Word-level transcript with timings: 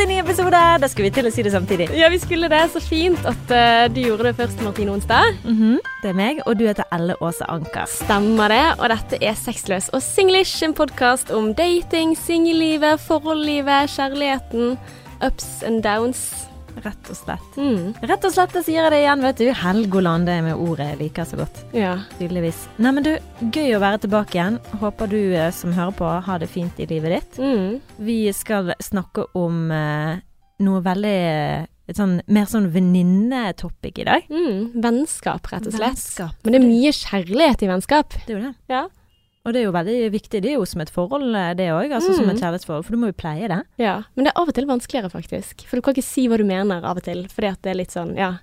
til 0.00 0.08
en 0.08 0.14
ny 0.14 0.20
episode! 0.22 0.60
Da 0.80 0.88
skal 0.88 1.04
vi 1.04 1.10
til 1.12 1.28
å 1.28 1.30
si 1.34 1.42
det 1.44 1.50
samtidig. 1.52 1.90
Ja, 1.98 2.08
vi 2.08 2.16
skulle 2.22 2.48
det. 2.48 2.60
Så 2.72 2.80
fint 2.80 3.20
at 3.28 3.52
uh, 3.52 3.84
du 3.92 4.00
gjorde 4.00 4.30
det 4.30 4.32
først, 4.38 4.62
Martine 4.64 4.94
Onsdag. 4.94 5.36
Mhm, 5.44 5.76
Det 6.00 6.08
er 6.08 6.16
meg, 6.16 6.40
og 6.46 6.56
du 6.56 6.64
heter 6.64 6.88
Elle 6.94 7.18
Åse 7.20 7.44
Anker. 7.52 7.84
Stemmer 7.84 8.48
det. 8.48 8.62
Og 8.78 8.88
dette 8.88 9.20
er 9.20 9.36
Sexløs 9.36 9.90
og 9.92 10.00
singlish, 10.00 10.62
en 10.64 10.72
podkast 10.74 11.30
om 11.36 11.52
dating, 11.54 12.16
singellivet, 12.16 13.00
forholdlivet, 13.04 13.92
kjærligheten, 13.92 14.78
ups 15.20 15.60
and 15.66 15.82
downs. 15.84 16.49
Rett 16.84 17.10
og 17.10 17.18
slett. 17.18 17.58
Mm. 17.58 17.90
Rett 18.10 18.26
og 18.26 18.34
slett, 18.34 18.54
da 18.54 18.62
sier 18.64 18.84
jeg 18.84 18.92
det 18.94 19.00
igjen, 19.02 19.24
vet 19.24 19.40
du. 19.40 19.48
Helgoland, 19.60 20.28
det 20.28 20.36
er 20.38 20.46
med 20.46 20.60
ordet 20.60 20.90
jeg 20.92 21.00
liker 21.02 21.28
så 21.28 21.40
godt. 21.40 21.62
Ja. 21.76 21.96
Tydeligvis. 22.18 22.62
Nei, 22.80 22.94
men 22.96 23.06
du, 23.06 23.12
gøy 23.50 23.76
å 23.76 23.82
være 23.82 24.02
tilbake 24.04 24.38
igjen. 24.38 24.60
Håper 24.80 25.10
du 25.10 25.18
eh, 25.18 25.50
som 25.54 25.74
hører 25.76 25.96
på, 25.98 26.14
har 26.28 26.40
det 26.42 26.50
fint 26.52 26.80
i 26.80 26.88
livet 26.90 27.16
ditt. 27.18 27.42
Mm. 27.42 27.80
Vi 28.06 28.20
skal 28.36 28.72
snakke 28.82 29.26
om 29.38 29.66
eh, 29.74 30.22
noe 30.64 30.82
veldig 30.84 31.18
eh, 31.18 31.68
et 31.90 31.98
sånn, 31.98 32.20
mer 32.30 32.46
sånn 32.46 32.68
venninnetopic 32.70 33.98
i 33.98 34.06
dag. 34.06 34.30
Mm. 34.30 34.80
Vennskap, 34.82 35.48
rett 35.50 35.66
og 35.66 35.74
slett. 35.74 35.98
Vennskap. 35.98 36.38
Men 36.44 36.54
det 36.54 36.60
er 36.60 36.68
mye 36.68 36.92
kjærlighet 36.94 37.64
i 37.66 37.70
vennskap. 37.72 38.14
Det 38.22 38.30
er 38.30 38.36
jo 38.36 38.42
det. 38.44 38.54
Ja. 38.70 38.84
Og 39.46 39.54
det 39.54 39.62
er 39.62 39.64
jo 39.70 39.72
veldig 39.72 40.10
viktig. 40.12 40.42
Det 40.44 40.50
er 40.52 40.58
jo 40.58 40.66
som 40.68 40.82
et 40.84 40.90
forhold, 40.92 41.30
eh, 41.34 41.54
det 41.56 41.70
òg. 41.72 41.88
Altså 41.96 42.12
som 42.14 42.26
Mm. 42.26 42.34
et 42.34 42.40
kjærlighetsforhold. 42.42 42.84
For 42.84 42.92
du 42.92 42.98
må 43.00 43.06
jo 43.08 43.16
pleie 43.16 43.48
det. 43.48 43.62
ja. 43.78 44.02
Men 44.16 44.24
det 44.26 44.32
er 44.34 44.40
av 44.42 44.48
og 44.48 44.54
til 44.54 44.66
vanskeligere, 44.66 45.10
faktisk. 45.10 45.64
For 45.66 45.76
du 45.76 45.82
kan 45.82 45.94
ikke 45.94 46.04
si 46.04 46.28
hva 46.28 46.36
du 46.36 46.44
mener 46.44 46.84
av 46.84 46.96
og 46.98 47.02
til, 47.02 47.24
fordi 47.28 47.48
at 47.52 47.62
det 47.62 47.70
er 47.70 47.74
litt 47.80 47.90
sånn, 47.90 48.16
ja. 48.16 48.34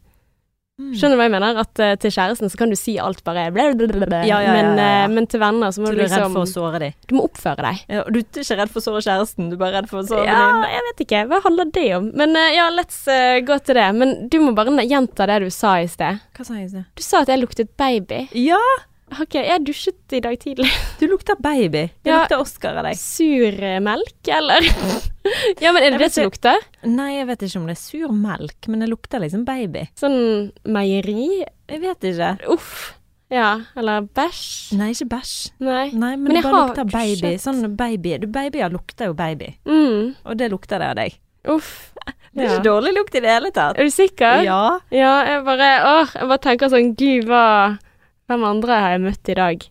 Skjønner 0.77 1.17
du 1.17 1.17
hva 1.17 1.25
jeg 1.25 1.31
mener? 1.33 1.57
At 1.57 1.79
uh, 1.81 1.95
til 1.97 2.11
kjæresten 2.13 2.51
så 2.53 2.57
kan 2.59 2.69
du 2.69 2.75
si 2.77 2.99
alt 3.01 3.23
bare 3.25 3.47
blablabla, 3.51 4.19
Ja, 4.29 4.37
ja, 4.37 4.41
ja, 4.45 4.51
men, 4.53 4.77
ja, 4.77 4.83
ja. 4.85 5.05
eh, 5.05 5.07
men 5.09 5.25
til 5.25 5.39
venner 5.41 5.71
så 5.73 5.81
må 5.81 5.87
Så 5.89 5.93
du 5.93 5.97
du 5.97 6.01
er 6.03 6.09
redd 6.11 6.19
liksom 6.21 6.33
for 6.37 6.45
å 6.45 6.51
såre 6.53 6.79
dem. 6.83 6.93
Du 7.09 7.15
må 7.17 7.23
oppføre 7.25 7.63
deg. 7.65 7.79
Ja, 7.89 8.03
du 8.05 8.19
er 8.19 8.23
ikke 8.43 8.57
redd 8.59 8.69
for 8.69 8.79
å 8.79 8.85
såre 8.85 9.01
kjæresten, 9.01 9.49
du 9.49 9.55
er 9.55 9.57
bare 9.63 9.73
redd 9.81 9.89
for 9.89 10.03
å 10.03 10.05
såre 10.05 10.25
Ja, 10.29 10.51
din. 10.53 10.69
jeg 10.75 10.81
vet 10.89 11.01
ikke. 11.07 11.23
Hva 11.31 11.41
handler 11.47 11.71
det 11.73 11.87
om? 11.97 12.11
Men 12.13 12.35
uh, 12.37 12.53
ja, 12.53 12.69
let's 12.69 12.99
gå 13.45 13.57
til 13.65 13.73
det. 13.75 13.87
Men 13.95 14.29
du 14.29 14.37
må 14.39 14.53
bare 14.53 14.69
gjenta 14.85 15.25
det 15.25 15.39
du 15.41 15.49
sa 15.49 15.77
i 15.81 15.87
sted. 15.89 16.21
Hva 16.37 16.45
sa 16.45 16.53
jeg 16.53 16.65
i 16.65 16.69
sted? 16.69 16.85
Du 16.95 17.01
sa 17.01 17.21
at 17.21 17.27
jeg 17.33 17.41
luktet 17.41 17.73
baby. 17.75 18.27
Ja, 18.37 18.61
Ok, 19.07 19.37
jeg 19.39 19.63
dusjet 19.63 20.13
i 20.17 20.19
dag 20.21 20.35
tidlig. 20.41 20.67
du 20.99 21.05
lukter 21.07 21.37
baby. 21.39 21.85
Det 22.03 22.11
Ja. 22.11 22.19
lukter 22.25 22.41
Oscar 22.43 22.75
av 22.77 22.83
deg. 22.83 22.97
Sur 22.99 23.55
melk, 23.81 24.27
eller? 24.27 24.61
ja, 25.63 25.71
men 25.71 25.81
er 25.83 25.91
det 25.95 25.99
det 26.03 26.11
som 26.13 26.27
lukter? 26.27 26.59
Nei, 26.83 27.13
jeg 27.17 27.27
vet 27.29 27.45
ikke 27.47 27.61
om 27.61 27.67
det 27.69 27.77
er 27.77 27.81
sur 27.81 28.11
melk, 28.11 28.67
men 28.67 28.83
det 28.83 28.89
lukter 28.91 29.23
liksom 29.23 29.45
baby. 29.47 29.85
Sånn 29.95 30.51
meieri? 30.67 31.45
Jeg 31.71 31.81
vet 31.85 32.03
ikke. 32.11 32.33
Uff. 32.51 32.93
Ja, 33.31 33.47
eller 33.75 34.05
bæsj? 34.15 34.75
Nei, 34.79 34.91
ikke 34.93 35.07
bæsj. 35.15 35.33
Nei. 35.59 35.87
Nei, 35.91 36.13
men, 36.15 36.27
Men 36.27 36.35
det 36.37 36.43
bare 36.43 36.67
lukter 36.67 36.85
baby. 36.91 37.15
dusjet. 37.23 37.41
Sånn 37.47 37.75
baby. 37.79 38.17
Du, 38.23 38.27
babyer 38.27 38.69
lukter 38.71 39.09
jo 39.11 39.15
baby. 39.19 39.53
Mm. 39.67 40.13
Og 40.27 40.37
det 40.39 40.51
lukter 40.51 40.79
det 40.83 40.91
av 40.91 40.95
deg. 40.99 41.17
Uff. 41.47 41.93
Det 42.35 42.43
er 42.43 42.47
Ja. 42.51 42.53
ikke 42.59 42.67
dårlig 42.67 42.93
lukt 42.93 43.15
i 43.15 43.19
det 43.23 43.29
hele 43.31 43.51
tatt. 43.55 43.79
Er 43.79 43.83
du 43.87 43.89
sikker? 43.89 44.43
Ja. 44.45 44.79
Ja, 44.91 45.23
jeg 45.25 45.43
bare 45.47 45.69
Åh, 45.83 46.11
jeg 46.13 46.27
bare 46.27 46.43
tenker 46.43 46.69
sånn 46.69 46.93
Gud, 46.95 47.25
hva 47.25 47.77
Hvem 48.27 48.43
andre 48.43 48.79
har 48.83 48.89
jeg 48.95 49.03
møtt 49.05 49.29
i 49.31 49.35
dag? 49.37 49.65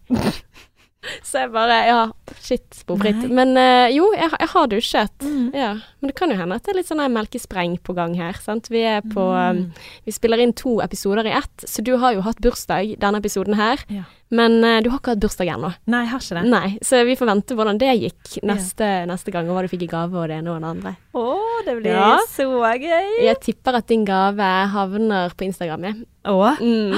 Så 1.28 1.44
jeg 1.44 1.52
bare 1.54 1.80
Ja, 1.86 1.98
shit, 2.41 2.82
Nei. 2.88 3.12
Men 3.28 3.55
uh, 3.56 3.86
jo, 3.94 4.10
jeg, 4.16 4.30
jeg 4.41 4.48
har 4.52 4.66
dusjet. 4.72 5.16
Mm. 5.22 5.50
Ja. 5.55 5.70
Men 6.00 6.10
det 6.10 6.16
kan 6.19 6.30
jo 6.30 6.36
hende 6.36 6.55
at 6.58 6.64
det 6.66 6.74
er 6.74 6.78
litt 6.80 6.91
sånn 6.91 7.02
melkespreng 7.12 7.78
på 7.83 7.94
gang 7.96 8.14
her. 8.18 8.36
Sant? 8.42 8.68
Vi 8.70 8.83
er 8.83 9.00
på 9.02 9.27
Mm. 9.27 9.58
um, 9.66 9.72
Vi 10.06 10.12
spiller 10.12 10.38
inn 10.42 10.52
to 10.56 10.80
episoder 10.84 11.27
i 11.27 11.33
ett, 11.36 11.64
så 11.66 11.83
du 11.84 11.96
har 11.98 12.14
jo 12.14 12.22
hatt 12.22 12.38
bursdag 12.41 12.96
denne 13.02 13.18
episoden 13.22 13.55
her. 13.58 13.83
Ja. 13.88 14.05
Men 14.30 14.58
uh, 14.64 14.80
du 14.83 14.91
har 14.91 14.98
ikke 14.98 15.12
hatt 15.14 15.22
bursdag 15.22 15.46
ennå. 15.55 15.70
Nei, 15.86 16.00
jeg 16.05 16.10
har 16.10 16.20
ikke 16.24 16.38
det. 16.41 16.44
Nei, 16.50 16.70
så 16.83 17.02
vi 17.06 17.14
får 17.18 17.28
vente 17.30 17.55
hvordan 17.55 17.78
det 17.78 17.92
gikk 18.00 18.38
neste, 18.42 18.88
neste 19.06 19.30
gang, 19.34 19.46
og 19.50 19.55
hva 19.58 19.62
du 19.66 19.70
fikk 19.70 19.84
i 19.86 19.90
gave 19.92 20.18
og 20.18 20.27
det 20.33 20.40
ene 20.40 20.51
og 20.56 20.62
det 20.64 20.70
andre. 20.72 20.95
Å, 21.17 21.27
det 21.67 21.77
blir 21.78 21.95
Ja. 21.95 22.17
så 22.28 22.48
gøy. 22.74 23.22
Jeg 23.24 23.40
tipper 23.45 23.78
at 23.78 23.86
din 23.89 24.05
gave 24.05 24.51
havner 24.74 25.30
på 25.39 25.46
Instagram, 25.46 25.84
jeg. 25.90 26.05
Å, 26.27 26.56
Mm. 26.58 26.92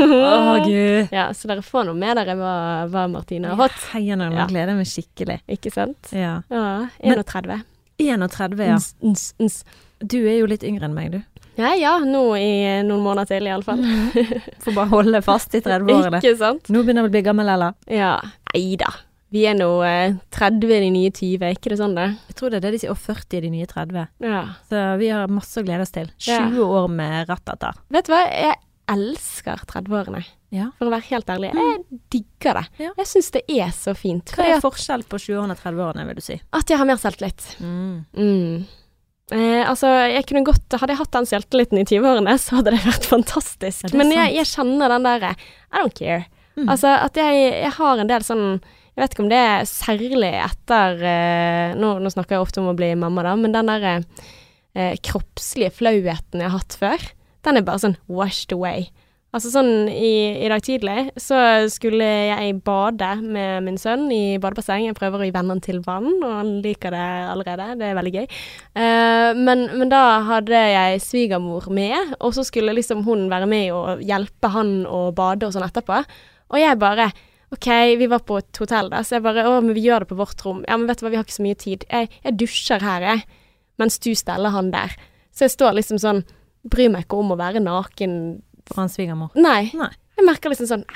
oh, 0.00 0.64
gud. 0.64 1.08
Ja, 1.18 1.26
så 1.36 1.48
dere 1.50 1.60
får 1.64 1.84
noe 1.90 1.98
med 1.98 2.16
dere 2.16 2.34
hva, 2.38 2.54
hva 2.88 3.04
Martine 3.12 3.50
har 3.52 3.58
fått. 3.60 3.76
Heier 3.92 4.16
nå, 4.16 4.30
nå 4.32 4.38
Ja. 4.40 4.46
Gleder 4.70 4.78
meg 4.80 4.88
skikkelig. 4.90 5.38
Ikke 5.58 5.72
sant? 5.74 6.12
Ja. 6.16 6.38
Ja, 6.50 6.64
Men- 7.02 7.18
31. 7.24 7.60
31, 8.00 8.62
ja. 8.64 8.76
Ns, 8.78 8.94
ns, 9.04 9.24
ns. 9.42 9.58
Du 10.00 10.16
er 10.24 10.38
jo 10.38 10.46
litt 10.48 10.62
yngre 10.64 10.86
enn 10.88 10.94
meg, 10.96 11.10
du. 11.12 11.20
Ja, 11.60 11.74
ja, 11.76 11.98
nå 12.00 12.22
i 12.40 12.80
noen 12.86 13.02
måneder 13.04 13.26
til 13.28 13.44
i 13.44 13.50
alle 13.52 13.66
fall. 13.66 13.82
Får 14.64 14.72
bare 14.78 14.88
holde 14.94 15.20
fast 15.26 15.52
i 15.58 15.60
30-årene. 15.60 16.22
Ikke 16.22 16.38
sant? 16.40 16.70
Nå 16.72 16.80
begynner 16.86 17.04
vi 17.04 17.10
å 17.10 17.14
bli 17.18 17.22
gammel, 17.26 17.50
eller? 17.52 17.74
Ja. 17.90 18.14
Nei 18.54 18.76
da. 18.80 18.88
Vi 19.30 19.44
er 19.46 19.54
nå 19.58 19.68
eh, 19.86 20.14
30 20.34 20.72
i 20.72 20.78
de 20.86 20.88
nye 20.94 21.10
20, 21.12 21.44
er 21.44 21.52
ikke 21.54 21.70
det 21.74 21.76
sånn 21.78 21.92
det? 21.94 22.06
Jeg 22.30 22.38
tror 22.38 22.50
det 22.50 22.56
er 22.58 22.64
det 22.64 22.72
de 22.72 22.80
sier, 22.82 22.90
og 22.94 22.98
40 22.98 23.36
i 23.36 23.42
de 23.44 23.50
nye 23.52 23.68
30. 23.68 24.08
Ja. 24.24 24.40
Så 24.70 24.80
vi 24.98 25.10
har 25.12 25.28
masse 25.30 25.60
å 25.60 25.66
glede 25.68 25.84
oss 25.84 25.92
til. 25.94 26.08
20 26.16 26.56
Ja. 26.56 26.64
år 26.80 26.88
med 26.90 27.28
rattata. 27.28 27.74
Vet 27.94 28.08
du 28.08 28.14
hva, 28.14 28.24
jeg 28.32 28.56
elsker 28.90 29.60
30-årene. 29.70 30.24
Ja. 30.50 30.72
For 30.78 30.88
å 30.88 30.92
være 30.92 31.06
helt 31.12 31.30
ærlig. 31.30 31.52
Jeg 31.54 32.00
digger 32.12 32.58
det. 32.58 32.64
Ja. 32.82 32.90
Jeg 32.98 33.08
syns 33.10 33.30
det 33.36 33.42
er 33.54 33.70
så 33.74 33.94
fint. 33.98 34.32
Hva 34.34 34.48
er 34.48 34.56
at, 34.56 34.64
forskjell 34.64 35.04
på 35.06 35.20
20-årene 35.22 35.54
og 35.54 35.62
30-årene, 35.62 36.06
vil 36.08 36.18
du 36.18 36.24
si? 36.26 36.38
at 36.58 36.72
jeg 36.72 36.80
har 36.80 36.88
mer 36.90 36.98
selvtillit. 37.00 37.46
Mm. 37.62 37.94
Mm. 38.18 38.64
Eh, 39.30 39.62
altså, 39.62 39.86
jeg 40.10 40.24
kunne 40.26 40.42
godt 40.42 40.74
Hadde 40.74 40.90
jeg 40.90 40.98
hatt 40.98 41.12
den 41.14 41.28
selvtilliten 41.30 41.78
i 41.78 41.86
20-årene, 41.86 42.34
så 42.42 42.58
hadde 42.58 42.74
det 42.74 42.82
vært 42.82 43.06
fantastisk. 43.12 43.86
Ja, 43.86 43.92
det 43.92 44.00
Men 44.00 44.12
jeg, 44.14 44.34
jeg 44.40 44.50
kjenner 44.50 44.90
den 44.90 45.06
derre 45.06 45.32
I 45.36 45.84
don't 45.84 45.94
care. 45.94 46.26
Mm. 46.58 46.66
Altså, 46.66 46.90
at 46.98 47.20
jeg, 47.20 47.44
jeg 47.62 47.72
har 47.78 48.02
en 48.02 48.10
del 48.10 48.26
sånn 48.26 48.44
Jeg 48.58 49.04
vet 49.04 49.14
ikke 49.14 49.24
om 49.24 49.30
det 49.30 49.38
er 49.38 49.68
særlig 49.70 50.32
etter 50.34 51.04
eh, 51.06 51.78
nå, 51.78 51.94
nå 52.02 52.10
snakker 52.10 52.36
jeg 52.36 52.48
ofte 52.48 52.62
om 52.62 52.72
å 52.72 52.76
bli 52.76 52.90
mamma, 52.98 53.22
da, 53.28 53.36
men 53.38 53.54
den 53.54 53.70
derre 53.70 53.94
eh, 54.74 54.98
kroppslige 55.06 55.70
flauheten 55.78 56.42
jeg 56.42 56.50
har 56.50 56.58
hatt 56.58 56.74
før, 56.80 57.06
den 57.46 57.60
er 57.60 57.64
bare 57.64 57.80
sånn 57.86 57.96
washed 58.10 58.52
away. 58.56 58.90
Altså 59.30 59.52
sånn 59.52 59.86
i, 59.86 60.42
i 60.42 60.48
dag 60.50 60.62
tidlig 60.66 61.12
så 61.22 61.38
skulle 61.70 62.06
jeg 62.32 62.56
bade 62.66 63.12
med 63.22 63.62
min 63.62 63.78
sønn 63.78 64.08
i 64.10 64.40
badebasseng. 64.42 64.88
Jeg 64.88 64.96
prøver 64.98 65.22
å 65.22 65.28
gi 65.28 65.34
vennene 65.36 65.62
til 65.62 65.78
vann, 65.84 66.08
og 66.18 66.32
han 66.34 66.50
liker 66.64 66.90
det 66.90 67.06
allerede. 67.30 67.68
Det 67.78 67.86
er 67.86 67.98
veldig 68.00 68.14
gøy. 68.16 68.26
Uh, 68.74 69.30
men, 69.38 69.68
men 69.78 69.92
da 69.92 70.02
hadde 70.32 70.64
jeg 70.72 71.04
svigermor 71.06 71.70
med, 71.70 72.16
og 72.18 72.34
så 72.34 72.42
skulle 72.46 72.74
liksom 72.74 73.04
hun 73.06 73.28
være 73.30 73.46
med 73.50 73.70
og 73.76 74.02
hjelpe 74.02 74.50
han 74.50 74.80
å 74.90 75.08
bade 75.14 75.46
og 75.46 75.54
sånn 75.54 75.68
etterpå. 75.68 76.02
Og 76.50 76.58
jeg 76.58 76.82
bare 76.82 77.12
OK, 77.54 77.70
vi 77.98 78.10
var 78.10 78.26
på 78.26 78.38
et 78.38 78.62
hotell 78.62 78.90
da, 78.90 79.04
så 79.06 79.16
jeg 79.16 79.24
bare 79.24 79.46
Å, 79.46 79.56
men 79.62 79.74
vi 79.74 79.86
gjør 79.86 80.04
det 80.04 80.10
på 80.10 80.18
vårt 80.18 80.42
rom. 80.46 80.64
Ja, 80.66 80.74
men 80.78 80.90
vet 80.90 81.00
du 81.00 81.06
hva, 81.06 81.14
vi 81.14 81.18
har 81.18 81.26
ikke 81.26 81.38
så 81.38 81.46
mye 81.46 81.58
tid. 81.58 81.86
Jeg, 81.90 82.10
jeg 82.26 82.38
dusjer 82.38 82.82
her, 82.82 83.06
jeg. 83.06 83.24
Mens 83.78 83.98
du 84.02 84.10
steller 84.18 84.54
han 84.54 84.74
der. 84.74 84.94
Så 85.34 85.46
jeg 85.46 85.54
står 85.54 85.78
liksom 85.78 86.02
sånn 86.02 86.26
Bryr 86.70 86.90
meg 86.92 87.06
ikke 87.06 87.16
om 87.16 87.30
å 87.32 87.38
være 87.40 87.62
naken. 87.64 88.14
For 88.70 88.84
hans 88.84 88.96
svigermor. 88.98 89.34
Nei. 89.38 89.70
Nei. 89.76 89.92
Jeg 90.20 90.26
merker 90.28 90.52
liksom 90.52 90.70
sånn 90.70 90.86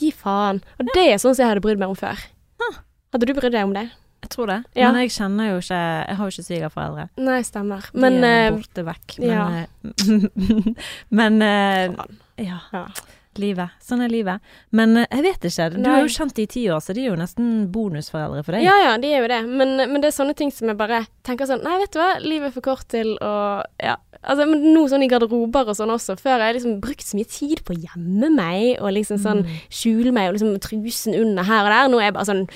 Gi 0.00 0.10
faen. 0.10 0.58
Og 0.82 0.88
det 0.90 1.04
er 1.12 1.20
sånn 1.22 1.36
som 1.36 1.44
jeg 1.44 1.52
hadde 1.52 1.62
brydd 1.62 1.78
meg 1.78 1.92
om 1.92 1.98
før. 1.98 2.18
Ah. 2.64 2.80
Hadde 3.14 3.28
du 3.30 3.34
brydd 3.36 3.54
deg 3.54 3.68
om 3.68 3.74
det? 3.76 3.86
Jeg 4.24 4.30
tror 4.32 4.48
det. 4.48 4.60
Ja. 4.72 4.88
Men 4.88 5.02
jeg 5.04 5.12
kjenner 5.12 5.50
jo 5.50 5.58
ikke 5.60 5.80
Jeg 5.80 6.16
har 6.18 6.24
jo 6.30 6.32
ikke 6.32 6.46
svigerforeldre. 6.46 7.04
Nei, 7.20 7.40
stemmer. 7.44 7.90
De 7.92 8.08
er 8.08 8.30
eh, 8.30 8.54
borte 8.56 8.86
vekk. 8.86 9.18
Men, 9.20 9.34
ja. 9.34 9.44
eh, 9.60 10.78
men 11.20 11.44
eh, 11.44 12.00
ja. 12.42 12.62
Ja. 12.72 12.86
Livet. 13.38 13.74
Sånn 13.82 14.00
er 14.04 14.12
livet. 14.12 14.42
Men 14.70 14.96
jeg 15.02 15.24
vet 15.26 15.46
ikke. 15.50 15.68
Du 15.74 15.88
har 15.90 16.00
jo 16.04 16.10
kjent 16.14 16.36
de 16.38 16.46
i 16.46 16.50
ti 16.50 16.62
år, 16.70 16.80
så 16.80 16.94
de 16.96 17.02
er 17.04 17.10
jo 17.10 17.18
nesten 17.18 17.66
bonusforeldre 17.74 18.44
for 18.46 18.56
deg. 18.56 18.64
Ja 18.64 18.74
ja, 18.80 18.92
de 19.02 19.10
er 19.10 19.24
jo 19.24 19.30
det. 19.30 19.40
Men, 19.50 19.76
men 19.82 20.00
det 20.00 20.12
er 20.12 20.16
sånne 20.16 20.36
ting 20.38 20.54
som 20.54 20.70
jeg 20.70 20.78
bare 20.78 21.04
tenker 21.26 21.50
sånn 21.50 21.64
Nei, 21.66 21.76
vet 21.82 21.92
du 21.92 22.00
hva, 22.00 22.12
livet 22.22 22.48
er 22.48 22.56
for 22.56 22.66
kort 22.72 22.88
til 22.94 23.16
å 23.20 23.34
Ja. 23.82 23.98
Altså, 24.26 24.46
men 24.48 24.62
nå 24.74 24.86
sånn 24.88 25.02
i 25.04 25.08
garderober 25.10 25.68
og 25.68 25.76
sånn 25.76 25.92
også. 25.92 26.16
Før 26.20 26.38
har 26.40 26.46
jeg 26.48 26.56
liksom 26.60 26.78
brukt 26.80 27.04
så 27.04 27.18
mye 27.18 27.28
tid 27.28 27.60
på 27.64 27.74
å 27.74 27.80
gjemme 27.82 28.30
meg 28.32 28.80
og 28.80 28.92
liksom 28.96 29.18
sånn 29.20 29.42
Mm. 29.44 29.58
skjule 29.68 30.12
meg 30.16 30.28
og 30.30 30.34
liksom 30.38 30.54
trusen 30.64 31.14
under 31.20 31.42
her 31.44 31.64
og 31.66 31.70
der. 31.74 31.88
Nå 31.92 32.00
er 32.00 32.04
jeg 32.08 32.14
bare 32.14 32.30
sånn 32.30 32.48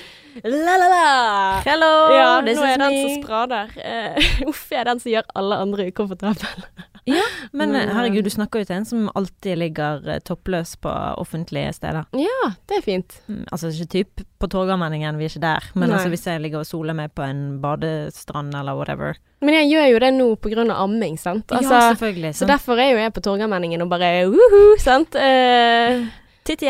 la-la-la. 0.43 1.61
Hello, 1.65 1.91
Ja, 2.15 2.41
this 2.41 2.57
nå 2.57 2.63
er 2.65 2.73
jeg 2.73 2.79
den 2.79 2.97
som 3.03 3.23
sprader. 3.23 3.69
Uh, 3.77 4.47
Uff, 4.49 4.65
jeg 4.71 4.79
er 4.81 4.89
den 4.89 4.99
som 4.99 5.11
gjør 5.11 5.23
alle 5.35 5.55
andre 5.67 5.87
ukomfortable. 5.91 6.65
Ja, 7.07 7.23
men 7.55 7.75
eh, 7.75 7.87
herregud, 7.93 8.23
du 8.23 8.29
snakker 8.33 8.59
jo 8.63 8.67
til 8.69 8.75
en 8.79 8.85
som 8.85 9.09
alltid 9.15 9.57
ligger 9.61 10.03
eh, 10.09 10.19
toppløs 10.25 10.75
på 10.81 10.91
offentlige 11.21 11.71
steder. 11.77 12.07
Ja, 12.19 12.51
det 12.69 12.79
er 12.79 12.85
fint. 12.85 13.19
Mm, 13.27 13.45
Altså 13.51 13.71
ikke 13.71 13.89
typ 13.93 14.23
på 14.39 14.47
Torgallmenningen, 14.51 15.17
vi 15.19 15.25
er 15.27 15.29
ikke 15.33 15.43
der. 15.43 15.69
Men 15.75 15.89
Nei. 15.89 15.95
altså 15.97 16.09
hvis 16.13 16.27
jeg 16.27 16.41
ligger 16.41 16.63
og 16.63 16.69
soler 16.69 16.93
meg 16.97 17.11
på 17.15 17.23
en 17.25 17.59
badestrand 17.63 18.55
eller 18.55 18.75
whatever. 18.75 19.17
Men 19.41 19.55
jeg 19.55 19.69
gjør 19.71 19.87
jo 19.93 19.99
det 20.03 20.13
nå 20.13 20.29
av 20.69 20.81
amming, 20.83 21.17
sant. 21.19 21.51
Altså, 21.51 21.73
ja, 21.73 21.91
selvfølgelig. 21.93 22.35
så 22.35 22.45
derfor 22.47 22.79
er 22.79 22.91
jo 22.91 22.97
jeg 22.97 23.13
på 23.13 23.21
Torgallmenningen 23.21 23.81
og 23.81 23.89
bare 23.89 24.27
uhu, 24.27 24.75
sant. 24.79 25.15
Uh, 25.15 26.07
it 26.49 26.63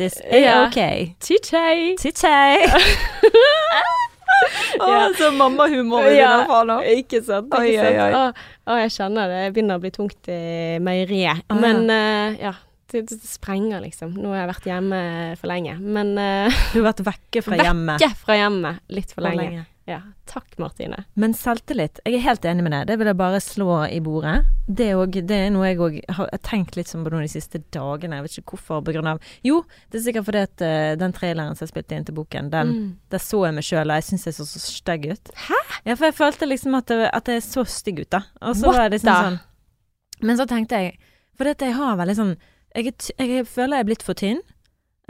is 0.00 0.20
eh, 0.24 0.42
Ja. 0.42 0.66
ok. 0.66 1.16
Titty. 1.20 1.96
Titty! 1.98 2.26
Ja. 4.76 5.08
så 5.16 5.30
mammahumor 5.32 6.04
i 6.10 6.18
ja, 6.18 6.44
få 6.48 6.60
nå. 6.68 6.76
Ikke 6.98 7.22
sant. 7.24 7.48
Ikke 7.48 7.62
Oi, 7.62 7.72
oi, 7.80 7.94
sant? 7.96 8.00
oi. 8.02 8.12
Å, 8.12 8.72
å, 8.74 8.78
jeg 8.82 8.92
kjenner 8.98 9.30
det 9.32 9.42
begynner 9.56 9.78
å 9.78 9.82
bli 9.82 9.90
tungt 9.94 10.28
i 10.32 10.40
meieriet. 10.84 11.44
Ja. 11.48 11.56
Men 11.62 11.88
eh, 11.92 12.36
ja, 12.42 12.52
det, 12.92 13.06
det 13.10 13.18
sprenger 13.26 13.80
liksom. 13.84 14.12
Nå 14.20 14.34
har 14.34 14.42
jeg 14.44 14.50
vært 14.52 14.68
hjemme 14.70 15.00
for 15.40 15.50
lenge. 15.50 15.78
Men 15.80 16.12
uh, 16.20 16.60
Du 16.74 16.80
har 16.82 16.90
vært 16.90 17.02
vekke 17.08 17.42
fra 17.46 17.58
hjemmet 17.66 18.02
Vekke 18.02 18.20
fra 18.26 18.36
hjemmet 18.42 18.84
litt 18.98 19.10
for 19.14 19.22
for 19.22 19.30
lenge. 19.30 19.48
lenge. 19.48 19.64
Ja. 19.86 20.00
Takk, 20.26 20.56
Martine. 20.58 21.04
Men 21.14 21.34
selvtillit, 21.38 22.00
jeg 22.02 22.16
er 22.18 22.22
helt 22.24 22.46
enig 22.48 22.64
med 22.66 22.72
det. 22.74 22.80
Det 22.88 22.96
vil 22.98 23.06
jeg 23.06 23.18
bare 23.20 23.38
slå 23.42 23.68
i 23.86 24.00
bordet. 24.02 24.40
Det 24.66 24.88
er, 24.90 24.98
også, 24.98 25.22
det 25.30 25.36
er 25.44 25.52
noe 25.54 25.68
jeg 25.68 25.78
òg 25.78 25.98
har 26.16 26.32
tenkt 26.42 26.74
litt 26.74 26.90
sånn 26.90 27.04
på 27.06 27.12
de 27.14 27.28
siste 27.30 27.60
dagene. 27.74 28.18
Jeg 28.18 28.26
vet 28.26 28.38
ikke 28.40 28.56
hvorfor, 28.56 28.82
på 28.82 28.96
grunn 28.96 29.12
av 29.12 29.22
Jo, 29.46 29.60
det 29.92 30.00
er 30.00 30.04
sikkert 30.08 30.26
fordi 30.26 30.42
at 30.48 30.64
uh, 30.66 30.96
den 30.98 31.14
traileren 31.14 31.54
som 31.54 31.68
jeg 31.68 31.70
spilte 31.70 31.98
inn 31.98 32.08
til 32.08 32.18
boken, 32.18 32.50
den 32.50 32.74
Mm. 32.76 32.88
Der 33.14 33.22
så 33.22 33.38
jeg 33.46 33.54
meg 33.54 33.64
sjøl, 33.64 33.90
og 33.92 34.00
jeg 34.00 34.04
syns 34.08 34.24
jeg 34.26 34.34
så 34.34 34.44
så 34.50 34.60
stygg 34.60 35.04
ut. 35.12 35.30
Hæ? 35.46 35.58
Ja, 35.86 35.94
for 35.94 36.08
jeg 36.08 36.16
følte 36.18 36.48
liksom 36.50 36.74
at, 36.74 36.90
det, 36.90 37.06
at 37.14 37.28
jeg 37.30 37.44
så 37.46 37.62
stygg 37.64 38.00
ut, 38.02 38.10
da. 38.10 38.24
Og 38.42 38.56
så 38.58 38.66
What 38.66 38.76
var 38.76 38.88
det 38.90 38.98
liksom 38.98 39.12
da? 39.12 39.20
sånn 39.22 40.26
Men 40.26 40.40
så 40.40 40.46
tenkte 40.50 40.80
jeg 40.82 40.96
For 41.38 41.46
dette 41.46 41.68
jeg 41.68 41.76
har 41.78 41.96
veldig 42.00 42.16
sånn 42.18 42.34
Jeg, 42.74 42.92
jeg 43.20 43.46
føler 43.46 43.78
jeg 43.78 43.84
er 43.84 43.88
blitt 43.92 44.04
for 44.04 44.18
tynn. 44.18 44.42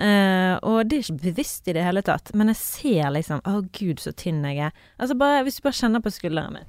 Eh, 0.03 0.55
og 0.63 0.89
det 0.89 0.99
er 0.99 1.05
ikke 1.05 1.23
bevisst 1.31 1.69
i 1.69 1.75
det 1.77 1.85
hele 1.87 2.03
tatt, 2.07 2.33
men 2.35 2.53
jeg 2.53 2.61
ser 2.61 3.13
liksom 3.15 3.41
Å, 3.47 3.61
gud, 3.77 4.03
så 4.03 4.13
tynn 4.17 4.45
jeg 4.49 4.69
er. 4.69 4.75
Altså 4.99 5.17
bare, 5.19 5.45
Hvis 5.47 5.59
du 5.61 5.65
bare 5.67 5.81
kjenner 5.81 6.05
på 6.05 6.13
skulderen 6.15 6.59
min. 6.59 6.69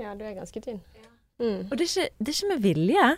Ja, 0.00 0.14
du 0.16 0.24
er 0.24 0.38
ganske 0.38 0.62
tynn. 0.64 0.80
Mm. 1.40 1.66
Og 1.70 1.74
det 1.76 1.84
er, 1.84 1.88
ikke, 1.88 2.14
det 2.18 2.32
er 2.32 2.38
ikke 2.38 2.52
med 2.54 2.62
vilje. 2.64 3.10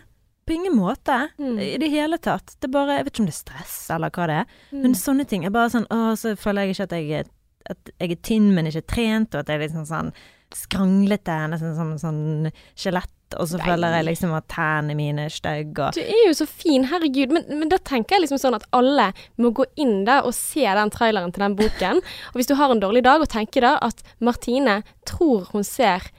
På 0.43 0.51
ingen 0.51 0.73
måte. 0.75 1.15
Mm. 1.39 1.59
I 1.63 1.77
det 1.79 1.87
hele 1.93 2.17
tatt. 2.19 2.57
Det 2.59 2.67
er 2.67 2.73
bare 2.73 2.97
Jeg 2.97 3.05
vet 3.05 3.13
ikke 3.13 3.23
om 3.23 3.29
det 3.29 3.35
er 3.35 3.37
stress 3.39 3.77
eller 3.95 4.11
hva 4.11 4.27
det 4.27 4.41
er. 4.41 4.57
Mm. 4.73 4.81
Men 4.81 4.97
sånne 4.99 5.25
ting 5.29 5.45
er 5.47 5.55
bare 5.55 5.71
sånn 5.71 5.87
Å, 5.87 6.01
så 6.19 6.35
føler 6.39 6.67
jeg 6.67 6.75
ikke 6.75 6.89
at 6.89 6.97
jeg 6.99 7.31
at 7.71 7.91
jeg 7.99 8.11
er 8.11 8.21
tynn, 8.25 8.49
men 8.55 8.67
ikke 8.67 8.85
trent, 8.91 9.35
og 9.35 9.43
at 9.43 9.51
jeg 9.51 9.59
er 9.59 9.65
liksom 9.67 9.85
sånn 9.87 10.09
skranglete, 10.55 11.35
nesten 11.51 11.75
som 11.75 11.91
sånn 12.01 12.51
skjelett. 12.75 13.09
Og 13.39 13.47
så 13.49 13.57
Nei. 13.57 13.65
føler 13.65 13.95
jeg 13.97 14.05
liksom 14.11 14.33
at 14.37 14.45
tærne 14.53 14.93
mine 14.93 15.23
er 15.25 15.33
stygge, 15.33 15.87
og 15.87 15.95
Du 15.97 16.01
er 16.03 16.27
jo 16.27 16.33
så 16.37 16.45
fin, 16.45 16.83
herregud. 16.85 17.31
Men, 17.33 17.47
men 17.63 17.69
da 17.71 17.79
tenker 17.81 18.15
jeg 18.19 18.27
liksom 18.27 18.37
sånn 18.43 18.53
at 18.59 18.67
alle 18.77 19.07
må 19.41 19.49
gå 19.57 19.65
inn 19.81 20.03
der 20.05 20.21
og 20.27 20.35
se 20.37 20.61
den 20.67 20.91
traileren 20.93 21.33
til 21.33 21.41
den 21.47 21.55
boken. 21.57 21.97
Og 22.33 22.37
hvis 22.37 22.47
du 22.51 22.53
har 22.59 22.69
en 22.69 22.79
dårlig 22.83 23.01
dag 23.07 23.21
og 23.25 23.29
tenker 23.33 23.65
da 23.65 23.77
at 23.81 24.03
Martine 24.21 24.83
tror 25.09 25.49
hun 25.51 25.63
ser 25.65 26.11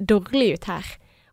dårlig 0.00 0.54
ut 0.58 0.68
her. 0.70 0.86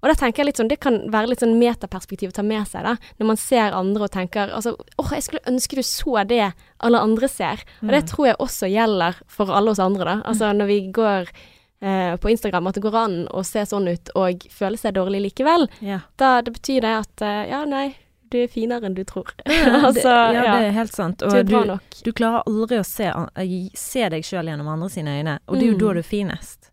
Og 0.04 0.12
da 0.12 0.16
tenker 0.20 0.44
jeg 0.44 0.52
litt 0.52 0.60
sånn, 0.62 0.70
Det 0.70 0.80
kan 0.80 1.00
være 1.12 1.32
litt 1.32 1.42
sånn 1.42 1.56
metaperspektiv 1.60 2.30
å 2.30 2.36
ta 2.38 2.44
med 2.46 2.68
seg, 2.70 2.84
da. 2.86 2.96
Når 3.20 3.28
man 3.32 3.40
ser 3.42 3.74
andre 3.76 4.04
og 4.06 4.12
tenker 4.14 4.52
altså, 4.54 4.76
åh, 5.02 5.10
jeg 5.16 5.24
skulle 5.26 5.48
ønske 5.50 5.76
du 5.80 5.84
så 5.84 6.22
det 6.30 6.54
alle 6.80 7.00
andre 7.02 7.28
ser. 7.28 7.64
Og 7.82 7.90
det 7.90 8.04
Mm. 8.06 8.10
tror 8.12 8.26
jeg 8.28 8.38
også 8.40 8.70
gjelder 8.72 9.16
for 9.28 9.52
alle 9.52 9.72
oss 9.72 9.80
andre, 9.80 10.06
da. 10.06 10.22
Altså 10.24 10.54
når 10.56 10.68
vi 10.68 10.80
går 10.94 11.28
på 12.18 12.30
Instagram, 12.32 12.68
at 12.68 12.76
det 12.76 12.82
går 12.82 12.96
an 12.98 13.16
å 13.30 13.44
se 13.46 13.62
sånn 13.70 13.88
ut 13.92 14.10
og 14.16 14.48
føle 14.50 14.78
seg 14.78 14.96
dårlig 14.98 15.22
likevel. 15.30 15.68
ja. 15.82 16.00
Da 16.18 16.42
det 16.42 16.54
betyr 16.56 16.82
det 16.82 16.94
at 17.04 17.22
eh, 17.22 17.50
ja, 17.52 17.64
nei, 17.66 17.96
du 18.32 18.40
er 18.44 18.48
finere 18.52 18.84
enn 18.90 18.96
du 18.98 19.04
tror. 19.08 19.30
Ja, 19.46 19.78
altså, 19.88 20.02
det, 20.10 20.34
ja, 20.36 20.44
ja. 20.44 20.56
det 20.58 20.66
er 20.68 20.72
helt 20.76 20.94
sant. 20.94 21.20
Du 21.20 21.28
Og 21.30 21.46
bra 21.48 21.62
du, 21.64 22.02
du 22.04 22.12
klarer 22.18 22.42
aldri 22.50 22.80
å 22.82 22.86
se, 22.86 23.06
eh, 23.08 23.70
se 23.78 24.10
deg 24.10 24.26
sjøl 24.26 24.50
gjennom 24.50 24.68
andre 24.74 24.90
sine 24.90 25.20
øyne, 25.20 25.38
og 25.48 25.56
det 25.60 25.64
er 25.64 25.72
jo 25.72 25.78
Mm. 25.78 25.84
da 25.86 25.94
du 25.94 26.00
er 26.00 26.10
finest. 26.10 26.72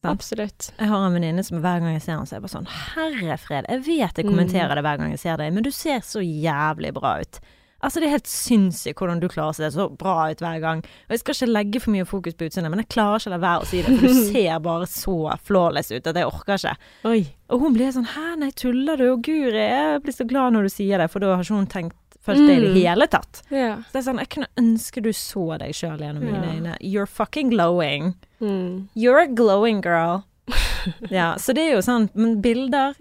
sant? 0.00 0.14
Absolutt. 0.16 0.70
Jeg 0.78 0.88
har 0.88 1.02
en 1.06 1.12
venninne 1.12 1.42
som 1.44 1.58
hver 1.60 1.80
gang 1.82 1.92
jeg 1.92 2.02
ser 2.06 2.14
henne, 2.14 2.24
så 2.26 2.32
er 2.32 2.38
jeg 2.38 2.46
bare 2.46 2.54
sånn 2.54 2.70
Herre 2.94 3.36
fred, 3.36 3.66
jeg 3.68 3.82
vet 3.84 4.16
jeg 4.16 4.24
Mm. 4.24 4.30
kommenterer 4.30 4.74
det 4.78 4.84
hver 4.86 4.96
gang 5.02 5.10
jeg 5.10 5.18
ser 5.20 5.36
deg, 5.36 5.52
men 5.52 5.62
du 5.66 5.70
ser 5.70 6.00
så 6.00 6.22
jævlig 6.24 6.94
bra 6.94 7.18
ut. 7.20 7.40
Altså, 7.82 8.00
det 8.00 8.08
er 8.10 8.16
helt 8.18 8.28
sinnssykt 8.28 8.98
hvordan 9.00 9.20
du 9.22 9.28
klarer 9.32 9.54
å 9.54 9.56
se 9.56 9.70
så 9.72 9.86
bra 9.96 10.30
ut 10.30 10.42
hver 10.44 10.58
gang. 10.60 10.82
Og 11.08 11.14
jeg 11.14 11.22
skal 11.22 11.34
ikke 11.38 11.48
legge 11.54 11.80
for 11.80 11.94
mye 11.94 12.04
fokus 12.08 12.34
på 12.36 12.48
utseendet, 12.50 12.70
men 12.74 12.82
jeg 12.84 12.90
klarer 12.92 13.22
ikke 13.22 13.30
å 13.30 13.34
la 13.36 13.40
være 13.44 13.64
å 13.64 13.68
si 13.70 13.80
det, 13.82 13.94
for 13.96 14.06
du 14.06 14.20
ser 14.32 14.58
bare 14.66 14.88
så 14.90 15.16
flawless 15.48 15.90
ut 15.94 16.10
at 16.12 16.20
jeg 16.20 16.28
orker 16.28 16.60
ikke. 16.60 16.74
Oi. 17.08 17.22
Og 17.50 17.64
hun 17.64 17.74
blir 17.74 17.90
sånn 17.96 18.06
Hæ, 18.12 18.26
nei, 18.42 18.50
tuller 18.54 19.00
du? 19.00 19.06
Og 19.14 19.24
guri, 19.26 19.64
jeg 19.64 20.02
blir 20.04 20.14
så 20.14 20.26
glad 20.28 20.54
når 20.54 20.68
du 20.68 20.74
sier 20.76 21.00
det, 21.02 21.08
for 21.10 21.24
da 21.24 21.32
har 21.34 21.42
ikke 21.46 21.56
hun 21.62 21.70
tenkt 21.72 21.96
først 22.20 22.44
det 22.44 22.56
i 22.58 22.60
det 22.60 22.70
Mm. 22.74 22.80
hele 22.84 23.06
tatt. 23.08 23.38
Yeah. 23.50 23.78
Så 23.88 23.92
det 23.94 24.00
er 24.02 24.06
sånn, 24.10 24.18
jeg 24.20 24.28
kunne 24.34 24.50
ønske 24.60 25.02
du 25.02 25.08
så 25.16 25.44
deg 25.58 25.72
sjøl 25.74 26.02
gjennom 26.04 26.20
mine 26.26 26.36
yeah. 26.42 26.56
øyne. 26.58 26.74
You're 26.84 27.08
fucking 27.08 27.48
glowing. 27.54 28.12
Mm. 28.44 28.88
You're 28.94 29.22
a 29.24 29.26
glowing 29.26 29.80
girl. 29.80 30.20
ja, 31.10 31.32
så 31.40 31.54
det 31.56 31.64
er 31.64 31.78
jo 31.78 31.80
sånn, 31.86 32.10
men 32.12 32.40
bilder, 32.44 32.92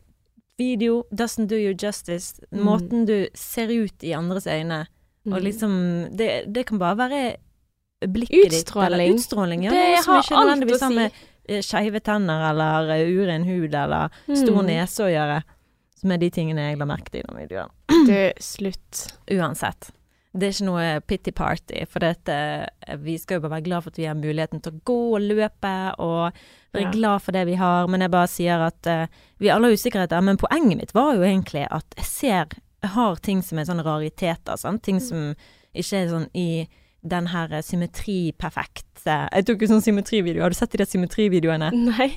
video, 0.59 1.03
doesn't 1.15 1.47
do 1.49 1.55
you 1.57 1.73
justice. 1.73 2.35
Mm. 2.51 2.63
Måten 2.67 3.05
du 3.07 3.27
ser 3.33 3.71
ut 3.71 4.03
i 4.03 4.11
andres 4.17 4.45
øyne, 4.47 4.81
og 5.25 5.33
Mm. 5.39 5.43
liksom 5.43 5.71
Det, 6.17 6.29
det 6.53 6.65
kan 6.67 6.79
bare 6.79 6.97
være 6.97 7.35
blikket 8.07 8.51
ditt. 8.51 8.63
Utstråling. 8.63 9.13
utstråling. 9.15 9.63
Ja, 9.65 9.71
Det 9.71 10.03
som 10.03 10.15
ikke 10.21 10.35
nødvendigvis 10.39 10.81
har 10.81 10.93
med 10.95 11.11
eh, 11.49 11.61
skeive 11.61 11.99
tenner 11.99 12.49
eller 12.51 12.89
eh, 12.95 13.07
uren 13.09 13.43
hud 13.43 13.73
eller 13.75 14.09
stor 14.35 14.61
Mm. 14.61 14.67
nese 14.67 15.03
å 15.03 15.09
gjøre. 15.11 15.43
Som 15.99 16.11
er 16.11 16.17
de 16.17 16.29
tingene 16.29 16.69
jeg 16.69 16.77
la 16.79 16.85
merke 16.85 17.09
til 17.11 17.19
i 17.19 17.23
den 17.27 17.37
videoen. 17.47 17.69
Du, 18.07 18.33
slutt. 18.39 19.07
Uansett. 19.35 19.89
Det 20.37 20.45
er 20.45 20.51
ikke 20.53 20.65
noe 20.67 20.87
pity 21.09 21.31
party, 21.33 21.85
for 21.89 21.99
dette, 22.05 22.33
vi 23.01 23.15
skal 23.17 23.39
jo 23.39 23.41
bare 23.47 23.55
være 23.57 23.65
glad 23.65 23.81
for 23.81 23.89
at 23.89 23.97
vi 23.97 24.05
har 24.05 24.17
muligheten 24.19 24.61
til 24.61 24.75
å 24.75 24.81
gå 24.85 24.97
og 25.15 25.23
løpe, 25.25 25.71
og 25.97 26.35
være 26.75 26.83
Ja. 26.83 26.91
glad 26.93 27.21
for 27.25 27.31
det 27.33 27.45
vi 27.47 27.55
har. 27.57 27.87
Men 27.87 28.01
jeg 28.05 28.11
bare 28.13 28.27
sier 28.29 28.61
at 28.67 28.85
uh, 28.85 29.07
vi 29.41 29.49
alle 29.49 29.65
har 29.71 29.73
usikkerheter. 29.73 30.21
Men 30.21 30.37
poenget 30.37 30.77
mitt 30.77 30.93
var 30.93 31.15
jo 31.17 31.21
egentlig 31.25 31.65
at 31.71 31.85
jeg 31.97 32.05
ser 32.05 32.45
Jeg 32.81 32.91
har 32.93 33.15
ting 33.25 33.41
som 33.43 33.57
er 33.59 33.65
sånne 33.65 33.83
rariteter, 33.83 34.55
sant? 34.55 34.83
ting 34.83 34.99
som 35.01 35.33
ikke 35.73 35.97
er 35.97 36.07
sånn 36.13 36.29
i 36.33 36.67
den 37.03 37.27
her 37.27 37.49
symmetriperfekt 37.61 39.03
Jeg 39.05 39.45
tok 39.47 39.61
jo 39.63 39.67
sånn 39.67 39.83
symmetrivideo. 39.83 40.43
Har 40.43 40.49
du 40.53 40.55
sett 40.55 40.71
de 40.71 40.77
der 40.81 40.89
symmetrivideoene? 40.89 41.71
Nei. 41.73 42.09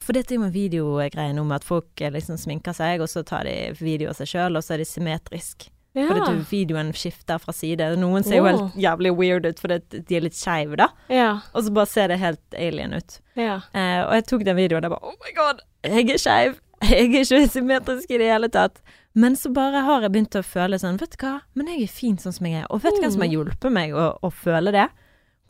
For 0.00 0.12
dette 0.16 0.32
er 0.34 0.38
jo 0.40 0.46
en 0.48 0.52
videogreie 0.54 1.32
nå 1.36 1.44
med 1.44 1.60
at 1.60 1.64
folk 1.64 2.00
eh, 2.00 2.10
liksom 2.12 2.38
sminker 2.40 2.72
seg, 2.76 3.00
og 3.04 3.08
så 3.12 3.22
tar 3.22 3.44
de 3.44 3.72
video 3.78 4.08
av 4.10 4.16
seg 4.16 4.30
sjøl, 4.32 4.56
og 4.56 4.64
så 4.64 4.74
er 4.74 4.82
de 4.82 4.88
symmetrisk. 4.88 5.68
Ja. 5.94 6.06
Fordi 6.06 6.20
du- 6.36 6.44
videoen 6.50 6.92
skifter 6.94 7.40
fra 7.42 7.52
side. 7.52 7.96
Noen 7.98 8.22
ser 8.22 8.36
jo 8.38 8.44
helt 8.46 8.74
jævlig 8.78 9.10
weird 9.18 9.46
ut 9.46 9.58
fordi 9.58 9.80
de 10.06 10.16
er 10.16 10.20
litt 10.22 10.36
skeive, 10.38 10.76
da. 10.78 10.88
ja. 11.10 11.40
Og 11.54 11.64
så 11.66 11.72
bare 11.74 11.86
ser 11.90 12.08
det 12.12 12.18
helt 12.22 12.54
alien 12.54 12.94
ut. 12.94 13.18
Ja. 13.34 13.60
Eh, 13.74 14.04
og 14.06 14.14
jeg 14.14 14.26
tok 14.30 14.44
den 14.46 14.56
videoen 14.56 14.84
og 14.84 14.90
jeg 14.90 14.94
bare 14.94 15.10
Oh 15.10 15.16
my 15.26 15.34
god, 15.34 15.64
jeg 15.84 16.10
er 16.10 16.18
skeiv! 16.22 16.60
Jeg 16.80 17.10
er 17.10 17.24
ikke 17.24 17.40
symmetrisk 17.52 18.08
i 18.10 18.16
det 18.22 18.30
hele 18.30 18.48
tatt. 18.48 18.78
Men 19.12 19.34
så 19.36 19.50
bare 19.52 19.82
har 19.84 20.00
jeg 20.06 20.12
begynt 20.14 20.36
å 20.38 20.42
føle 20.46 20.78
sånn, 20.78 20.96
vet 20.96 21.12
du 21.18 21.26
hva, 21.26 21.40
men 21.58 21.66
jeg 21.66 21.82
er 21.82 21.90
fin 21.92 22.16
sånn 22.16 22.32
som 22.32 22.46
jeg 22.46 22.62
er. 22.62 22.66
Og 22.70 22.80
vet 22.84 22.94
du 22.94 23.02
hvem 23.02 23.10
som 23.12 23.20
har 23.26 23.28
hjulpet 23.34 23.72
meg 23.74 23.92
å, 23.92 24.06
å 24.22 24.30
føle 24.30 24.70
det? 24.72 24.86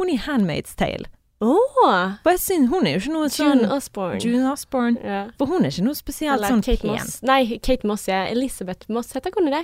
Hun 0.00 0.08
i 0.10 0.16
Handmaid's 0.16 0.72
Tale. 0.75 1.06
Oh. 1.40 2.16
For 2.25 2.34
jeg 2.34 2.40
synes 2.40 2.69
hun 2.72 2.87
er 2.88 2.96
jo 2.96 3.00
ikke 3.04 3.12
noe 3.14 3.28
sånn 3.32 3.60
June 3.62 3.69
Osborne. 3.76 4.19
June 4.25 4.48
Osborne. 4.50 4.98
Yeah. 5.04 5.31
For 5.38 5.46
hun 5.48 5.64
er 5.64 5.70
ikke 5.72 5.84
noe 5.87 5.96
spesielt 5.96 6.34
Eller 6.38 6.52
sånn 6.52 6.64
Kate 6.66 6.82
pen. 6.82 6.96
Moss. 6.98 7.14
Nei, 7.22 7.58
Kate 7.64 7.87
Moss, 7.88 8.08
ja. 8.10 8.25
Elisabeth 8.32 8.90
Moss, 8.92 9.12
heter 9.16 9.32
hun 9.38 9.48
det? 9.52 9.62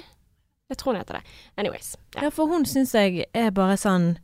Jeg 0.71 0.79
tror 0.81 0.93
hun 0.95 1.01
heter 1.03 1.21
det. 1.21 1.35
Anyways. 1.63 1.93
Ja. 2.17 2.27
Ja, 2.27 2.31
for 2.35 2.51
hun 2.51 2.65
syns 2.67 2.95
jeg 2.97 3.27
er 3.37 3.53
bare 3.55 3.77
sånn 3.79 4.17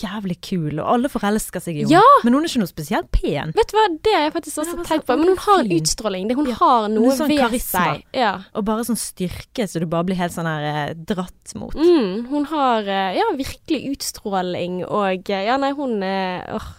jævlig 0.00 0.38
kul, 0.40 0.78
og 0.80 0.86
alle 0.88 1.08
forelsker 1.12 1.60
seg 1.60 1.76
i 1.76 1.82
henne. 1.82 1.92
Ja! 1.98 2.12
Men 2.24 2.32
hun 2.32 2.46
er 2.46 2.48
ikke 2.48 2.62
noe 2.62 2.70
spesielt 2.70 3.10
pen. 3.12 3.50
Vet 3.54 3.68
du 3.70 3.76
hva, 3.76 3.82
det 4.02 4.14
har 4.16 4.22
jeg 4.24 4.32
faktisk 4.38 4.62
også 4.62 4.86
tenkt 4.88 5.04
på. 5.06 5.16
Men 5.20 5.28
hun 5.34 5.40
har 5.44 5.60
en 5.60 5.68
fin. 5.68 5.82
utstråling. 5.82 6.30
Det, 6.30 6.36
hun 6.38 6.48
Ja, 6.48 6.54
har 6.62 6.86
noe 6.88 7.12
sånn 7.18 7.28
ved 7.28 7.42
karisma. 7.42 7.82
seg. 7.84 8.06
Ja. 8.16 8.30
Og 8.56 8.64
bare 8.70 8.86
sånn 8.88 8.96
styrke, 8.98 9.66
så 9.68 9.82
du 9.82 9.86
bare 9.92 10.08
blir 10.08 10.16
helt 10.16 10.32
sånn 10.32 10.48
her 10.48 10.64
eh, 10.70 10.94
dratt 10.96 11.52
mot. 11.60 11.76
Mm, 11.76 12.24
hun 12.32 12.48
har 12.54 12.88
eh, 12.88 13.18
ja, 13.20 13.26
virkelig 13.36 13.82
utstråling, 13.92 14.80
og 14.88 15.28
eh, 15.28 15.44
ja, 15.50 15.58
nei, 15.60 15.74
hun 15.76 15.98
er 16.08 16.48
åh, 16.56 16.70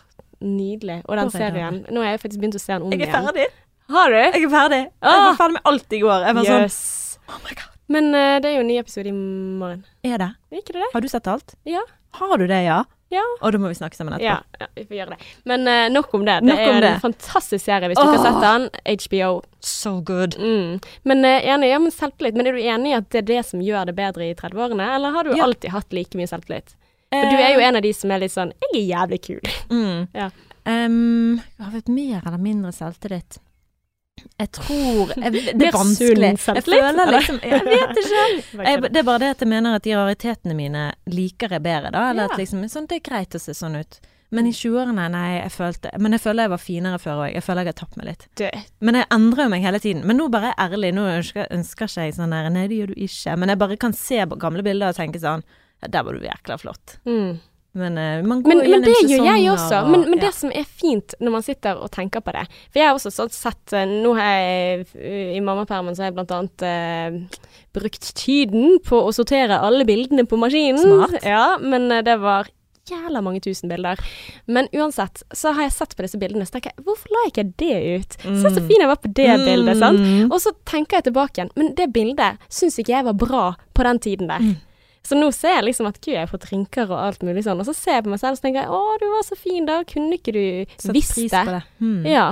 nydelig. 0.42 1.04
Og 1.06 1.14
den 1.22 1.30
er 1.30 1.38
serien. 1.38 1.84
Nå 1.94 2.02
har 2.02 2.16
jeg 2.16 2.24
faktisk 2.26 2.42
begynt 2.42 2.58
å 2.58 2.64
se 2.66 2.74
den 2.74 2.88
om 2.90 2.98
igjen. 2.98 3.06
Jeg 3.06 3.14
er 3.14 3.30
ferdig. 3.30 3.46
Har 3.94 4.10
du? 4.10 4.18
Jeg 4.24 4.42
er 4.42 4.50
ferdig. 4.58 4.82
Jeg 4.90 5.14
Ah! 5.14 5.22
var 5.30 5.38
ferdig 5.38 5.60
med 5.62 5.70
alt 5.70 5.94
i 5.94 6.02
går. 6.02 6.26
Jeg 6.32 6.40
var 6.42 6.50
sånn 6.50 7.30
Oh 7.30 7.40
my 7.46 7.54
god. 7.62 7.70
Men 7.92 8.12
uh, 8.16 8.40
det 8.42 8.50
er 8.52 8.56
jo 8.58 8.64
en 8.64 8.68
ny 8.72 8.78
episode 8.80 9.10
i 9.10 9.14
morgen. 9.14 9.84
Er 10.08 10.18
det? 10.22 10.32
Ikke 10.52 10.74
det? 10.78 10.86
Har 10.94 11.02
du 11.02 11.08
sett 11.12 11.28
alt? 11.28 11.56
Ja. 11.68 11.82
Har 12.20 12.38
du 12.38 12.46
det, 12.48 12.62
ja? 12.64 12.84
Ja. 13.14 13.22
Og 13.46 13.52
da 13.54 13.60
må 13.62 13.70
vi 13.70 13.76
snakke 13.78 13.94
sammen 13.98 14.16
etterpå. 14.16 14.26
Ja, 14.26 14.40
ja, 14.64 14.68
vi 14.74 14.84
får 14.90 14.96
gjøre 14.98 15.14
det. 15.14 15.26
Men 15.46 15.68
uh, 15.70 15.90
nok 15.94 16.14
om 16.18 16.24
det. 16.26 16.40
Det 16.42 16.50
Nok 16.50 16.62
er 16.64 16.72
en 16.72 16.82
det. 16.82 16.94
fantastisk 17.04 17.66
serie 17.66 17.90
hvis 17.92 18.00
du 18.00 18.04
ikke 18.08 18.22
har 18.24 18.26
sett 18.26 18.46
den. 18.46 18.98
HBO. 19.04 19.42
So 19.62 19.92
good. 20.02 20.38
Mm. 20.42 20.80
Men 21.06 21.22
uh, 21.28 21.36
enig, 21.54 21.70
ja, 21.70 21.78
men 21.84 21.94
selvtillit. 21.94 22.34
Men 22.40 22.50
er 22.50 22.58
du 22.58 22.62
enig 22.64 22.94
i 22.94 22.98
at 22.98 23.10
det 23.14 23.22
er 23.22 23.28
det 23.30 23.42
som 23.46 23.62
gjør 23.62 23.92
det 23.92 23.96
bedre 24.00 24.32
i 24.32 24.34
30-årene, 24.40 24.88
eller 24.96 25.14
har 25.14 25.28
du 25.30 25.36
Ja. 25.38 25.44
alltid 25.46 25.76
hatt 25.76 25.94
like 25.94 26.18
mye 26.18 26.30
selvtillit? 26.32 26.74
For 27.14 27.30
du 27.30 27.38
er 27.38 27.54
jo 27.54 27.62
en 27.62 27.76
av 27.78 27.84
de 27.86 27.92
som 27.94 28.10
er 28.10 28.24
litt 28.24 28.34
sånn 28.34 28.56
Jeg 28.64 28.72
er 28.80 28.88
jævlig 28.96 29.20
kul. 29.28 29.42
Mm. 29.70 30.08
Ja. 30.18 30.32
Um, 30.66 31.42
har 31.62 31.70
vi 31.76 31.82
hatt 31.84 31.92
mer 31.94 32.22
eller 32.26 32.42
mindre 32.42 32.72
selvtillit? 32.74 33.38
Jeg 34.38 34.50
tror 34.52 35.12
jeg, 35.16 35.32
Det 35.34 35.68
er 35.68 35.76
vanskelig. 35.76 36.30
Jeg 36.34 36.64
føler 36.66 37.12
liksom 37.12 37.40
Jeg 37.52 37.66
vet 37.66 38.00
ikke. 38.02 38.24
Jeg, 38.64 38.82
det 38.88 39.02
er 39.02 39.06
bare 39.08 39.22
det 39.24 39.30
at 39.36 39.44
jeg 39.44 39.50
mener 39.50 39.78
at 39.78 39.86
de 39.86 39.94
raritetene 39.98 40.56
mine 40.58 40.88
liker 41.10 41.54
jeg 41.56 41.64
bedre, 41.66 41.92
da. 41.94 42.10
Eller 42.12 42.32
at 42.32 42.40
liksom 42.40 42.66
sånn, 42.70 42.90
Det 42.90 43.00
er 43.02 43.06
greit 43.10 43.38
å 43.38 43.42
se 43.42 43.56
sånn 43.58 43.80
ut. 43.80 44.00
Men 44.34 44.48
i 44.50 44.54
20-årene, 44.56 45.04
nei, 45.14 45.28
jeg 45.36 45.52
følte 45.54 45.92
Men 46.02 46.16
jeg 46.16 46.24
føler 46.24 46.48
jeg 46.48 46.54
var 46.56 46.62
finere 46.62 47.00
før 47.02 47.20
òg. 47.28 47.34
Jeg 47.36 47.46
føler 47.46 47.68
jeg 47.68 47.74
har 47.76 47.80
tapt 47.84 47.98
meg 48.00 48.08
litt. 48.10 48.28
Det. 48.42 48.52
Men 48.82 48.98
jeg 48.98 49.10
endrer 49.14 49.52
meg 49.54 49.66
hele 49.66 49.82
tiden. 49.82 50.06
Men 50.10 50.18
nå 50.18 50.30
bare 50.34 50.52
er 50.52 50.56
jeg 50.56 50.74
ærlig. 50.74 50.94
Nå 50.98 51.08
ønsker, 51.12 51.50
ønsker 51.54 51.92
ikke 51.92 52.08
jeg 52.08 52.18
sånn 52.18 52.34
der 52.34 52.50
Nei, 52.54 52.68
det 52.72 52.80
gjør 52.82 52.94
du 52.94 53.04
ikke. 53.08 53.36
Men 53.38 53.54
jeg 53.54 53.62
bare 53.66 53.82
kan 53.82 53.98
se 53.98 54.24
gamle 54.42 54.66
bilder 54.66 54.94
og 54.94 54.98
tenke 54.98 55.22
sånn 55.22 55.46
der 55.84 56.06
var 56.06 56.16
du 56.16 56.24
jækla 56.24 56.58
flott. 56.62 56.98
mm. 57.06 57.34
Men 57.74 57.98
eh, 57.98 58.22
man 58.22 58.44
går 58.46 58.54
Men, 58.54 58.60
men 58.70 58.84
det 58.86 58.94
gjør 59.10 59.24
jeg 59.26 59.50
også. 59.50 59.78
og- 59.82 59.90
Men, 59.90 60.02
men 60.12 60.20
ja. 60.20 60.28
det 60.28 60.34
som 60.38 60.52
er 60.54 60.64
fint 60.70 61.16
når 61.20 61.32
man 61.32 61.42
sitter 61.46 61.80
og 61.82 61.90
tenker 61.92 62.22
på 62.22 62.32
det 62.36 62.44
For 62.70 62.78
jeg 62.80 62.86
har 62.88 62.94
også 63.00 63.10
sånn 63.16 63.32
sett 63.34 63.74
eh, 63.74 63.86
Nå 63.90 64.12
har 64.14 64.30
jeg 64.30 64.86
I 65.38 65.40
mammapermen 65.42 65.96
så 65.98 66.04
har 66.06 66.12
jeg 66.12 66.18
blant 66.20 66.34
annet 66.38 66.66
eh, 66.70 67.40
brukt 67.74 68.12
tiden 68.20 68.78
på 68.86 69.00
å 69.02 69.10
sortere 69.16 69.58
alle 69.58 69.86
bildene 69.90 70.28
på 70.30 70.38
maskinen. 70.38 70.78
Smart. 70.78 71.16
Ja, 71.26 71.58
men 71.58 71.90
det 72.06 72.20
var 72.22 72.46
jævla 72.86 73.22
mange 73.24 73.40
tusen 73.42 73.72
bilder. 73.72 73.98
Men 74.46 74.68
uansett, 74.76 75.24
så 75.34 75.54
har 75.56 75.64
jeg 75.66 75.72
sett 75.74 75.96
på 75.98 76.04
disse 76.06 76.20
bildene, 76.22 76.46
så 76.46 76.58
tenker 76.60 76.74
jeg 76.76 76.84
hvorfor 76.86 77.10
la 77.16 77.24
jeg 77.24 77.32
ikke 77.32 77.46
det 77.64 77.80
ut? 78.04 78.18
Se 78.44 78.52
så 78.54 78.62
fin 78.68 78.84
jeg 78.84 78.90
var 78.92 79.00
på 79.02 79.10
det 79.16 79.30
bildet, 79.48 79.80
sant? 79.82 80.04
Mm. 80.04 80.28
Og 80.30 80.38
så 80.44 80.52
tenker 80.70 81.00
jeg 81.00 81.08
tilbake 81.08 81.40
igjen, 81.40 81.50
men 81.58 81.72
det 81.80 81.88
bildet 81.96 82.38
syns 82.54 82.78
ikke 82.84 82.94
jeg 82.98 83.08
var 83.10 83.18
bra 83.18 83.46
på 83.74 83.88
den 83.88 84.00
tiden 84.04 84.30
der. 84.30 84.44
Mm. 84.46 84.54
Så 85.04 85.18
nå 85.20 85.28
ser 85.36 85.58
jeg 85.58 85.66
liksom 85.68 85.90
at 85.90 86.00
gud, 86.00 86.14
jeg 86.14 86.24
har 86.24 86.32
fått 86.32 86.48
rynker 86.48 86.88
og 86.88 87.00
alt 87.00 87.26
mulig 87.28 87.44
sånn, 87.44 87.60
og 87.60 87.68
så 87.68 87.76
ser 87.76 88.00
jeg 88.00 88.06
på 88.06 88.14
meg 88.14 88.22
selv 88.22 88.38
og 88.38 88.46
tenker 88.46 88.64
jeg 88.64 88.72
å, 88.72 88.82
du 89.02 89.08
var 89.12 89.26
så 89.28 89.36
fin 89.36 89.68
da, 89.68 89.82
kunne 89.88 90.16
ikke 90.16 90.32
du 90.36 90.44
Satt 90.78 90.94
visst 90.96 91.18
pris 91.18 91.34
det? 91.34 91.42
på 91.44 91.56
det. 91.58 91.64
Mm. 91.84 92.06
Ja. 92.08 92.28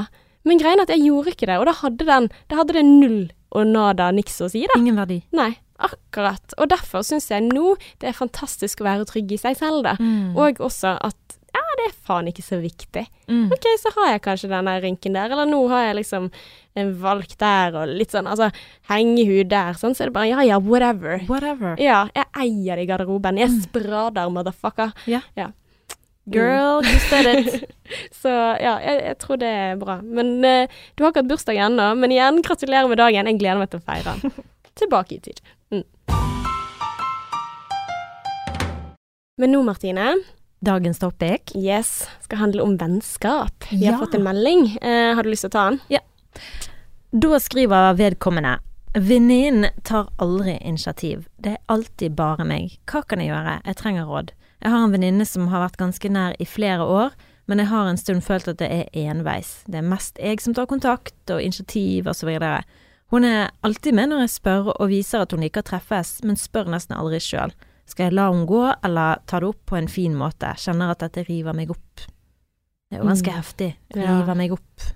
Men 0.47 0.61
greien 0.61 0.79
er 0.79 0.87
at 0.87 0.93
jeg 0.95 1.03
gjorde 1.09 1.33
ikke 1.35 1.49
det, 1.51 1.57
og 1.59 1.67
da 1.67 1.75
hadde 1.81 2.07
den, 2.07 2.29
det 2.47 2.59
hadde 2.61 2.77
det 2.77 2.85
null 2.87 3.19
og 3.51 3.67
nada 3.67 4.07
niks 4.15 4.39
å 4.41 4.47
si, 4.51 4.63
da. 4.71 4.79
Ingen 4.79 5.01
verdi. 5.01 5.19
Nei, 5.35 5.51
akkurat. 5.83 6.55
Og 6.57 6.71
derfor 6.71 7.03
syns 7.05 7.27
jeg 7.31 7.43
nå 7.49 7.75
det 7.99 8.11
er 8.11 8.17
fantastisk 8.17 8.81
å 8.81 8.87
være 8.87 9.09
trygg 9.09 9.35
i 9.35 9.41
seg 9.41 9.59
selv, 9.59 9.83
da. 9.89 9.97
Mm. 9.99 10.37
Og 10.39 10.63
også 10.63 10.95
at 10.95 11.37
ja, 11.55 11.61
det 11.79 11.85
er 11.89 11.95
faen 12.07 12.27
ikke 12.31 12.43
så 12.45 12.57
viktig. 12.61 13.03
Mm. 13.27 13.47
OK, 13.51 13.65
så 13.81 13.91
har 13.97 14.11
jeg 14.13 14.21
kanskje 14.25 14.49
den 14.51 14.69
rynken 14.83 15.15
der, 15.17 15.31
eller 15.35 15.49
nå 15.49 15.61
har 15.71 15.87
jeg 15.89 15.97
liksom 16.01 16.29
en 16.79 16.91
valk 17.01 17.33
der, 17.41 17.75
og 17.75 17.89
litt 17.91 18.13
sånn 18.15 18.29
altså 18.31 18.47
hengehud 18.87 19.49
der, 19.51 19.73
sånn, 19.75 19.91
så 19.97 20.05
er 20.05 20.11
det 20.11 20.15
bare 20.15 20.29
ja 20.31 20.45
ja, 20.47 20.59
whatever. 20.63 21.19
Whatever. 21.27 21.73
Ja, 21.81 22.05
jeg 22.15 22.29
eier 22.45 22.79
det 22.79 22.85
i 22.85 22.91
garderoben. 22.93 23.37
Jeg 23.41 23.49
Mm. 23.51 23.61
sprader, 23.65 24.29
motherfucker. 24.31 24.93
Ja. 25.11 25.19
ja. 25.35 25.49
Girl, 26.31 26.85
you 26.85 26.99
said 27.09 27.25
it. 27.27 27.65
Så 28.21 28.29
ja, 28.61 28.77
jeg, 28.79 29.01
jeg 29.09 29.17
tror 29.19 29.39
det 29.41 29.47
er 29.49 29.75
bra. 29.81 29.97
Men 30.05 30.37
uh, 30.45 30.67
du 30.95 31.03
har 31.03 31.11
ikke 31.11 31.23
hatt 31.25 31.31
bursdag 31.33 31.57
ennå, 31.65 31.89
men 31.99 32.11
igjen, 32.13 32.39
gratulerer 32.45 32.87
med 32.87 33.01
dagen. 33.01 33.27
Jeg 33.27 33.39
gleder 33.41 33.59
meg 33.59 33.71
til 33.73 33.81
å 33.81 33.87
feire 33.89 34.13
den. 34.21 34.31
Tilbake 34.79 35.17
i 35.17 35.19
tid. 35.25 35.41
Mm. 35.73 35.83
Men 39.41 39.51
nå, 39.55 39.63
Martine, 39.65 40.11
Dagens 40.61 40.99
topic. 40.99 41.55
yes, 41.55 42.07
skal 42.21 42.37
handle 42.37 42.61
om 42.61 42.77
vennskap. 42.77 43.65
Vi 43.71 43.85
har 43.85 43.97
fått 43.97 44.13
en 44.13 44.23
melding. 44.23 44.77
Eh, 44.81 45.15
har 45.15 45.23
du 45.23 45.29
lyst 45.29 45.41
til 45.41 45.49
å 45.49 45.55
ta 45.55 45.63
den? 45.69 45.79
Ja. 45.89 45.99
Da 47.11 47.39
skriver 47.41 47.95
vedkommende 47.97 48.59
Venninnen 48.93 49.71
tar 49.83 50.11
aldri 50.21 50.59
initiativ. 50.61 51.25
Det 51.37 51.55
er 51.55 51.57
alltid 51.65 52.13
bare 52.13 52.45
meg. 52.45 52.75
Hva 52.85 53.01
kan 53.07 53.23
jeg 53.23 53.31
gjøre? 53.31 53.55
Jeg 53.65 53.79
trenger 53.79 54.05
råd. 54.05 54.33
Jeg 54.61 54.71
har 54.71 54.83
en 54.85 54.93
venninne 54.93 55.25
som 55.25 55.47
har 55.49 55.63
vært 55.63 55.79
ganske 55.81 56.11
nær 56.11 56.35
i 56.37 56.45
flere 56.45 56.85
år, 56.85 57.15
men 57.49 57.63
jeg 57.63 57.71
har 57.71 57.89
en 57.89 57.97
stund 57.97 58.21
følt 58.21 58.51
at 58.51 58.59
det 58.61 58.69
er 58.69 59.07
enveis. 59.07 59.63
Det 59.65 59.79
er 59.79 59.87
mest 59.87 60.19
jeg 60.21 60.43
som 60.43 60.53
tar 60.53 60.69
kontakt 60.69 61.33
og 61.33 61.41
initiativ 61.41 62.11
osv. 62.11 62.29
Hun 63.15 63.25
er 63.25 63.49
alltid 63.65 63.97
med 63.97 64.11
når 64.11 64.27
jeg 64.27 64.35
spør 64.35 64.73
og 64.75 64.91
viser 64.91 65.23
at 65.25 65.33
hun 65.33 65.41
liker 65.41 65.65
å 65.65 65.69
treffes, 65.71 66.19
men 66.21 66.37
spør 66.37 66.69
nesten 66.69 66.99
aldri 66.99 67.17
sjøl. 67.23 67.55
Skal 67.91 68.07
jeg 68.09 68.15
la 68.15 68.29
henne 68.31 68.47
gå, 68.47 68.63
eller 68.87 69.19
ta 69.27 69.41
det 69.43 69.49
opp 69.51 69.61
på 69.67 69.77
en 69.81 69.89
fin 69.91 70.15
måte? 70.15 70.53
Kjenner 70.61 70.93
at 70.95 71.03
dette 71.03 71.25
river 71.27 71.53
meg 71.57 71.73
opp. 71.73 72.07
Det 72.91 72.97
er 72.97 73.03
jo 73.03 73.09
ganske 73.11 73.31
Mm. 73.31 73.37
heftig. 73.41 73.69
Ja. 73.95 74.17
River 74.21 74.35
meg 74.35 74.51
opp. 74.55 74.89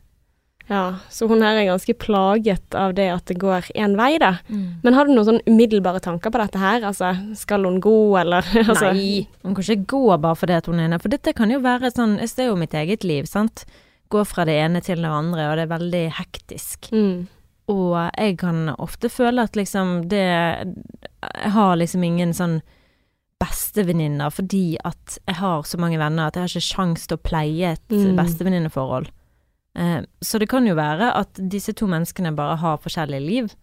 Ja, 0.67 0.95
så 1.13 1.27
hun 1.29 1.43
her 1.45 1.59
er 1.59 1.67
ganske 1.67 1.93
plaget 2.01 2.73
av 2.73 2.95
det 2.97 3.05
at 3.13 3.25
det 3.29 3.35
går 3.37 3.67
én 3.77 3.93
vei, 3.95 4.17
da. 4.17 4.31
Men 4.49 4.95
har 4.97 5.05
du 5.05 5.11
noen 5.13 5.27
sånn 5.27 5.43
umiddelbare 5.45 6.01
tanker 6.01 6.31
på 6.33 6.39
dette 6.41 6.57
her? 6.57 6.81
Altså, 6.81 7.11
skal 7.37 7.63
hun 7.67 7.77
gå, 7.79 7.93
eller 8.19 8.41
altså, 8.71 8.89
Nei, 8.95 9.27
hun 9.43 9.53
kan 9.53 9.61
ikke 9.63 9.85
gå 9.85 10.17
bare 10.23 10.35
fordi 10.35 10.57
hun 10.65 10.79
er 10.79 10.87
inne. 10.89 10.99
For 11.03 11.09
dette 11.13 11.35
kan 11.37 11.51
jo 11.53 11.59
være 11.61 11.91
sånn 11.93 12.17
Jeg 12.19 12.29
ser 12.33 12.49
jo 12.49 12.55
mitt 12.57 12.73
eget 12.73 13.03
liv, 13.05 13.25
sant. 13.29 13.65
Gå 14.09 14.25
fra 14.25 14.43
det 14.45 14.57
ene 14.57 14.81
til 14.81 14.97
det 15.05 15.11
andre, 15.11 15.51
og 15.51 15.55
det 15.59 15.67
er 15.67 15.77
veldig 15.77 16.03
hektisk. 16.17 16.89
Mm. 16.91 17.27
Og 17.69 18.11
jeg 18.17 18.37
kan 18.37 18.73
ofte 18.79 19.09
føle 19.09 19.41
at 19.45 19.53
liksom 19.57 20.07
det 20.09 20.25
Jeg 20.25 21.51
har 21.51 21.75
liksom 21.77 22.03
ingen 22.03 22.33
sånn 22.33 22.61
bestevenninner 23.45 24.33
fordi 24.33 24.77
at 24.85 25.17
jeg 25.27 25.37
har 25.39 25.63
så 25.69 25.77
mange 25.81 25.99
venner 26.01 26.27
at 26.27 26.35
jeg 26.35 26.41
har 26.47 26.53
ikke 26.55 26.69
sjans 26.73 27.05
til 27.07 27.17
å 27.17 27.23
pleie 27.23 27.73
et 27.75 27.89
Mm. 27.93 28.15
bestevenninneforhold. 28.17 29.07
Eh, 29.77 30.01
så 30.23 30.39
det 30.39 30.47
kan 30.49 30.65
jo 30.67 30.75
være 30.75 31.13
at 31.15 31.33
disse 31.51 31.73
to 31.73 31.85
menneskene 31.87 32.35
bare 32.35 32.57
har 32.57 32.77
forskjellige 32.77 33.25
liv. 33.25 33.55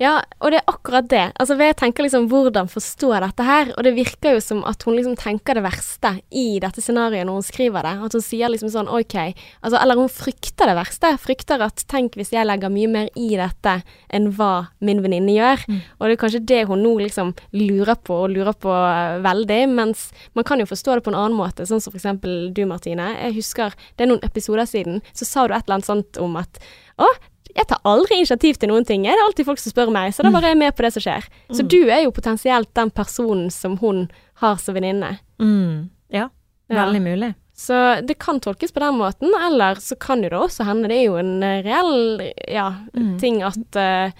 Ja, 0.00 0.18
og 0.42 0.50
det 0.50 0.58
er 0.58 0.70
akkurat 0.70 1.06
det. 1.10 1.24
Altså, 1.38 1.56
jeg 1.60 1.76
tenker 1.78 2.04
liksom 2.06 2.26
hvordan 2.30 2.68
forstå 2.70 3.12
dette 3.22 3.46
her, 3.46 3.70
og 3.76 3.86
det 3.86 3.94
virker 3.96 4.36
jo 4.36 4.42
som 4.42 4.62
at 4.66 4.82
hun 4.86 4.96
liksom 4.98 5.14
tenker 5.18 5.58
det 5.58 5.64
verste 5.64 6.16
i 6.34 6.58
dette 6.62 6.82
scenarioet 6.82 7.28
når 7.28 7.38
hun 7.38 7.46
skriver 7.46 7.86
det. 7.86 7.94
At 8.08 8.16
hun 8.16 8.24
sier 8.24 8.50
liksom 8.50 8.72
sånn 8.74 8.90
OK, 8.90 9.16
altså, 9.62 9.78
eller 9.78 10.00
hun 10.00 10.10
frykter 10.10 10.70
det 10.70 10.76
verste. 10.78 11.12
Frykter 11.22 11.62
at 11.64 11.84
tenk 11.90 12.18
hvis 12.18 12.34
jeg 12.34 12.48
legger 12.48 12.72
mye 12.74 12.90
mer 12.90 13.10
i 13.14 13.30
dette 13.38 13.76
enn 14.14 14.30
hva 14.34 14.52
min 14.84 15.02
venninne 15.04 15.36
gjør. 15.36 15.62
Mm. 15.68 15.82
Og 15.98 16.06
det 16.06 16.16
er 16.16 16.22
kanskje 16.24 16.44
det 16.54 16.62
hun 16.70 16.82
nå 16.84 16.96
liksom 17.04 17.34
lurer 17.54 17.98
på, 18.02 18.24
og 18.24 18.34
lurer 18.34 18.58
på 18.58 18.72
eh, 18.74 19.20
veldig. 19.24 19.60
Mens 19.74 20.08
man 20.34 20.46
kan 20.48 20.62
jo 20.62 20.70
forstå 20.70 20.98
det 20.98 21.06
på 21.06 21.14
en 21.14 21.20
annen 21.20 21.38
måte, 21.38 21.68
sånn 21.68 21.82
som 21.82 21.94
for 21.94 22.00
eksempel 22.00 22.50
du, 22.54 22.64
Martine. 22.70 23.12
Jeg 23.20 23.38
husker 23.38 23.78
det 23.94 24.06
er 24.06 24.10
noen 24.10 24.26
episoder 24.26 24.66
siden, 24.68 25.00
så 25.14 25.28
sa 25.28 25.46
du 25.46 25.54
et 25.54 25.62
eller 25.62 25.78
annet 25.78 25.90
sånt 25.90 26.20
om 26.22 26.36
at 26.40 26.60
å, 27.00 27.08
jeg 27.56 27.66
tar 27.70 27.78
aldri 27.84 28.16
initiativ 28.18 28.56
til 28.58 28.68
noen 28.68 28.84
ting. 28.86 29.02
Det 29.06 29.12
er 29.12 29.24
alltid 29.24 29.46
folk 29.46 29.58
som 29.62 29.72
spør 29.72 29.92
meg, 29.94 30.12
så 30.14 30.22
da 30.26 30.30
bare 30.34 30.50
er 30.50 30.54
jeg 30.54 30.58
med 30.58 30.74
på 30.76 30.82
det 30.82 30.92
som 30.92 31.02
skjer. 31.04 31.26
Så 31.50 31.62
Mm. 31.62 31.68
du 31.68 31.80
er 31.90 32.02
jo 32.04 32.10
potensielt 32.10 32.72
den 32.74 32.90
personen 32.90 33.50
som 33.50 33.76
hun 33.78 34.10
har 34.42 34.56
som 34.56 34.74
venninne. 34.74 35.18
Mm. 35.38 35.90
Ja, 36.10 36.28
Ja. 36.70 36.84
veldig 36.86 37.02
mulig. 37.02 37.34
Så 37.56 38.04
det 38.04 38.18
kan 38.18 38.40
tolkes 38.40 38.72
på 38.72 38.80
den 38.80 38.94
måten, 38.98 39.30
eller 39.46 39.76
så 39.76 39.96
kan 39.98 40.22
jo 40.22 40.28
det 40.28 40.38
også 40.38 40.64
hende 40.66 40.88
det 40.88 40.96
er 40.98 41.04
jo 41.06 41.16
en 41.16 41.42
eh, 41.42 41.62
reell 41.62 42.32
ja, 42.48 42.74
Mm. 42.94 43.18
ting 43.20 43.42
at 43.42 43.76
uh, 43.76 44.10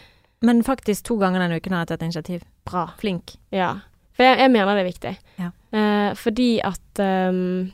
Men 0.43 0.63
faktisk 0.63 1.03
to 1.05 1.17
ganger 1.17 1.41
denne 1.41 1.57
uken 1.57 1.73
har 1.73 1.81
jeg 1.87 1.89
tatt 1.89 2.03
initiativ. 2.03 2.43
Bra. 2.67 2.93
Flink. 2.99 3.37
Ja. 3.51 3.81
For 4.13 4.23
jeg, 4.23 4.39
jeg 4.39 4.51
mener 4.53 4.75
det 4.77 4.85
er 4.85 4.93
viktig. 4.93 5.19
Ja. 5.39 5.51
Uh, 5.73 6.15
fordi 6.15 6.61
at 6.63 7.01
um, 7.01 7.73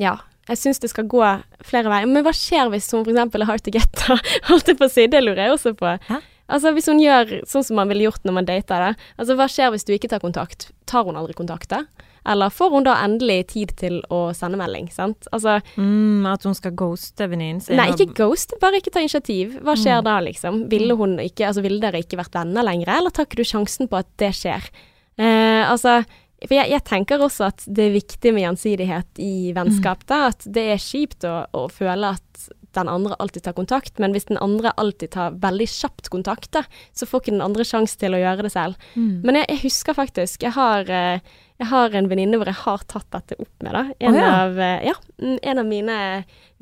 Ja. 0.00 0.16
Jeg 0.48 0.58
syns 0.60 0.78
det 0.82 0.90
skal 0.92 1.08
gå 1.10 1.22
flere 1.66 1.90
veier. 1.90 2.06
Men 2.06 2.22
hva 2.22 2.32
skjer 2.36 2.68
hvis 2.70 2.90
hun 2.94 3.02
f.eks. 3.04 3.34
er 3.34 3.44
hard 3.48 3.64
to 3.66 3.72
get? 3.74 4.02
Holdt 4.50 4.68
jeg 4.70 4.78
på 4.78 4.86
å 4.86 4.92
si. 4.92 5.06
Det 5.10 5.22
lurer 5.24 5.46
jeg 5.48 5.56
også 5.56 5.74
på. 5.78 5.96
Hæ? 6.10 6.20
Altså 6.46 6.70
Hvis 6.76 6.86
hun 6.86 7.00
gjør 7.02 7.40
sånn 7.50 7.64
som 7.66 7.74
man 7.80 7.88
ville 7.90 8.04
gjort 8.06 8.22
når 8.22 8.34
man 8.36 8.46
dater 8.46 8.78
det. 8.84 8.90
Altså 9.18 9.34
Hva 9.34 9.48
skjer 9.50 9.72
hvis 9.74 9.82
du 9.88 9.90
ikke 9.96 10.10
tar 10.12 10.20
kontakt? 10.22 10.68
Tar 10.86 11.02
hun 11.08 11.16
aldri 11.18 11.34
kontakt 11.34 11.66
da? 11.72 11.80
Eller 12.26 12.50
får 12.54 12.70
hun 12.70 12.86
da 12.86 12.94
endelig 13.02 13.48
tid 13.52 13.72
til 13.78 13.96
å 14.14 14.28
sende 14.34 14.58
melding? 14.58 14.86
sant? 14.94 15.26
Altså 15.34 15.56
Mm, 15.78 16.22
at 16.30 16.42
hun 16.46 16.54
skal 16.58 16.72
ghoste 16.78 17.26
venninnen 17.30 17.60
sin. 17.62 17.76
Nei, 17.78 17.88
ikke 17.94 18.14
ghost, 18.18 18.54
bare 18.62 18.78
ikke 18.78 18.90
ta 18.94 19.02
initiativ. 19.02 19.58
Hva 19.62 19.74
skjer 19.78 19.98
Mm. 20.00 20.04
da, 20.06 20.14
liksom? 20.22 20.62
Ville 20.70 20.94
hun 20.98 21.18
ikke, 21.22 21.46
altså 21.50 21.62
ville 21.66 21.80
dere 21.82 21.98
ikke 22.02 22.18
vært 22.18 22.34
venner 22.38 22.62
lenger, 22.66 22.88
eller 22.96 23.10
tar 23.10 23.26
ikke 23.26 23.42
du 23.42 23.44
sjansen 23.46 23.86
på 23.90 23.98
at 23.98 24.06
det 24.18 24.30
skjer? 24.38 24.70
Eh, 25.18 25.64
altså, 25.70 26.04
for 26.44 26.52
jeg, 26.52 26.68
jeg 26.68 26.84
tenker 26.84 27.22
også 27.24 27.48
at 27.48 27.64
det 27.64 27.86
er 27.86 27.96
viktig 27.96 28.32
med 28.36 28.44
gjensidighet 28.44 29.20
i 29.24 29.52
vennskap, 29.56 30.04
da. 30.10 30.26
At 30.34 30.44
det 30.44 30.66
er 30.74 30.82
kjipt 30.82 31.24
å, 31.24 31.38
å 31.56 31.66
føle 31.72 32.12
at 32.18 32.48
den 32.76 32.90
andre 32.92 33.16
alltid 33.22 33.46
tar 33.46 33.56
kontakt, 33.56 33.96
men 34.02 34.12
hvis 34.12 34.28
den 34.28 34.36
andre 34.44 34.74
alltid 34.76 35.14
tar 35.14 35.38
veldig 35.40 35.66
kjapt 35.70 36.10
kontakt, 36.12 36.50
da, 36.52 36.66
så 36.92 37.08
får 37.08 37.22
ikke 37.22 37.34
den 37.38 37.44
andre 37.44 37.64
sjanse 37.64 37.96
til 38.00 38.12
å 38.12 38.20
gjøre 38.20 38.46
det 38.46 38.52
selv. 38.52 38.76
Mm. 38.94 39.24
Men 39.24 39.40
jeg, 39.40 39.48
jeg 39.54 39.62
husker 39.64 39.96
faktisk 39.96 40.44
Jeg 40.44 40.52
har, 40.58 40.90
eh, 40.92 41.34
jeg 41.56 41.70
har 41.72 41.96
en 41.96 42.10
venninne 42.10 42.36
hvor 42.36 42.50
jeg 42.50 42.60
har 42.66 42.84
tatt 42.84 43.08
dette 43.16 43.40
opp 43.40 43.64
med, 43.64 43.72
da. 43.72 43.84
En, 43.96 44.12
oh, 44.12 44.20
ja. 44.20 44.30
av, 44.44 44.60
eh, 44.60 44.88
ja, 44.90 44.96
mm, 45.22 45.38
en 45.40 45.62
av 45.62 45.70
mine 45.72 45.98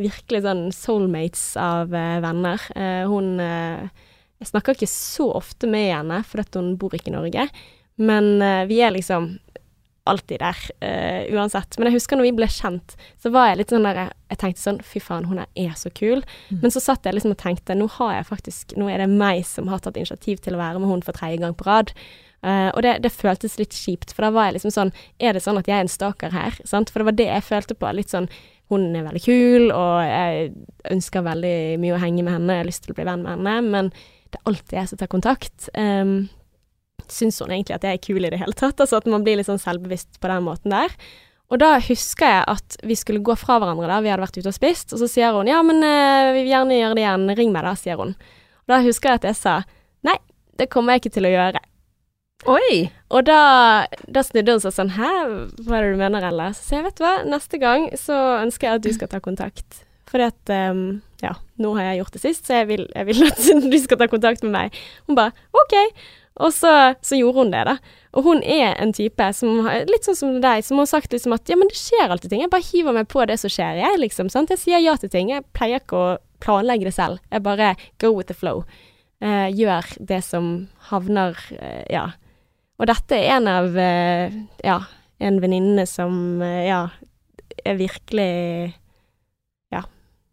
virkelig 0.01 0.45
sånn 0.47 0.67
soulmates 0.75 1.47
av 1.61 1.95
eh, 1.95 2.19
venner. 2.23 2.63
Hun 3.11 3.35
Jeg 3.41 4.51
snakker 4.51 4.77
ikke 4.77 4.91
så 4.91 5.29
ofte 5.35 5.67
med 5.71 5.89
henne, 5.91 6.23
fordi 6.27 6.61
hun 6.61 6.77
bor 6.79 6.95
ikke 6.95 7.11
i 7.11 7.15
Norge. 7.17 7.49
Men 7.97 8.43
uh, 8.43 8.65
vi 8.67 8.81
er 8.83 8.95
liksom 8.95 9.37
alltid 10.05 10.41
der, 10.43 10.59
uh, 10.85 11.37
uansett. 11.37 11.79
Men 11.79 11.89
jeg 11.89 11.99
husker 11.99 12.19
når 12.19 12.29
vi 12.29 12.35
ble 12.37 12.49
kjent, 12.53 12.97
så 13.21 13.33
var 13.33 13.51
jeg 13.51 13.63
litt 13.63 13.73
sånn 13.73 13.87
der 13.87 14.01
Jeg 14.05 14.41
tenkte 14.41 14.61
sånn 14.61 14.81
Fy 14.85 15.01
faen, 15.01 15.29
hun 15.31 15.41
er 15.41 15.73
så 15.81 15.93
kul. 15.95 16.21
Mm. 16.51 16.61
Men 16.61 16.75
så 16.75 16.83
satt 16.85 17.07
jeg 17.07 17.17
liksom 17.17 17.33
og 17.33 17.41
tenkte 17.41 17.77
Nå 17.79 17.89
har 17.97 18.19
jeg 18.19 18.29
faktisk 18.29 18.77
Nå 18.81 18.91
er 18.93 19.01
det 19.01 19.09
meg 19.13 19.45
som 19.49 19.71
har 19.73 19.81
tatt 19.81 19.97
initiativ 20.01 20.43
til 20.45 20.57
å 20.57 20.61
være 20.61 20.83
med 20.83 20.93
hun 20.93 21.05
for 21.07 21.17
tredje 21.17 21.41
gang 21.41 21.57
på 21.57 21.69
rad. 21.69 21.95
Uh, 22.45 22.69
og 22.75 22.83
det, 22.85 22.99
det 23.07 23.15
føltes 23.15 23.57
litt 23.57 23.73
kjipt, 23.73 24.13
for 24.13 24.27
da 24.27 24.33
var 24.35 24.51
jeg 24.51 24.59
liksom 24.59 24.75
sånn 24.75 24.93
Er 25.17 25.33
det 25.33 25.45
sånn 25.45 25.61
at 25.61 25.71
jeg 25.71 25.79
er 25.79 25.87
en 25.87 25.95
stalker 25.95 26.35
her? 26.37 26.61
Sant? 26.69 26.93
For 26.93 27.01
det 27.01 27.09
var 27.09 27.21
det 27.23 27.31
jeg 27.31 27.49
følte 27.49 27.79
på. 27.79 27.95
Litt 27.97 28.13
sånn 28.13 28.29
Hun 28.73 28.91
er 28.93 29.09
veldig 29.09 29.25
kul, 29.25 29.71
og 29.73 29.97
jeg 30.05 30.53
ønsker 30.93 31.25
veldig 31.25 31.57
mye 31.81 31.97
å 31.97 32.03
henge 32.05 32.25
med 32.25 32.37
henne, 32.37 32.59
jeg 32.59 32.65
har 32.65 32.69
lyst 32.69 32.85
til 32.85 32.93
å 32.93 33.01
bli 33.01 33.09
venn 33.09 33.25
med 33.25 33.37
henne, 33.37 33.57
men 33.73 33.91
det 34.33 34.41
er 34.41 34.49
alltid 34.51 34.79
jeg 34.79 34.91
som 34.91 35.01
tar 35.01 35.11
kontakt. 35.13 35.69
Um, 35.77 36.15
Syns 37.13 37.41
hun 37.43 37.53
egentlig 37.53 37.77
at 37.77 37.85
jeg 37.87 37.99
er 37.99 38.05
kul 38.05 38.25
i 38.25 38.33
det 38.33 38.41
hele 38.41 38.57
tatt? 38.57 38.81
Altså 38.81 39.01
at 39.01 39.09
man 39.11 39.27
blir 39.27 39.39
litt 39.39 39.51
sånn 39.51 39.63
selvbevisst 39.63 40.21
på 40.23 40.31
den 40.31 40.47
måten 40.47 40.75
der. 40.75 40.95
Og 41.53 41.61
da 41.61 41.75
husker 41.83 42.31
jeg 42.31 42.45
at 42.55 42.79
vi 42.89 42.97
skulle 42.99 43.23
gå 43.25 43.37
fra 43.39 43.59
hverandre 43.61 43.91
da, 43.91 44.01
vi 44.03 44.11
hadde 44.11 44.25
vært 44.25 44.39
ute 44.41 44.51
og 44.51 44.57
spist, 44.57 44.95
og 44.95 45.03
så 45.03 45.09
sier 45.11 45.37
hun 45.37 45.51
ja, 45.51 45.61
men 45.67 45.85
eh, 45.85 46.33
vi 46.33 46.41
vil 46.47 46.55
gjerne 46.55 46.79
gjøre 46.81 46.97
det 46.97 47.05
igjen, 47.05 47.29
ring 47.39 47.53
meg 47.55 47.69
da, 47.69 47.75
sier 47.79 48.01
hun. 48.01 48.17
Og 48.65 48.73
da 48.73 48.81
husker 48.87 49.13
jeg 49.13 49.21
at 49.21 49.29
jeg 49.29 49.41
sa 49.43 49.55
nei, 50.09 50.17
det 50.59 50.71
kommer 50.73 50.95
jeg 50.95 51.05
ikke 51.05 51.17
til 51.19 51.29
å 51.29 51.35
gjøre. 51.35 51.63
Oi! 52.51 52.91
Og 53.15 53.25
da, 53.29 53.39
da 54.11 54.23
snudde 54.27 54.57
hun 54.57 54.63
seg 54.65 54.75
sånn 54.75 54.93
hæ, 54.97 55.13
hva 55.65 55.79
er 55.79 55.87
det 55.87 55.95
du 55.95 56.01
mener, 56.01 56.27
Ella? 56.29 56.51
Så 56.57 56.67
sier 56.67 56.81
jeg 56.81 56.89
vet 56.89 56.99
du 56.99 57.05
hva, 57.05 57.15
neste 57.29 57.61
gang 57.63 57.87
så 58.01 58.19
ønsker 58.43 58.69
jeg 58.69 58.81
at 58.81 58.85
du 58.85 58.91
skal 58.97 59.13
ta 59.13 59.21
kontakt. 59.25 59.85
fordi 60.11 60.29
at 60.33 60.53
um, 60.73 60.85
Ja, 61.23 61.37
nå 61.57 61.73
har 61.79 61.89
jeg 61.89 62.03
gjort 62.03 62.19
det 62.19 62.25
sist, 62.25 62.45
så 62.47 62.61
jeg 62.61 62.69
vil, 62.73 62.85
jeg 62.91 63.09
vil 63.09 63.25
at 63.29 63.41
du 63.73 63.79
skal 63.81 64.01
ta 64.01 64.11
kontakt 64.13 64.45
med 64.45 64.53
meg. 64.57 64.83
Hun 65.09 65.17
bare 65.17 65.33
OK. 65.57 65.77
Og 66.43 66.51
så, 66.51 66.71
så 67.05 67.15
gjorde 67.15 67.39
hun 67.45 67.51
det, 67.53 67.61
da. 67.69 67.77
Og 68.19 68.25
hun 68.27 68.41
er 68.43 68.75
en 68.83 68.91
type 68.93 69.27
som 69.39 69.61
har- 69.69 69.85
litt 69.87 70.03
sånn 70.07 70.17
som 70.19 70.41
deg, 70.43 70.65
som 70.67 70.79
har 70.83 70.87
sagt 70.91 71.13
liksom 71.15 71.33
at 71.37 71.47
ja, 71.49 71.55
men 71.57 71.69
det 71.71 71.77
skjer 71.79 72.11
alltid 72.11 72.31
ting. 72.33 72.41
Jeg 72.43 72.51
bare 72.51 72.67
hiver 72.73 72.93
meg 72.97 73.07
på 73.09 73.23
det 73.31 73.37
som 73.39 73.51
skjer, 73.51 73.79
jeg, 73.79 74.01
liksom. 74.03 74.31
Sant? 74.31 74.51
Jeg 74.51 74.59
sier 74.59 74.83
ja 74.83 74.97
til 74.99 75.09
ting. 75.13 75.31
Jeg 75.31 75.45
pleier 75.55 75.79
ikke 75.79 75.95
å 76.01 76.19
planlegge 76.43 76.89
det 76.91 76.95
selv. 76.97 77.21
Jeg 77.31 77.43
bare 77.47 77.77
go 78.03 78.11
with 78.17 78.27
the 78.27 78.35
flow. 78.35 78.65
Eh, 79.23 79.47
gjør 79.55 79.87
det 80.05 80.23
som 80.27 80.69
havner 80.91 81.39
eh, 81.61 81.85
Ja. 81.91 82.09
Og 82.83 82.89
dette 82.91 83.15
er 83.15 83.37
en 83.37 83.47
av 83.47 83.77
eh, 83.79 84.33
ja, 84.67 84.81
en 85.23 85.39
venninne 85.41 85.87
som 85.87 86.43
eh, 86.43 86.65
ja, 86.67 86.89
er 87.65 87.79
virkelig 87.79 88.75
Ja. 89.71 89.85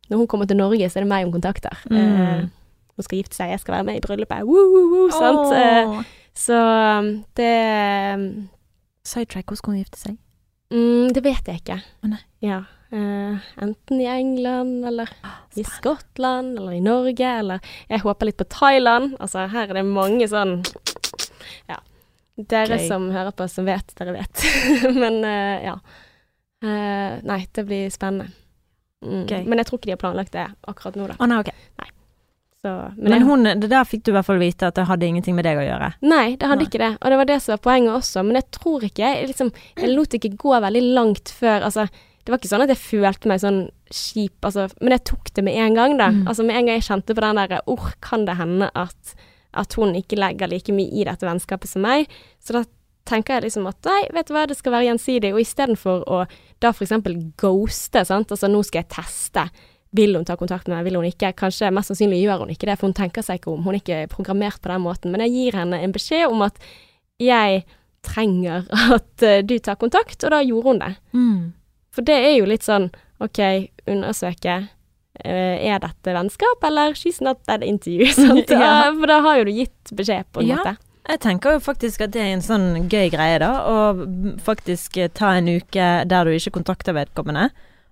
Når 0.09 0.17
hun 0.17 0.27
kommer 0.27 0.49
til 0.49 0.57
Norge, 0.57 0.89
så 0.89 0.97
er 0.97 1.05
det 1.05 1.11
meg 1.13 1.27
hun 1.29 1.35
kontakter. 1.37 1.77
Mm. 1.93 2.49
Hun 2.95 3.05
skal 3.07 3.21
gifte 3.21 3.37
seg, 3.37 3.53
jeg 3.53 3.61
skal 3.63 3.77
være 3.77 3.87
med 3.87 3.99
i 3.99 4.03
bryllupet. 4.03 4.43
Woo, 4.47 4.65
woo, 4.73 4.89
woo, 4.91 5.07
sant? 5.15 5.53
Åh. 5.55 6.03
så 6.37 6.57
um, 6.99 7.13
det 7.39 7.53
Sidetrack, 9.07 9.49
hvor 9.49 9.57
skal 9.59 9.73
hun 9.73 9.81
gifte 9.81 9.99
seg? 10.01 10.19
mm, 10.71 11.13
Det 11.15 11.23
vet 11.25 11.47
jeg 11.49 11.63
ikke. 11.63 11.79
Oh, 12.03 12.11
nei. 12.11 12.21
Ja. 12.45 12.61
Uh, 12.91 13.39
enten 13.63 14.01
i 14.03 14.07
England, 14.11 14.83
eller 14.85 15.09
i 15.55 15.63
Skottland, 15.63 16.57
eller 16.59 16.75
i 16.75 16.83
Norge, 16.83 17.29
eller 17.39 17.59
Jeg 17.87 18.03
håper 18.03 18.27
litt 18.27 18.39
på 18.41 18.49
Thailand. 18.51 19.15
Altså, 19.19 19.47
her 19.47 19.69
er 19.69 19.79
det 19.79 19.85
mange 19.87 20.27
sånn 20.27 20.59
Ja. 21.69 21.79
Dere 22.35 22.79
Gøy. 22.79 22.87
som 22.87 23.09
hører 23.13 23.31
på, 23.35 23.47
som 23.51 23.67
vet, 23.67 23.95
dere 23.99 24.15
vet. 24.15 24.43
Men 25.01 25.21
uh, 25.23 25.57
ja. 25.63 25.75
Uh, 26.61 27.17
nei, 27.25 27.41
det 27.55 27.65
blir 27.65 27.89
spennende. 27.93 28.31
Mm. 29.01 29.25
Men 29.49 29.57
jeg 29.57 29.65
tror 29.65 29.79
ikke 29.79 29.89
de 29.89 29.95
har 29.95 30.01
planlagt 30.03 30.35
det 30.35 30.45
akkurat 30.69 30.97
nå, 30.99 31.07
da. 31.09 31.15
Å 31.17 31.27
nei, 31.29 31.39
ok. 31.41 31.49
Så, 32.61 32.93
men 32.95 33.11
Men 33.11 33.23
hun, 33.25 33.43
det 33.43 33.71
der 33.71 33.87
fikk 33.89 34.03
du 34.05 34.11
i 34.11 34.15
hvert 34.15 34.27
fall 34.27 34.41
vite 34.41 34.67
at 34.69 34.77
det 34.77 34.85
hadde 34.85 35.07
ingenting 35.07 35.33
med 35.33 35.47
deg 35.47 35.57
å 35.57 35.65
gjøre. 35.65 35.87
Nei, 36.05 36.35
det 36.37 36.45
hadde 36.45 36.61
Nei. 36.61 36.69
ikke 36.69 36.81
det. 36.83 36.91
Og 37.01 37.09
det 37.09 37.17
var 37.17 37.29
det 37.31 37.37
som 37.41 37.55
var 37.55 37.63
poenget 37.65 37.95
også. 37.95 38.23
Men 38.27 38.37
jeg 38.37 38.47
tror 38.53 38.85
ikke 38.85 39.01
Jeg, 39.01 39.27
liksom, 39.31 39.51
jeg 39.81 39.93
lot 39.95 40.13
ikke 40.17 40.35
gå 40.37 40.53
veldig 40.67 40.83
langt 40.93 41.33
før 41.33 41.65
Altså, 41.65 41.87
det 42.21 42.29
var 42.29 42.37
ikke 42.37 42.51
sånn 42.51 42.65
at 42.67 42.69
jeg 42.69 42.81
følte 42.83 43.31
meg 43.31 43.41
sånn 43.41 43.61
kjip, 43.89 44.37
altså, 44.45 44.67
men 44.79 44.93
jeg 44.93 45.03
tok 45.09 45.31
det 45.33 45.43
med 45.43 45.57
en 45.57 45.73
gang, 45.75 45.95
da. 45.97 46.11
Mm. 46.13 46.21
Altså 46.29 46.45
med 46.45 46.59
en 46.59 46.67
gang 46.69 46.77
jeg 46.77 46.85
kjente 46.85 47.15
på 47.17 47.23
den 47.25 47.39
derre 47.41 47.63
Or, 47.73 47.87
kan 48.05 48.27
det 48.27 48.37
hende 48.37 48.69
at, 48.77 49.15
at 49.57 49.73
hun 49.79 49.97
ikke 49.97 50.19
legger 50.21 50.51
like 50.51 50.75
mye 50.75 50.93
i 50.93 51.07
dette 51.09 51.25
vennskapet 51.25 51.71
som 51.71 51.81
meg? 51.81 52.13
Så 52.37 52.53
da 52.55 52.61
tenker 53.09 53.39
jeg 53.39 53.47
liksom 53.47 53.65
at 53.71 53.89
nei, 53.89 54.03
vet 54.13 54.29
du 54.29 54.35
hva, 54.35 54.45
det 54.45 54.59
skal 54.59 54.75
være 54.77 54.91
gjensidig. 54.91 55.33
Og 55.33 55.41
istedenfor 55.41 56.05
å 56.05 56.23
da 56.61 56.69
eksempel 56.71 57.17
ghoste, 57.41 58.05
sant, 58.05 58.29
altså 58.29 58.51
nå 58.51 58.61
skal 58.69 58.83
jeg 58.83 58.91
teste. 58.93 59.49
Vil 59.93 60.15
hun 60.15 60.23
ta 60.25 60.37
kontakt 60.39 60.67
med 60.69 60.77
meg, 60.77 60.85
vil 60.87 60.95
hun 61.01 61.05
ikke? 61.09 61.33
Kanskje 61.35 61.71
mest 61.75 61.91
sannsynlig 61.91 62.21
gjør 62.23 62.45
hun 62.45 62.49
ikke 62.53 62.69
det, 62.69 62.77
for 62.79 62.87
hun 62.87 62.93
tenker 62.95 63.21
seg 63.27 63.41
ikke 63.41 63.51
om. 63.51 63.63
Hun 63.65 63.75
er 63.75 63.81
ikke 63.81 64.07
programmert 64.13 64.61
på 64.63 64.71
den 64.71 64.81
måten. 64.85 65.11
Men 65.11 65.25
jeg 65.25 65.33
gir 65.35 65.57
henne 65.59 65.81
en 65.83 65.91
beskjed 65.95 66.27
om 66.31 66.41
at 66.47 66.59
jeg 67.19 67.65
trenger 68.07 68.63
at 68.95 69.23
eh, 69.27 69.41
du 69.43 69.57
tar 69.59 69.75
kontakt, 69.81 70.23
og 70.23 70.31
da 70.31 70.39
gjorde 70.41 70.69
hun 70.71 70.79
det. 70.79 70.93
For 71.91 72.07
det 72.07 72.15
er 72.23 72.37
jo 72.39 72.45
litt 72.47 72.63
sånn 72.63 72.87
OK, 73.21 73.41
undersøke. 73.91 74.55
eh, 75.25 75.57
er 75.69 75.81
dette 75.83 76.13
vennskap, 76.15 76.63
eller 76.63 76.95
she's 76.97 77.19
not 77.21 77.43
that 77.45 77.61
interview? 77.61 78.07
Sant? 78.15 78.49
Ja. 78.49 78.87
For 78.95 79.11
da 79.11 79.19
har 79.21 79.41
jo 79.41 79.49
du 79.49 79.51
gitt 79.59 79.91
beskjed, 79.93 80.25
på 80.31 80.41
en 80.41 80.47
Ja. 80.47 80.61
måte. 80.63 80.77
Jeg 81.09 81.19
tenker 81.19 81.55
jo 81.57 81.59
faktisk 81.59 82.01
at 82.05 82.11
det 82.13 82.21
er 82.21 82.31
en 82.35 82.41
sånn 82.45 82.87
gøy 82.89 83.09
greie, 83.11 83.39
da. 83.41 83.51
Å 83.67 84.39
faktisk 84.39 84.95
ta 85.17 85.33
en 85.35 85.49
uke 85.49 85.87
der 86.07 86.25
du 86.25 86.31
ikke 86.37 86.53
kontakter 86.61 86.93
vedkommende, 86.95 87.49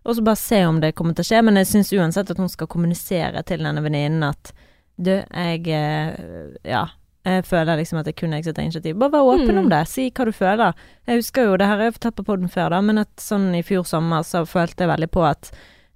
og 0.10 0.16
så 0.18 0.24
bare 0.26 0.40
se 0.42 0.60
om 0.68 0.80
det 0.82 0.96
kommer 0.98 1.14
til 1.16 1.24
å 1.24 1.30
skje. 1.30 1.42
Men 1.46 1.60
jeg 1.62 1.70
syns 1.70 1.92
uansett 1.94 2.32
at 2.34 2.38
hun 2.42 2.50
skal 2.52 2.68
kommunisere 2.72 3.44
til 3.48 3.62
denne 3.64 3.84
venninnen 3.86 4.26
at 4.32 4.52
du, 5.00 5.14
jeg 5.24 5.68
eh, 5.70 6.56
Ja. 6.68 6.88
Jeg 7.28 7.44
føler 7.46 7.76
liksom 7.78 8.00
at 8.00 8.08
jeg 8.08 8.16
kunne 8.16 8.38
ikke 8.40 8.54
tatt 8.56 8.64
initiativ. 8.64 8.96
Bare 8.98 9.12
vær 9.12 9.28
åpen 9.28 9.52
Mm. 9.52 9.58
om 9.60 9.70
det. 9.70 9.82
Si 9.92 10.06
hva 10.10 10.26
du 10.26 10.32
føler. 10.32 10.74
Jeg 11.06 11.20
husker 11.20 11.44
jo, 11.46 11.58
det 11.60 11.68
her 11.68 11.76
har 11.78 11.84
jeg 11.90 11.94
fortalt 12.00 12.16
på 12.16 12.24
podden 12.26 12.50
før, 12.50 12.70
da, 12.72 12.80
men 12.82 12.98
at 12.98 13.12
sånn 13.22 13.52
i 13.54 13.62
fjor 13.62 13.84
sommer 13.86 14.24
så 14.24 14.46
følte 14.48 14.86
jeg 14.88 14.90
veldig 14.94 15.10
på 15.12 15.26
at 15.28 15.52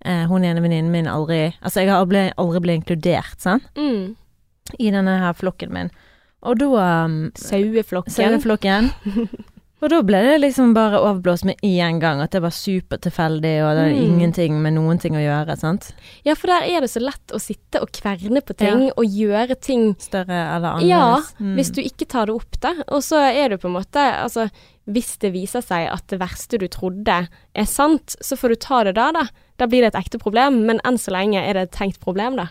eh, 0.06 0.26
hun 0.28 0.44
ene 0.44 0.62
venninnen 0.62 0.92
min 0.92 1.08
aldri 1.08 1.54
Altså, 1.64 1.80
jeg 1.80 1.90
har 1.90 2.04
aldri, 2.04 2.26
aldri 2.38 2.60
blitt 2.60 2.82
inkludert, 2.84 3.40
sant, 3.40 3.64
Mm. 3.80 4.16
i 4.78 4.92
denne 4.92 5.16
her 5.24 5.34
flokken 5.34 5.72
min. 5.74 5.90
Og 6.44 6.60
da 6.60 7.06
um, 7.06 7.32
Saueflokken. 7.40 8.12
Saueflokken. 8.14 8.92
Og 9.84 9.90
da 9.92 9.98
ble 10.08 10.20
det 10.24 10.38
liksom 10.40 10.70
bare 10.76 10.96
overblåst 11.04 11.44
med 11.44 11.60
én 11.68 11.98
gang, 12.00 12.22
at 12.24 12.32
det 12.32 12.40
var 12.42 12.54
supertilfeldig, 12.56 13.52
og 13.66 13.72
det 13.76 13.82
hadde 13.84 13.98
Mm. 14.00 14.04
ingenting 14.14 14.62
med 14.64 14.74
noen 14.78 14.98
ting 15.02 15.14
å 15.14 15.20
gjøre, 15.20 15.58
sant. 15.60 15.90
Ja, 16.24 16.36
for 16.40 16.48
der 16.48 16.64
er 16.64 16.80
det 16.82 16.90
så 16.90 17.02
lett 17.04 17.34
å 17.36 17.40
sitte 17.42 17.82
og 17.82 17.92
kverne 17.92 18.40
på 18.42 18.56
ting, 18.56 18.92
og 18.96 19.04
gjøre 19.04 19.60
ting 19.60 19.94
Større 20.00 20.56
eller 20.56 20.78
annerledes. 20.80 20.88
Ja, 20.88 21.20
Mm. 21.44 21.56
hvis 21.58 21.72
du 21.76 21.82
ikke 21.84 22.08
tar 22.08 22.28
det 22.28 22.36
opp, 22.36 22.60
da. 22.62 22.74
Og 22.88 23.02
så 23.04 23.20
er 23.20 23.50
det 23.50 23.60
på 23.60 23.66
en 23.68 23.76
måte 23.76 24.00
Altså, 24.24 24.50
hvis 24.88 25.18
det 25.20 25.34
viser 25.34 25.62
seg 25.62 25.92
at 25.92 26.08
det 26.08 26.20
verste 26.20 26.58
du 26.58 26.68
trodde 26.70 27.28
er 27.54 27.66
sant, 27.66 28.16
så 28.22 28.38
får 28.38 28.50
du 28.50 28.56
ta 28.56 28.84
det 28.86 28.96
da, 28.96 29.12
da. 29.12 29.28
Da 29.58 29.66
blir 29.68 29.82
det 29.82 29.94
et 29.94 30.02
ekte 30.06 30.18
problem, 30.20 30.66
men 30.66 30.80
enn 30.86 30.96
så 30.98 31.12
lenge 31.12 31.44
er 31.44 31.54
det 31.54 31.62
et 31.64 31.72
tenkt 31.72 32.00
problem, 32.00 32.38
da. 32.38 32.48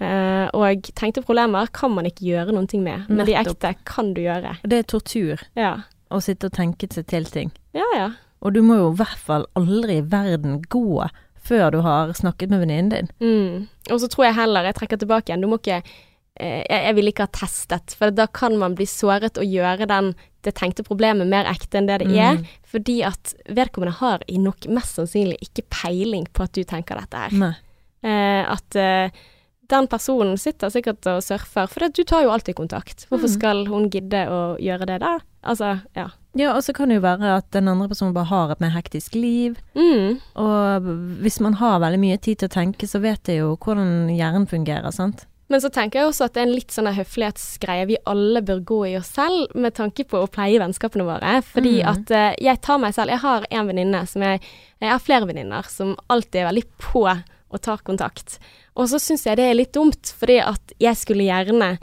Uh, 0.00 0.46
og 0.54 0.82
tenkte 0.94 1.24
problemer 1.26 1.66
kan 1.72 1.90
man 1.90 2.04
ikke 2.06 2.22
gjøre 2.22 2.52
noen 2.54 2.68
ting 2.70 2.84
med, 2.84 3.08
men 3.10 3.26
de 3.26 3.32
ekte 3.34 3.74
kan 3.84 4.14
du 4.14 4.20
gjøre. 4.22 4.56
Det 4.62 4.78
er 4.78 4.82
tortur 4.84 5.38
Ja. 5.56 5.82
Å 6.10 6.20
sitte 6.24 6.48
og 6.48 6.56
tenke 6.56 6.88
seg 6.92 7.06
til 7.10 7.28
ting. 7.30 7.52
Ja, 7.76 7.86
ja. 7.96 8.10
Og 8.44 8.54
du 8.54 8.60
må 8.62 8.78
jo 8.78 8.92
i 8.92 8.98
hvert 9.00 9.22
fall 9.22 9.48
aldri 9.58 9.98
i 9.98 10.06
verden 10.06 10.60
gå 10.70 11.06
før 11.48 11.72
du 11.74 11.80
har 11.84 12.12
snakket 12.16 12.52
med 12.52 12.62
venninnen 12.62 12.92
din. 12.92 13.08
Mm. 13.22 13.68
Og 13.92 14.02
så 14.02 14.10
tror 14.10 14.28
jeg 14.28 14.38
heller, 14.38 14.68
jeg 14.68 14.78
trekker 14.78 15.00
tilbake 15.00 15.30
igjen, 15.30 15.44
du 15.44 15.50
må 15.50 15.58
ikke 15.60 15.80
eh, 15.80 16.62
jeg, 16.62 16.80
jeg 16.84 16.96
vil 16.98 17.10
ikke 17.10 17.26
ha 17.26 17.34
testet, 17.34 17.94
for 17.98 18.14
da 18.14 18.28
kan 18.30 18.58
man 18.60 18.76
bli 18.78 18.86
såret 18.88 19.40
og 19.40 19.48
gjøre 19.48 19.88
den, 19.90 20.12
det 20.46 20.54
tenkte 20.58 20.86
problemet 20.86 21.30
mer 21.30 21.48
ekte 21.50 21.80
enn 21.80 21.88
det 21.88 22.02
det 22.04 22.10
er. 22.12 22.38
Mm. 22.38 22.44
Fordi 22.68 22.98
at 23.08 23.34
vedkommende 23.48 23.96
har 23.98 24.22
i 24.30 24.38
nok 24.42 24.68
mest 24.70 25.00
sannsynlig 25.00 25.40
ikke 25.48 25.66
peiling 25.72 26.28
på 26.30 26.46
at 26.46 26.54
du 26.54 26.62
tenker 26.68 27.00
dette 27.00 27.24
her. 27.24 27.58
Eh, 28.06 28.44
at 28.46 28.78
eh, 28.78 29.24
den 29.68 29.86
personen 29.86 30.38
sitter 30.40 30.70
sikkert 30.72 31.06
og 31.06 31.22
surfer, 31.22 31.66
for 31.68 31.80
det, 31.84 31.92
du 31.98 32.02
tar 32.04 32.22
jo 32.24 32.30
alltid 32.32 32.54
kontakt. 32.56 33.06
Hvorfor 33.10 33.28
Mm. 33.28 33.34
skal 33.34 33.66
hun 33.66 33.90
gidde 33.90 34.22
å 34.28 34.56
gjøre 34.58 34.86
det 34.86 35.00
da? 35.00 35.18
Altså, 35.44 35.80
ja. 35.96 36.08
Ja, 36.34 36.54
og 36.56 36.62
så 36.62 36.72
kan 36.74 36.88
det 36.88 36.96
jo 36.96 37.02
være 37.04 37.36
at 37.38 37.50
den 37.50 37.68
andre 37.68 37.88
personen 37.88 38.14
bare 38.14 38.26
har 38.30 38.50
et 38.52 38.60
mer 38.60 38.70
hektisk 38.70 39.14
liv. 39.14 39.56
Mm. 39.74 40.20
Og 40.36 40.82
hvis 41.22 41.40
man 41.40 41.54
har 41.54 41.80
veldig 41.80 41.98
mye 42.00 42.16
tid 42.20 42.38
til 42.38 42.48
å 42.48 42.52
tenke, 42.52 42.86
så 42.88 43.00
vet 43.00 43.24
jeg 43.28 43.38
jo 43.42 43.56
hvordan 43.56 44.08
hjernen 44.16 44.46
fungerer, 44.48 44.90
sant. 44.92 45.26
Men 45.50 45.60
så 45.60 45.70
tenker 45.72 46.00
jeg 46.00 46.08
også 46.10 46.24
at 46.26 46.34
det 46.34 46.42
er 46.42 46.46
en 46.48 46.54
litt 46.54 46.70
sånn 46.74 46.90
høflighetsgreie 46.92 47.86
vi 47.88 47.96
alle 48.06 48.42
bør 48.44 48.60
gå 48.68 48.80
i 48.90 48.96
oss 48.98 49.08
selv, 49.16 49.54
med 49.56 49.74
tanke 49.74 50.04
på 50.08 50.20
å 50.20 50.28
pleie 50.30 50.60
vennskapene 50.60 51.06
våre. 51.08 51.38
Fordi 51.42 51.82
Mm. 51.82 51.88
at 51.88 52.10
uh, 52.10 52.34
jeg 52.38 52.60
tar 52.60 52.78
meg 52.78 52.92
selv 52.94 53.08
Jeg 53.10 53.18
har 53.20 53.44
en 53.50 53.66
venninne 53.66 54.06
som 54.06 54.22
jeg 54.22 54.40
Jeg 54.80 54.90
har 54.90 54.98
flere 55.00 55.26
venninner 55.26 55.64
som 55.68 55.96
alltid 56.08 56.36
er 56.42 56.52
veldig 56.52 56.64
på 56.78 57.02
og 57.50 57.62
tar 57.62 57.78
kontakt. 57.78 58.38
Og 58.78 58.88
så 58.90 59.00
syns 59.02 59.26
jeg 59.26 59.36
det 59.40 59.46
er 59.50 59.58
litt 59.58 59.72
dumt, 59.74 60.12
fordi 60.18 60.38
at 60.44 60.74
jeg 60.78 60.96
skulle 61.00 61.26
gjerne 61.26 61.76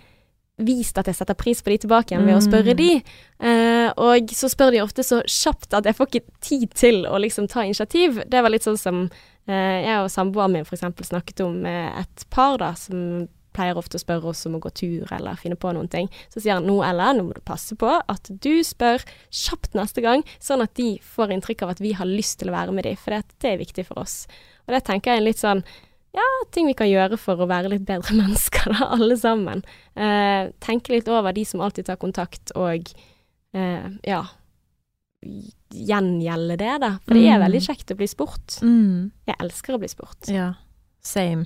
vist 0.64 0.96
at 0.98 1.10
jeg 1.12 1.18
setter 1.18 1.36
pris 1.36 1.60
på 1.60 1.74
de 1.74 1.78
tilbake 1.84 2.14
igjen 2.14 2.24
ved 2.30 2.38
å 2.38 2.44
spørre 2.44 2.72
Mm. 2.72 2.78
de. 2.80 3.04
Eh, 3.44 3.90
og 4.00 4.30
så 4.32 4.48
spør 4.48 4.72
de 4.72 4.80
ofte 4.86 5.04
så 5.04 5.20
kjapt 5.28 5.74
at 5.76 5.84
jeg 5.84 5.96
får 5.98 6.08
ikke 6.08 6.26
tid 6.40 6.74
til 6.74 7.02
å 7.06 7.20
liksom 7.20 7.50
ta 7.52 7.66
initiativ. 7.68 8.22
Det 8.26 8.42
var 8.42 8.50
litt 8.50 8.64
sånn 8.64 8.80
som 8.80 9.10
eh, 9.48 9.84
jeg 9.84 10.00
og 10.00 10.08
samboeren 10.10 10.54
min 10.54 10.64
eksempel 10.64 11.06
snakket 11.06 11.44
om 11.44 11.58
med 11.62 12.00
et 12.00 12.26
par 12.32 12.56
da, 12.58 12.72
som 12.74 13.28
pleier 13.56 13.78
ofte 13.78 13.96
å 13.96 14.04
spørre 14.04 14.32
oss 14.32 14.46
om 14.48 14.56
å 14.56 14.60
gå 14.60 14.72
tur 14.76 15.12
eller 15.16 15.36
finne 15.40 15.56
på 15.56 15.72
noen 15.76 15.88
ting. 15.92 16.10
Så 16.34 16.42
sier 16.42 16.58
han 16.58 16.66
nå, 16.68 16.80
eller 16.84 17.14
nå 17.16 17.24
må 17.28 17.36
du 17.36 17.42
passe 17.42 17.76
på 17.80 17.88
at 18.08 18.28
du 18.30 18.64
spør 18.64 19.04
kjapt 19.32 19.76
neste 19.76 20.02
gang, 20.04 20.24
sånn 20.44 20.64
at 20.64 20.74
de 20.76 20.98
får 21.00 21.32
inntrykk 21.36 21.64
av 21.64 21.76
at 21.76 21.80
vi 21.84 21.94
har 21.96 22.08
lyst 22.10 22.40
til 22.40 22.50
å 22.52 22.56
være 22.56 22.72
med 22.76 22.84
dem, 22.88 22.96
for 23.00 23.12
det, 23.16 23.24
det 23.40 23.52
er 23.54 23.62
viktig 23.62 23.86
for 23.88 24.00
oss. 24.04 24.26
Og 24.68 24.74
det 24.76 24.84
tenker 24.88 25.12
jeg 25.14 25.22
er 25.22 25.28
litt 25.30 25.40
sånn 25.44 25.64
ja, 26.16 26.26
ting 26.56 26.68
vi 26.70 26.74
kan 26.78 26.88
gjøre 26.90 27.18
for 27.20 27.42
å 27.44 27.48
være 27.50 27.70
litt 27.74 27.86
bedre 27.88 28.16
mennesker, 28.22 28.72
da, 28.72 28.88
alle 28.96 29.18
sammen. 29.20 29.62
Eh, 29.96 30.50
tenke 30.64 30.94
litt 30.96 31.08
over 31.12 31.36
de 31.36 31.44
som 31.46 31.62
alltid 31.66 31.86
tar 31.90 32.00
kontakt, 32.02 32.52
og 32.56 32.90
eh, 33.54 33.88
ja 34.08 34.24
Gjengjelde 35.76 36.56
det, 36.60 36.74
da. 36.84 36.92
For 37.04 37.18
det 37.18 37.24
er 37.28 37.40
Mm. 37.40 37.46
veldig 37.48 37.62
kjekt 37.66 37.92
å 37.92 37.96
bli 37.98 38.08
spurt. 38.08 38.60
Mm. 38.62 39.12
Jeg 39.28 39.36
elsker 39.42 39.74
å 39.76 39.80
bli 39.82 39.88
spurt. 39.90 40.28
Ja. 40.30 40.52
Same. 41.02 41.46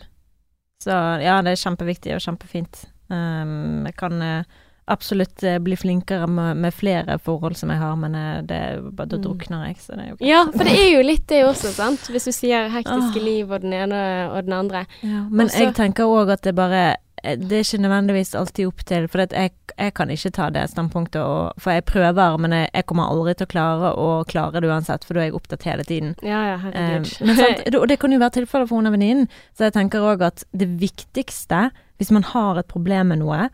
Så 0.84 0.92
ja, 1.24 1.38
det 1.42 1.54
er 1.56 1.62
kjempeviktig 1.64 2.14
og 2.16 2.22
kjempefint. 2.24 2.82
Um, 3.10 3.86
jeg 3.88 3.96
kan 3.96 4.22
eh, 4.22 4.44
absolutt 4.90 5.44
eh, 5.44 5.58
bli 5.64 5.76
flinkere 5.80 6.28
med, 6.28 6.58
med 6.58 6.74
flere 6.74 7.20
forhold 7.22 7.56
som 7.60 7.70
jeg 7.74 7.80
har, 7.82 7.96
men 8.02 8.16
eh, 8.16 8.42
det 8.50 8.62
da 8.98 9.06
Mm. 9.10 9.22
drukner 9.24 9.66
jeg, 9.68 9.76
så 9.84 9.96
det 9.96 10.06
er 10.06 10.10
jo 10.12 10.18
Ja, 10.26 10.44
for 10.52 10.64
det 10.68 10.74
er 10.80 10.90
jo 10.98 11.04
litt 11.06 11.28
det 11.28 11.44
også, 11.46 11.72
sant. 11.82 12.10
Hvis 12.12 12.26
du 12.30 12.32
sier 12.36 12.70
hektiske 12.74 13.22
liv 13.24 13.52
og 13.52 13.62
den 13.62 13.74
ene 13.74 14.02
og 14.34 14.44
den 14.46 14.54
andre. 14.54 14.86
Ja, 15.02 15.24
men 15.30 15.48
Også- 15.48 15.60
jeg 15.64 15.76
tenker 15.76 16.04
òg 16.10 16.32
at 16.34 16.42
det 16.44 16.56
bare 16.56 16.82
eh, 17.24 17.36
det 17.36 17.52
er 17.52 17.64
ikke 17.66 17.82
nødvendigvis 17.84 18.34
alltid 18.40 18.68
opp 18.70 18.84
til 18.88 19.08
For 19.12 19.26
jeg, 19.26 19.52
jeg 19.78 19.94
kan 19.94 20.10
ikke 20.10 20.32
ta 20.32 20.50
det 20.56 20.70
standpunktet, 20.72 21.20
og, 21.22 21.54
for 21.60 21.72
jeg 21.76 21.84
prøver, 21.86 22.38
men 22.40 22.52
jeg, 22.56 22.70
jeg 22.74 22.86
kommer 22.86 23.10
aldri 23.12 23.34
til 23.36 23.46
å 23.48 23.52
klare 23.52 23.90
å 23.96 24.08
klare 24.26 24.62
det 24.64 24.70
uansett, 24.72 25.04
for 25.04 25.14
da 25.14 25.20
er 25.22 25.30
jeg 25.30 25.36
opptatt 25.36 25.64
hele 25.68 25.84
tiden. 25.84 26.16
Ja, 26.24 26.40
ja, 26.54 26.58
herregud. 26.64 27.12
Um, 27.22 27.36
sant, 27.36 27.76
og 27.82 27.88
det 27.92 28.00
kan 28.00 28.12
jo 28.16 28.20
være 28.24 28.38
tilfellet 28.40 28.70
for 28.72 28.80
hun 28.80 28.88
og 28.88 28.96
venninnen, 28.96 29.28
så 29.52 29.68
jeg 29.68 29.74
tenker 29.76 30.00
òg 30.14 30.24
at 30.30 30.46
det 30.56 30.70
viktigste, 30.80 31.70
hvis 32.00 32.12
man 32.16 32.24
har 32.24 32.58
et 32.60 32.68
problem 32.72 33.12
med 33.12 33.20
noe, 33.20 33.50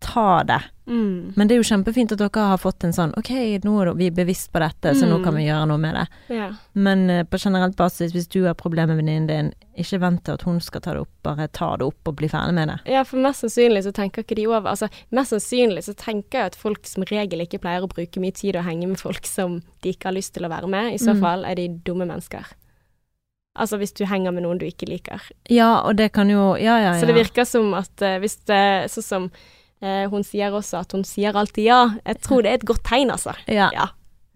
ta 0.00 0.42
det. 0.48 0.62
mm. 0.88 1.32
Men 1.36 1.46
det 1.48 1.54
er 1.54 1.58
jo 1.60 1.66
kjempefint 1.68 2.12
at 2.12 2.18
dere 2.18 2.44
har 2.48 2.58
fått 2.58 2.84
en 2.88 2.92
sånn 2.96 3.10
OK, 3.18 3.28
nå 3.64 3.72
er 3.82 3.90
vi 3.94 4.06
bevisst 4.10 4.48
på 4.52 4.58
dette, 4.62 4.94
så 4.96 5.04
nå 5.06 5.18
Mm. 5.18 5.24
kan 5.24 5.34
vi 5.36 5.42
gjøre 5.44 5.66
noe 5.68 5.76
med 5.78 5.94
det. 5.94 6.06
ja. 6.34 6.46
Men 6.72 7.10
uh, 7.10 7.22
på 7.24 7.36
generelt 7.38 7.76
basis, 7.76 8.12
hvis 8.12 8.26
du 8.32 8.44
har 8.46 8.54
problemer 8.54 8.94
med 8.96 9.04
venninnen 9.04 9.26
din, 9.28 9.50
ikke 9.76 10.00
vent 10.00 10.24
til 10.24 10.32
at 10.34 10.42
hun 10.48 10.58
skal 10.60 10.80
ta 10.80 10.94
det 10.96 11.00
opp, 11.04 11.12
bare 11.22 11.48
ta 11.52 11.76
det 11.76 11.84
opp 11.86 12.08
og 12.08 12.16
bli 12.16 12.28
ferdig 12.28 12.54
med 12.54 12.68
det. 12.68 12.78
Ja, 12.90 13.02
for 13.04 13.18
mest 13.20 13.40
sannsynlig 13.44 13.84
så 13.84 13.92
tenker 13.92 14.22
ikke 14.24 14.36
de 14.36 14.46
over 14.48 14.70
Altså, 14.72 14.88
mest 15.12 15.30
sannsynlig 15.36 15.84
så 15.84 15.94
tenker 15.94 16.38
jeg 16.38 16.46
at 16.46 16.56
folk 16.56 16.86
som 16.86 17.04
regel 17.04 17.40
ikke 17.44 17.60
pleier 17.60 17.84
å 17.84 17.88
bruke 17.92 18.20
mye 18.20 18.32
tid 18.32 18.56
og 18.56 18.64
henge 18.64 18.88
med 18.88 18.98
folk 18.98 19.26
som 19.26 19.60
de 19.82 19.92
ikke 19.92 20.08
har 20.08 20.16
lyst 20.16 20.32
til 20.34 20.44
å 20.44 20.50
være 20.50 20.66
med. 20.68 20.94
I 20.94 20.98
så 20.98 21.12
Mm. 21.14 21.20
fall 21.20 21.44
er 21.44 21.54
de 21.56 21.68
dumme 21.68 22.06
mennesker. 22.08 22.44
Altså 23.58 23.76
hvis 23.80 23.92
du 23.92 24.04
henger 24.06 24.32
med 24.32 24.44
noen 24.44 24.58
du 24.60 24.64
ikke 24.66 24.86
liker. 24.88 25.20
Ja, 25.50 25.80
og 25.82 25.96
det 25.96 26.12
kan 26.12 26.28
jo 26.30 26.56
Ja, 26.56 26.78
ja, 26.78 26.92
ja. 26.94 27.00
Så 27.00 27.06
det 27.06 27.16
virker 27.16 27.44
som 27.44 27.74
at 27.74 27.90
uh, 28.00 28.18
hvis 28.22 28.36
det 28.46 28.90
Sånn 28.90 29.02
som 29.02 29.30
eh, 29.82 30.06
hun 30.10 30.22
sier 30.26 30.50
også, 30.52 30.80
at 30.84 30.92
hun 30.92 31.04
sier 31.04 31.32
alltid 31.36 31.64
ja. 31.64 31.80
Jeg 32.06 32.20
tror 32.22 32.42
det 32.42 32.50
er 32.52 32.54
et 32.60 32.68
godt 32.68 32.82
tegn, 32.84 33.10
altså. 33.10 33.34
Ja, 33.48 33.70
Ja. 33.72 33.86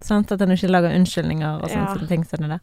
sant, 0.05 0.31
at 0.33 0.41
en 0.43 0.51
ikke 0.53 0.69
lager 0.71 0.95
unnskyldninger 0.95 1.63
og 1.63 1.69
sånne 1.71 2.01
Ja. 2.01 2.07
ting 2.07 2.25
som 2.25 2.41
det 2.41 2.51
der. 2.51 2.61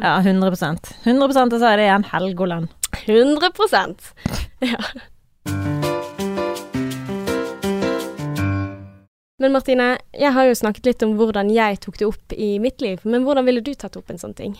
Ja, 0.00 0.20
100% 0.22 0.92
100 1.04 1.52
og 1.54 1.60
så 1.60 1.66
er 1.72 1.76
det 1.76 1.86
igjen 1.88 2.04
Helgoland. 2.10 2.68
100 3.06 4.14
Ja. 4.60 4.76
Men 9.40 9.52
Martine, 9.56 9.94
jeg 10.12 10.32
har 10.36 10.44
jo 10.50 10.52
snakket 10.58 10.84
litt 10.90 11.02
om 11.06 11.14
hvordan 11.16 11.48
jeg 11.54 11.78
tok 11.80 11.96
det 11.96 12.06
opp 12.10 12.34
i 12.36 12.58
mitt 12.60 12.82
liv, 12.84 13.00
men 13.08 13.24
hvordan 13.24 13.46
ville 13.48 13.62
du 13.64 13.72
tatt 13.74 13.96
opp 13.96 14.10
en 14.12 14.18
sånn 14.20 14.34
ting? 14.36 14.56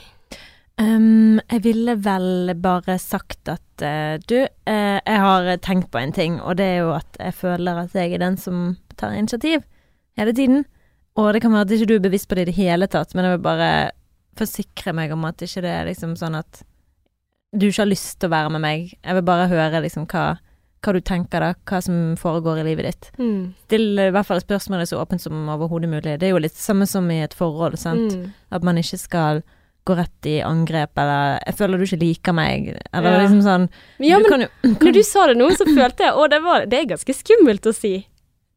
Um, 0.81 1.41
jeg 1.51 1.61
ville 1.67 1.95
vel 2.01 2.55
bare 2.57 2.97
sagt 3.03 3.51
at 3.53 3.85
uh, 3.85 4.17
du, 4.25 4.39
uh, 4.41 4.97
jeg 4.97 5.21
har 5.21 5.51
tenkt 5.61 5.91
på 5.93 6.01
en 6.01 6.15
ting, 6.17 6.39
og 6.41 6.57
det 6.57 6.69
er 6.73 6.79
jo 6.87 6.95
at 6.97 7.19
jeg 7.21 7.37
føler 7.37 7.83
at 7.83 7.97
jeg 7.97 8.15
er 8.15 8.23
den 8.23 8.39
som 8.41 8.79
tar 8.97 9.13
initiativ 9.13 9.61
hele 10.17 10.33
tiden. 10.33 10.65
Og 11.21 11.35
det 11.35 11.43
kan 11.45 11.53
være 11.53 11.69
at 11.69 11.75
ikke 11.77 11.91
du 11.91 11.95
er 11.99 12.07
bevisst 12.07 12.31
på 12.31 12.39
det 12.39 12.47
i 12.47 12.53
det 12.53 12.57
hele 12.57 12.89
tatt, 12.89 13.13
men 13.15 13.29
jeg 13.29 13.37
vil 13.37 13.45
bare 13.45 13.71
forsikre 14.41 14.95
meg 14.97 15.13
om 15.13 15.27
at 15.29 15.43
ikke 15.45 15.65
det 15.67 15.75
er 15.75 15.89
liksom 15.91 16.17
sånn 16.17 16.39
at 16.39 16.63
du 17.53 17.67
ikke 17.67 17.83
har 17.83 17.91
lyst 17.91 18.17
til 18.21 18.31
å 18.31 18.37
være 18.37 18.55
med 18.55 18.65
meg. 18.65 18.95
Jeg 18.95 19.19
vil 19.19 19.27
bare 19.27 19.51
høre 19.51 19.83
liksom 19.85 20.07
hva, 20.09 20.25
hva 20.81 20.95
du 20.97 21.01
tenker 21.05 21.45
da, 21.45 21.55
hva 21.69 21.81
som 21.85 22.15
foregår 22.17 22.63
i 22.63 22.69
livet 22.71 22.89
ditt. 22.89 23.13
Mm. 23.21 23.53
Still 23.67 24.05
i 24.07 24.11
hvert 24.15 24.29
fall 24.29 24.41
spørsmålet 24.41 24.89
så 24.89 25.03
åpent 25.03 25.21
som 25.21 25.49
overhodet 25.51 25.91
mulig. 25.91 26.17
Det 26.23 26.31
er 26.31 26.37
jo 26.37 26.41
litt 26.41 26.57
samme 26.57 26.89
som 26.89 27.11
i 27.11 27.21
et 27.27 27.37
forhold, 27.37 27.77
sant. 27.83 28.15
Mm. 28.15 28.31
At 28.55 28.65
man 28.65 28.81
ikke 28.81 29.03
skal 29.03 29.43
gå 29.87 29.97
rett 29.97 30.27
i 30.27 30.41
angrep, 30.45 30.91
eller 30.99 31.39
'jeg 31.47 31.57
føler 31.57 31.79
du 31.79 31.85
ikke 31.85 32.01
liker 32.01 32.33
meg', 32.33 32.79
eller 32.93 33.11
Ja. 33.13 33.19
liksom 33.27 33.43
sånn 33.43 33.69
Ja, 33.99 34.19
du 34.19 34.23
men 34.23 34.31
kan 34.31 34.41
jo, 34.41 34.49
når 34.85 34.93
du 34.93 35.03
sa 35.03 35.27
det 35.27 35.37
nå, 35.37 35.49
så 35.57 35.65
følte 35.65 36.05
jeg 36.05 36.13
at 36.15 36.31
det, 36.31 36.43
var, 36.43 36.67
det 36.67 36.79
er 36.81 36.85
ganske 36.97 37.15
skummelt 37.15 37.67
å 37.67 37.75
si 37.75 38.07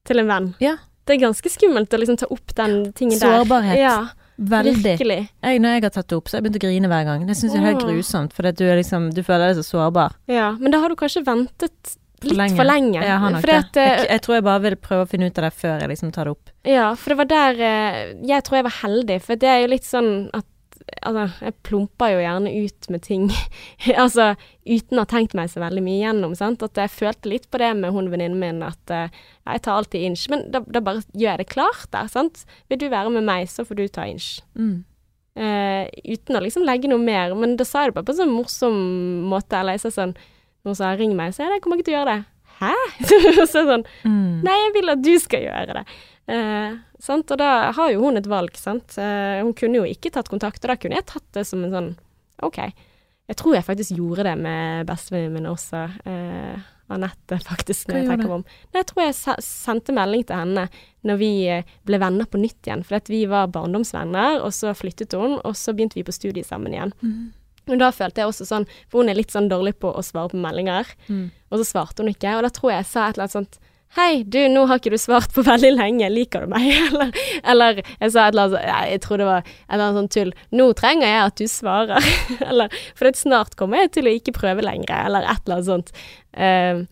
til 0.05 0.19
en 0.19 0.27
venn. 0.27 0.55
Ja. 0.59 0.75
Det 1.05 1.15
er 1.17 1.27
ganske 1.27 1.49
skummelt 1.49 1.89
å 1.93 1.97
liksom 1.99 2.17
ta 2.17 2.25
opp 2.31 2.53
den 2.55 2.91
tingen 2.93 3.19
der. 3.19 3.43
Sårbarhet. 3.43 3.77
Ja, 3.79 4.07
Veldig. 4.37 4.83
virkelig. 4.83 5.29
Jeg, 5.43 5.59
når 5.61 5.69
jeg 5.75 5.81
har 5.83 5.89
tatt 5.89 6.07
det 6.07 6.15
opp, 6.17 6.27
så 6.27 6.37
har 6.37 6.41
jeg 6.41 6.51
begynt 6.51 6.63
å 6.63 6.67
grine 6.67 6.87
hver 6.87 7.03
gang. 7.05 7.25
Det 7.27 7.35
syns 7.37 7.53
jeg 7.53 7.61
er 7.63 7.67
helt 7.71 7.83
grusomt, 7.87 8.33
for 8.33 8.43
du, 8.51 8.63
liksom, 8.75 9.11
du 9.13 9.21
føler 9.23 9.53
deg 9.53 9.57
så 9.63 9.63
sårbar. 9.67 10.13
Ja, 10.27 10.51
men 10.59 10.71
da 10.71 10.79
har 10.79 10.89
du 10.89 10.95
kanskje 10.95 11.23
ventet 11.23 11.97
litt 12.23 12.37
lenge. 12.37 12.55
for 12.55 12.63
lenge. 12.63 13.03
Har 13.03 13.29
nok 13.31 13.41
det. 13.43 13.77
eh, 13.77 13.97
Jeg, 13.97 14.07
jeg 14.09 14.21
tror 14.21 14.35
jeg 14.35 14.43
bare 14.43 14.61
vil 14.61 14.75
prøve 14.75 15.03
å 15.05 15.09
finne 15.09 15.27
ut 15.27 15.37
av 15.37 15.43
det 15.43 15.53
før 15.53 15.79
jeg 15.81 15.89
liksom 15.89 16.11
tar 16.13 16.23
det 16.25 16.31
opp. 16.31 16.49
Ja, 16.65 16.95
for 16.95 17.09
det 17.09 17.17
var 17.17 17.25
der 17.25 17.53
eh, 17.61 18.13
Jeg 18.25 18.43
tror 18.43 18.55
jeg 18.57 18.63
var 18.63 18.77
heldig, 18.81 19.21
for 19.21 19.35
det 19.35 19.49
er 19.49 19.59
jo 19.61 19.67
litt 19.67 19.83
sånn 19.83 20.29
at 20.33 20.45
Altså, 21.03 21.25
jeg 21.45 21.55
plumper 21.63 22.13
jo 22.13 22.23
gjerne 22.23 22.51
ut 22.65 22.87
med 22.91 23.03
ting 23.05 23.29
altså 24.03 24.33
uten 24.67 24.99
å 24.99 25.03
ha 25.03 25.09
tenkt 25.09 25.35
meg 25.37 25.51
så 25.51 25.61
veldig 25.63 25.83
mye 25.83 25.99
igjennom, 25.99 26.35
sant. 26.39 26.63
At 26.65 26.79
jeg 26.79 26.91
følte 26.91 27.31
litt 27.31 27.49
på 27.51 27.59
det 27.61 27.71
med 27.79 27.95
hun 27.95 28.09
venninnen 28.11 28.39
min, 28.39 28.63
at 28.67 28.93
uh, 28.93 29.21
jeg 29.47 29.63
tar 29.63 29.79
alltid 29.79 30.07
inch. 30.07 30.25
Men 30.31 30.47
da, 30.53 30.63
da 30.67 30.83
bare 30.83 31.03
gjør 31.11 31.33
jeg 31.33 31.43
det 31.43 31.51
klart 31.51 31.87
der, 31.95 32.09
sant. 32.11 32.43
Vil 32.71 32.81
du 32.83 32.89
være 32.91 33.13
med 33.15 33.27
meg, 33.27 33.47
så 33.51 33.67
får 33.67 33.79
du 33.79 33.85
ta 33.91 34.07
inch. 34.09 34.37
Mm. 34.59 34.83
Uh, 35.33 35.89
uten 36.05 36.37
å 36.37 36.43
liksom 36.45 36.67
legge 36.67 36.91
noe 36.91 37.01
mer. 37.01 37.35
Men 37.35 37.57
da 37.59 37.67
sa 37.67 37.83
jeg 37.83 37.91
det 37.91 37.99
bare 37.99 38.07
på 38.11 38.15
en 38.15 38.21
sånn 38.21 38.35
morsom 38.35 38.77
måte. 39.31 39.59
Eller 39.59 39.79
jeg 39.79 39.87
sa 39.87 39.97
sånn 40.01 40.15
Noen 40.63 40.77
sa 40.79 40.93
'ring 40.95 41.11
meg', 41.11 41.33
så 41.35 41.43
jeg, 41.43 41.51
'jeg 41.51 41.61
kommer 41.61 41.75
ikke 41.75 41.89
til 41.89 41.95
å 41.95 41.97
gjøre 41.97 42.11
det'. 42.13 42.25
Hæ? 42.61 42.73
så 43.51 43.63
sånn 43.67 43.83
Mm. 44.07 44.43
Nei, 44.45 44.55
jeg 44.61 44.73
vil 44.77 44.93
at 44.93 45.01
du 45.03 45.13
skal 45.19 45.43
gjøre 45.43 45.73
det. 45.79 45.83
Eh, 46.31 46.75
sant? 47.03 47.31
Og 47.31 47.39
da 47.39 47.71
har 47.75 47.91
jo 47.91 48.03
hun 48.05 48.19
et 48.19 48.29
valg, 48.29 48.55
sant. 48.59 48.97
Eh, 49.01 49.41
hun 49.43 49.53
kunne 49.57 49.81
jo 49.81 49.87
ikke 49.89 50.13
tatt 50.13 50.31
kontakt, 50.31 50.63
og 50.63 50.71
da 50.71 50.79
kunne 50.79 50.99
jeg 50.99 51.09
tatt 51.11 51.29
det 51.35 51.45
som 51.49 51.63
en 51.65 51.73
sånn 51.73 51.91
OK. 52.43 52.59
Jeg 53.31 53.39
tror 53.39 53.55
jeg 53.55 53.67
faktisk 53.67 53.97
gjorde 53.97 54.25
det 54.27 54.37
med 54.39 54.87
bestevenninnen 54.87 55.43
min 55.43 55.51
også. 55.51 55.85
Eh, 56.09 56.69
Anette, 56.93 57.39
faktisk, 57.51 57.87
Hva 57.89 58.01
jeg 58.01 58.09
tenker 58.09 58.27
meg 58.27 58.39
om. 58.41 58.47
Nei, 58.71 58.81
jeg 58.81 58.89
tror 58.89 59.05
jeg 59.05 59.45
sendte 59.45 59.95
melding 59.95 60.25
til 60.27 60.41
henne 60.41 60.65
når 61.07 61.19
vi 61.19 61.31
eh, 61.51 61.69
ble 61.87 61.99
venner 62.03 62.27
på 62.29 62.41
nytt 62.41 62.67
igjen. 62.67 62.83
For 62.87 63.11
vi 63.11 63.23
var 63.31 63.51
barndomsvenner, 63.53 64.41
og 64.43 64.51
så 64.55 64.75
flyttet 64.77 65.15
hun, 65.17 65.39
og 65.41 65.55
så 65.59 65.75
begynte 65.75 65.99
vi 65.99 66.05
på 66.07 66.15
studiet 66.15 66.49
sammen 66.49 66.75
igjen. 66.75 66.93
Mm. 67.03 67.31
Og 67.71 67.79
da 67.79 67.93
følte 67.95 68.19
jeg 68.19 68.31
også 68.31 68.47
sånn, 68.47 68.65
for 68.91 69.01
hun 69.01 69.11
er 69.11 69.15
litt 69.15 69.31
sånn 69.31 69.47
dårlig 69.51 69.77
på 69.79 69.91
å 69.91 70.03
svare 70.03 70.33
på 70.33 70.41
meldinger. 70.43 70.89
Mm. 71.07 71.29
Og 71.51 71.61
så 71.61 71.69
svarte 71.69 72.03
hun 72.03 72.11
ikke, 72.11 72.35
og 72.35 72.43
da 72.43 72.51
tror 72.51 72.73
jeg 72.73 72.83
jeg 72.83 72.91
sa 72.91 73.05
et 73.07 73.15
eller 73.15 73.29
annet 73.29 73.37
sånt 73.37 73.61
Hei, 73.93 74.23
du, 74.25 74.39
nå 74.49 74.63
har 74.65 74.79
ikke 74.81 74.89
du 74.93 74.97
svart 74.97 75.33
på 75.35 75.43
veldig 75.53 75.69
lenge, 75.75 76.07
liker 76.09 76.45
du 76.47 76.53
meg? 76.55 76.65
eller, 76.89 77.11
eller 77.45 77.81
jeg 77.83 78.13
sa 78.15 78.23
et 78.25 78.33
eller 78.33 78.47
annet 78.47 78.55
sånt, 78.55 78.89
jeg 78.89 79.01
tror 79.05 79.21
det 79.21 79.27
var 79.29 79.43
et 79.43 79.53
eller 79.69 79.83
annet 79.85 79.99
sånt 80.01 80.15
tull. 80.15 80.31
Nå 80.57 80.65
trenger 80.79 81.07
jeg 81.11 81.21
at 81.27 81.37
du 81.37 81.45
svarer. 81.51 82.09
eller, 82.49 82.77
for 82.97 83.09
det 83.09 83.21
snart 83.21 83.53
kommer 83.59 83.83
jeg 83.83 83.93
til 83.99 84.09
å 84.09 84.15
ikke 84.17 84.33
prøve 84.39 84.65
lenger, 84.65 84.95
eller 85.05 85.29
et 85.29 85.43
eller 85.45 85.59
annet 85.59 85.69
sånt. 85.69 85.93
Uh, 86.33 86.83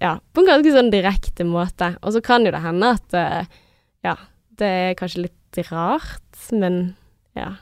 ja, 0.00 0.14
på 0.32 0.40
en 0.44 0.48
ganske 0.48 0.72
sånn 0.78 0.92
direkte 0.94 1.44
måte. 1.44 1.92
Og 2.00 2.16
så 2.16 2.22
kan 2.24 2.46
jo 2.48 2.54
det 2.54 2.64
hende 2.64 2.94
at 2.96 3.16
uh, 3.20 3.60
ja, 4.06 4.16
det 4.60 4.72
er 4.86 4.96
kanskje 4.98 5.26
litt 5.26 5.60
rart, 5.68 6.24
men 6.56 6.94
ja. 7.36 7.52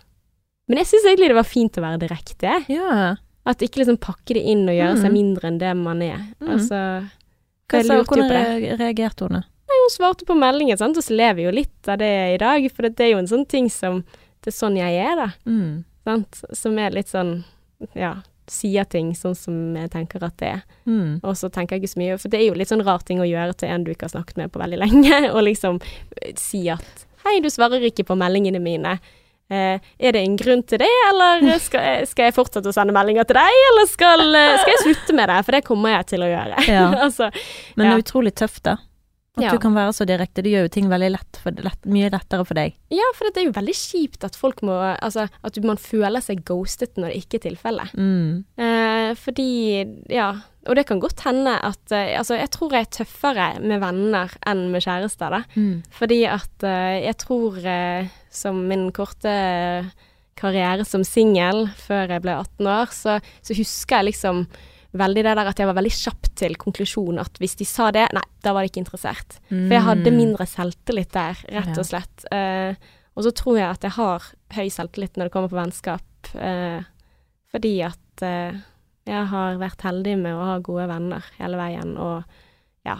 Men 0.68 0.82
jeg 0.82 0.90
syns 0.92 1.06
egentlig 1.08 1.32
det 1.32 1.40
var 1.40 1.48
fint 1.48 1.78
å 1.80 1.82
være 1.82 2.02
direkte. 2.04 2.58
Ja. 2.70 3.14
At 3.48 3.62
ikke 3.64 3.80
liksom 3.80 3.96
pakke 4.02 4.36
det 4.36 4.42
inn 4.52 4.66
og 4.68 4.76
gjøre 4.76 4.98
seg 5.00 5.08
Mhm. 5.08 5.14
mindre 5.18 5.48
enn 5.48 5.58
det 5.62 5.70
man 5.80 6.02
er. 6.04 6.20
Mm. 6.38 6.50
Altså 6.52 6.80
Hva 7.68 7.82
sa, 7.84 7.98
hvordan 8.02 8.30
re- 8.32 8.76
reagerte 8.80 9.26
hun? 9.28 9.38
Nei, 9.68 9.78
Hun 9.84 9.90
svarte 9.92 10.24
på 10.28 10.36
meldingen, 10.38 10.78
sant, 10.80 10.96
og 10.96 11.04
så 11.04 11.14
lever 11.16 11.44
jo 11.44 11.50
litt 11.52 11.88
av 11.88 11.98
det 12.00 12.12
i 12.34 12.38
dag. 12.40 12.64
For 12.72 12.88
det 12.88 13.04
er 13.04 13.10
jo 13.12 13.18
en 13.20 13.28
sånn 13.30 13.46
ting 13.48 13.68
som 13.72 14.02
Det 14.44 14.52
er 14.52 14.56
sånn 14.56 14.76
jeg 14.78 14.94
er, 15.02 15.16
da. 15.18 15.28
Mm. 15.50 15.84
Sant? 16.08 16.42
Som 16.56 16.78
er 16.78 16.90
litt 16.94 17.08
sånn 17.12 17.44
Ja, 17.94 18.14
sier 18.48 18.84
ting 18.88 19.10
sånn 19.14 19.34
som 19.36 19.76
jeg 19.76 19.90
tenker 19.92 20.22
at 20.24 20.36
det 20.40 20.48
er. 20.54 20.62
Mm. 20.88 21.18
Og 21.22 21.36
så 21.36 21.50
tenker 21.52 21.76
jeg 21.76 21.82
ikke 21.84 21.92
så 21.92 22.00
mye, 22.00 22.16
for 22.18 22.32
det 22.32 22.40
er 22.40 22.46
jo 22.48 22.54
litt 22.56 22.70
sånn 22.72 22.84
rar 22.86 23.02
ting 23.04 23.20
å 23.20 23.26
gjøre 23.28 23.52
til 23.60 23.68
en 23.68 23.84
du 23.84 23.90
ikke 23.92 24.06
har 24.08 24.14
snakket 24.16 24.36
med 24.40 24.52
på 24.54 24.62
veldig 24.62 24.78
lenge, 24.80 25.18
og 25.34 25.42
liksom 25.44 25.80
eh, 26.22 26.32
si 26.40 26.64
at 26.72 27.04
Hei, 27.26 27.40
du 27.44 27.50
svarer 27.52 27.82
ikke 27.84 28.06
på 28.08 28.16
meldingene 28.16 28.60
mine. 28.62 28.94
Eh, 29.50 29.78
er 29.98 30.12
det 30.12 30.20
en 30.26 30.36
grunn 30.36 30.62
til 30.68 30.78
det, 30.82 30.90
eller 31.08 31.46
skal 31.64 31.80
jeg, 31.80 32.08
skal 32.10 32.28
jeg 32.28 32.34
fortsette 32.36 32.68
å 32.68 32.74
sende 32.76 32.92
meldinger 32.92 33.24
til 33.24 33.38
deg, 33.40 33.60
eller 33.70 33.86
skal, 33.88 34.20
eh, 34.36 34.56
skal 34.60 34.74
jeg 34.74 34.82
slutte 34.84 35.14
med 35.16 35.28
det? 35.32 35.38
For 35.46 35.56
det 35.56 35.64
kommer 35.64 35.94
jeg 35.96 36.06
til 36.12 36.26
å 36.26 36.28
gjøre. 36.28 36.66
Ja. 36.68 36.84
altså, 37.06 37.30
Men 37.76 37.86
det 37.86 37.90
Ja. 37.92 37.96
er 37.96 38.04
utrolig 38.04 38.34
tøft, 38.36 38.62
da. 38.68 38.76
At 39.38 39.44
Ja. 39.44 39.50
du 39.54 39.58
kan 39.62 39.72
være 39.72 39.92
så 39.94 40.02
direkte. 40.04 40.42
Det 40.42 40.50
gjør 40.50 40.64
jo 40.66 40.70
ting 40.74 40.88
veldig 40.90 41.12
lett, 41.14 41.36
for, 41.40 41.52
lett 41.62 41.84
mye 41.86 42.10
lettere 42.10 42.44
for 42.44 42.54
deg. 42.58 42.74
ja, 42.90 43.06
for 43.14 43.30
det 43.30 43.38
er 43.38 43.46
jo 43.46 43.52
veldig 43.54 43.74
kjipt 43.78 44.24
at 44.26 44.34
folk 44.34 44.60
må 44.66 44.74
Altså, 45.00 45.28
at 45.44 45.58
man 45.62 45.76
føler 45.78 46.20
seg 46.20 46.42
ghostet 46.44 46.96
når 46.98 47.12
det 47.14 47.20
ikke 47.22 47.38
er 47.38 47.44
tilfellet. 47.46 47.92
Mm. 47.94 48.44
Eh, 48.58 49.14
fordi, 49.14 49.86
ja 50.10 50.32
Og 50.66 50.74
det 50.74 50.86
kan 50.88 50.98
godt 51.00 51.20
hende 51.24 51.54
at 51.54 51.92
eh, 51.92 52.18
Altså, 52.18 52.34
jeg 52.36 52.50
tror 52.50 52.72
jeg 52.74 52.80
er 52.88 53.04
tøffere 53.04 53.46
med 53.62 53.80
venner 53.80 54.28
enn 54.44 54.72
med 54.72 54.82
kjærester, 54.82 55.30
da. 55.30 55.42
Mm. 55.54 55.82
Fordi 55.88 56.18
at 56.26 56.64
eh, 56.66 56.98
jeg 57.06 57.16
tror, 57.22 57.62
som 58.30 58.58
min 58.68 58.88
korte 58.92 59.32
karriere 60.38 60.84
som 60.86 61.02
singel 61.06 61.66
før 61.80 62.12
jeg 62.14 62.22
ble 62.22 62.34
18 62.38 62.66
år, 62.70 62.92
så, 62.94 63.16
så 63.42 63.56
husker 63.58 63.98
jeg 63.98 64.10
liksom 64.12 64.44
veldig 64.98 65.24
det 65.26 65.32
der 65.36 65.48
at 65.50 65.58
jeg 65.60 65.66
var 65.68 65.76
veldig 65.76 65.92
kjapp 65.92 66.28
til 66.38 66.54
konklusjonen 66.56 67.18
at 67.20 67.40
hvis 67.42 67.56
de 67.60 67.66
sa 67.68 67.90
det, 67.92 68.06
nei, 68.16 68.22
da 68.44 68.54
var 68.56 68.62
de 68.64 68.70
ikke 68.70 68.80
interessert. 68.84 69.36
For 69.50 69.74
jeg 69.74 69.84
hadde 69.84 70.10
Mm. 70.12 70.16
mindre 70.16 70.46
selvtillit 70.48 71.10
der, 71.12 71.36
rett 71.58 71.76
og 71.76 71.84
slett. 71.90 72.24
Eh, 72.32 72.74
og 73.18 73.24
så 73.26 73.32
tror 73.34 73.58
jeg 73.58 73.68
at 73.68 73.82
jeg 73.84 73.96
har 73.98 74.22
høy 74.54 74.68
selvtillit 74.70 75.16
når 75.18 75.28
det 75.28 75.32
kommer 75.34 75.50
på 75.52 75.58
vennskap, 75.58 76.32
eh, 76.38 76.86
fordi 77.52 77.74
at 77.84 78.22
eh, 78.24 78.56
jeg 79.08 79.26
har 79.32 79.58
vært 79.60 79.82
heldig 79.82 80.14
med 80.22 80.34
å 80.38 80.44
ha 80.52 80.58
gode 80.60 80.86
venner 80.88 81.24
hele 81.38 81.56
veien, 81.60 81.96
og 81.98 82.22
ja 82.86 82.96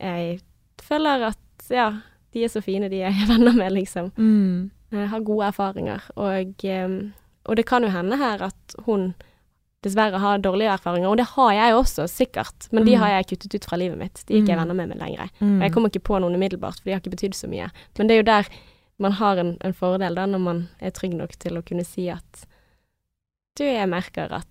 Jeg 0.00 0.40
føler 0.80 1.26
at 1.28 1.66
ja, 1.68 1.90
de 2.32 2.44
er 2.44 2.48
så 2.52 2.60
fine, 2.62 2.88
de 2.88 2.96
jeg 3.02 3.12
er 3.12 3.26
venner 3.32 3.52
med, 3.56 3.72
liksom. 3.72 4.12
Mm. 4.16 4.70
Har 5.10 5.20
gode 5.22 5.46
erfaringer, 5.46 6.02
og, 6.16 6.64
eh, 6.64 6.88
og 7.46 7.56
det 7.56 7.66
kan 7.66 7.82
jo 7.82 7.88
hende 7.94 8.16
her 8.18 8.42
at 8.42 8.74
hun 8.86 9.12
dessverre 9.82 10.18
har 10.20 10.38
dårlige 10.44 10.68
erfaringer, 10.74 11.08
og 11.08 11.16
det 11.16 11.26
har 11.36 11.52
jeg 11.56 11.74
også, 11.74 12.04
sikkert, 12.10 12.66
men 12.72 12.84
de 12.84 12.96
Mm. 12.96 13.00
har 13.00 13.08
jeg 13.14 13.26
kuttet 13.30 13.54
ut 13.54 13.64
fra 13.64 13.76
livet 13.80 13.96
mitt. 13.98 14.24
De 14.28 14.34
er 14.34 14.42
ikke 14.42 14.48
jeg 14.52 14.58
Mm. 14.58 14.62
venner 14.68 14.74
med 14.74 14.88
meg 14.88 14.98
lenger. 14.98 15.30
Mm. 15.40 15.56
Og 15.56 15.62
jeg 15.62 15.72
kommer 15.72 15.88
ikke 15.88 16.04
på 16.04 16.18
noen 16.20 16.34
umiddelbart, 16.34 16.74
for 16.76 16.84
de 16.84 16.90
har 16.92 17.00
ikke 17.00 17.16
betydd 17.16 17.34
så 17.34 17.48
mye. 17.48 17.70
Men 17.98 18.06
det 18.06 18.14
er 18.14 18.18
jo 18.20 18.22
der 18.28 18.48
man 18.98 19.12
har 19.12 19.36
en, 19.38 19.56
en 19.64 19.72
fordel, 19.72 20.14
da, 20.14 20.26
når 20.26 20.38
man 20.40 20.68
er 20.80 20.90
trygg 20.90 21.14
nok 21.16 21.30
til 21.38 21.56
å 21.56 21.62
kunne 21.64 21.84
si 21.86 22.08
at 22.10 22.44
du, 23.56 23.64
jeg 23.64 23.88
merker 23.88 24.30
at 24.32 24.46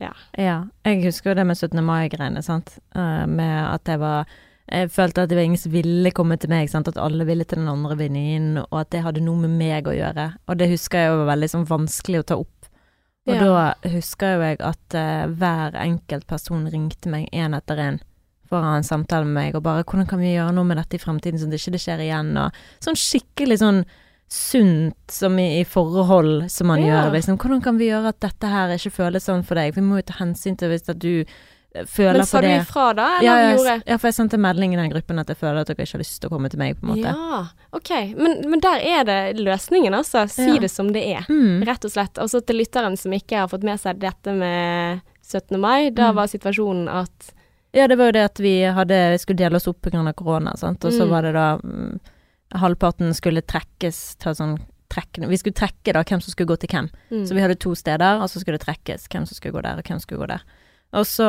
Ja. 0.00 0.12
ja. 0.38 0.64
Jeg 0.84 1.02
husker 1.02 1.30
jo 1.30 1.34
det 1.34 1.46
med 1.46 1.56
17. 1.56 1.82
mai-greiene, 1.84 2.40
sant. 2.44 2.78
Uh, 2.94 3.26
med 3.26 3.74
at 3.74 3.84
jeg 3.84 3.98
var 3.98 4.26
Jeg 4.70 4.90
følte 4.92 5.22
at 5.22 5.30
det 5.30 5.36
var 5.38 5.44
ingen 5.48 5.60
som 5.60 5.72
ville 5.72 6.10
komme 6.12 6.36
til 6.38 6.50
meg, 6.52 6.68
sant. 6.68 6.88
At 6.88 6.98
alle 7.00 7.24
ville 7.24 7.44
til 7.48 7.58
den 7.62 7.68
andre 7.68 7.96
venninnen, 7.96 8.58
og 8.70 8.80
at 8.82 8.90
det 8.90 9.02
hadde 9.02 9.22
noe 9.24 9.36
med 9.46 9.50
meg 9.56 9.88
å 9.88 9.94
gjøre. 9.96 10.34
Og 10.48 10.58
det 10.60 10.68
husker 10.70 10.98
jeg 11.06 11.16
var 11.16 11.30
veldig 11.34 11.48
sånn 11.54 11.64
vanskelig 11.68 12.20
å 12.20 12.26
ta 12.28 12.36
opp. 12.36 12.68
Og 13.28 13.34
Ja. 13.34 13.40
da 13.44 13.90
husker 13.90 14.36
jo 14.36 14.40
jeg 14.40 14.60
at 14.60 14.94
uh, 14.94 15.26
hver 15.28 15.74
enkelt 15.76 16.26
person 16.26 16.66
ringte 16.72 17.08
meg 17.12 17.28
én 17.32 17.54
etter 17.56 17.76
én 17.76 17.98
for 18.48 18.58
å 18.60 18.64
ha 18.64 18.76
en 18.76 18.82
samtale 18.86 19.26
med 19.28 19.34
meg, 19.34 19.54
og 19.56 19.62
bare 19.62 19.84
'hvordan 19.84 20.08
kan 20.08 20.18
vi 20.18 20.32
gjøre 20.34 20.54
noe 20.54 20.64
med 20.64 20.78
dette 20.78 20.94
i 20.96 20.98
fremtiden, 20.98 21.36
sånn 21.38 21.52
at 21.52 21.60
det 21.60 21.68
ikke 21.68 21.84
skjer 21.84 22.00
igjen', 22.00 22.36
og 22.38 22.52
sånn 22.80 22.96
skikkelig 22.96 23.58
sånn 23.60 23.84
sunt 24.28 25.10
som 25.10 25.38
i, 25.38 25.60
i 25.60 25.64
forhold 25.64 26.50
som 26.50 26.66
man 26.68 26.80
Ja. 26.80 26.86
gjør, 27.04 27.12
liksom. 27.12 27.36
Hvordan 27.38 27.62
kan 27.62 27.78
vi 27.78 27.88
gjøre 27.88 28.08
at 28.08 28.20
dette 28.20 28.46
her 28.48 28.68
ikke 28.70 28.92
føles 28.92 29.24
sånn 29.24 29.44
for 29.44 29.54
deg? 29.54 29.74
Vi 29.74 29.80
må 29.82 29.96
jo 29.96 30.02
ta 30.02 30.14
hensyn 30.24 30.56
til 30.56 30.68
hvis 30.70 30.88
at 30.88 30.98
du 30.98 31.24
føler 31.86 32.16
Men 32.22 32.26
sa 32.26 32.40
du 32.40 32.46
ifra 32.48 32.94
da, 32.96 33.06
eller 33.18 33.24
Ja, 33.26 33.34
jeg, 33.42 33.56
gjorde 33.58 33.82
ja, 33.86 33.96
for 33.98 34.08
jeg 34.08 34.14
sendte 34.14 34.38
melding 34.40 34.72
i 34.74 34.76
den 34.80 34.90
gruppen 34.90 35.18
at 35.20 35.28
jeg 35.28 35.36
føler 35.36 35.60
at 35.60 35.66
dere 35.68 35.84
ikke 35.84 35.92
har 35.98 36.00
lyst 36.02 36.20
til 36.22 36.30
å 36.30 36.32
komme 36.32 36.48
til 36.50 36.58
meg, 36.58 36.78
på 36.80 36.86
en 36.86 36.92
måte. 36.94 37.12
Ja, 37.12 37.40
ok. 37.76 37.90
Men, 38.16 38.50
men 38.50 38.60
der 38.64 38.80
er 38.80 39.04
det 39.04 39.18
løsningen, 39.38 39.94
altså. 39.94 40.24
Si 40.32 40.46
Ja. 40.48 40.58
det 40.58 40.70
som 40.70 40.92
det 40.92 41.04
er. 41.06 41.26
Mm. 41.28 41.62
Rett 41.68 41.84
og 41.84 41.90
slett. 41.92 42.18
Og 42.18 42.30
så 42.32 42.40
til 42.44 42.56
lytteren 42.56 42.96
som 42.98 43.12
ikke 43.12 43.36
har 43.42 43.48
fått 43.48 43.62
med 43.68 43.78
seg 43.80 43.98
dette 44.00 44.32
med 44.34 45.00
17. 45.22 45.60
mai, 45.60 45.90
da 45.90 46.10
Mm. 46.10 46.14
var 46.16 46.26
situasjonen 46.26 46.88
at 46.88 47.34
Ja, 47.74 47.86
det 47.86 47.98
var 47.98 48.06
jo 48.06 48.12
det 48.12 48.24
at 48.24 48.38
vi 48.40 48.62
hadde 48.64 49.18
skulle 49.20 49.36
dele 49.36 49.56
oss 49.56 49.68
opp 49.68 49.82
pga. 49.82 50.12
korona, 50.16 50.56
sant. 50.56 50.82
Og 50.84 50.90
så 50.92 51.04
Mm. 51.04 51.10
var 51.10 51.22
det 51.22 51.32
da 51.34 51.58
mm, 51.58 52.00
Halvparten 52.54 53.12
skulle 53.14 53.42
trekkes 53.42 54.16
ta 54.18 54.30
sånn 54.34 54.58
Trekke, 54.88 55.28
Vi 55.28 55.36
skulle 55.36 55.52
trekke 55.52 55.92
da 55.92 56.02
hvem 56.02 56.22
som 56.22 56.32
skulle 56.32 56.48
gå 56.48 56.58
til 56.60 56.68
hvem. 56.72 56.88
mm. 57.12 57.26
Så 57.28 57.34
vi 57.34 57.40
hadde 57.42 57.58
to 57.60 57.74
steder, 57.74 58.22
og 58.22 58.30
så 58.30 58.40
skulle 58.40 58.56
det 58.56 58.64
trekkes 58.64 59.06
hvem 59.12 59.26
som 59.28 59.36
skulle 59.36 59.52
gå 59.52 59.60
der, 59.62 59.76
og 59.76 59.82
hvem 59.84 60.00
som 60.00 60.06
skulle 60.08 60.22
gå 60.24 60.28
der. 60.28 60.40
Og 60.96 61.04
så 61.04 61.26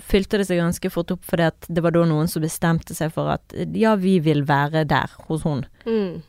fylte 0.00 0.38
det 0.40 0.46
seg 0.48 0.62
ganske 0.62 0.90
fort 0.92 1.10
opp, 1.12 1.24
fordi 1.28 1.44
at 1.50 1.66
det 1.68 1.82
var 1.84 1.92
da 1.92 2.04
noen 2.08 2.28
som 2.30 2.40
bestemte 2.44 2.94
seg 2.96 3.12
for 3.12 3.28
at 3.34 3.52
ja, 3.76 3.94
vi 4.00 4.18
vil 4.24 4.44
være 4.48 4.86
der 4.88 5.10
hos 5.28 5.42
hun. 5.44 5.66
mm. 5.86 6.22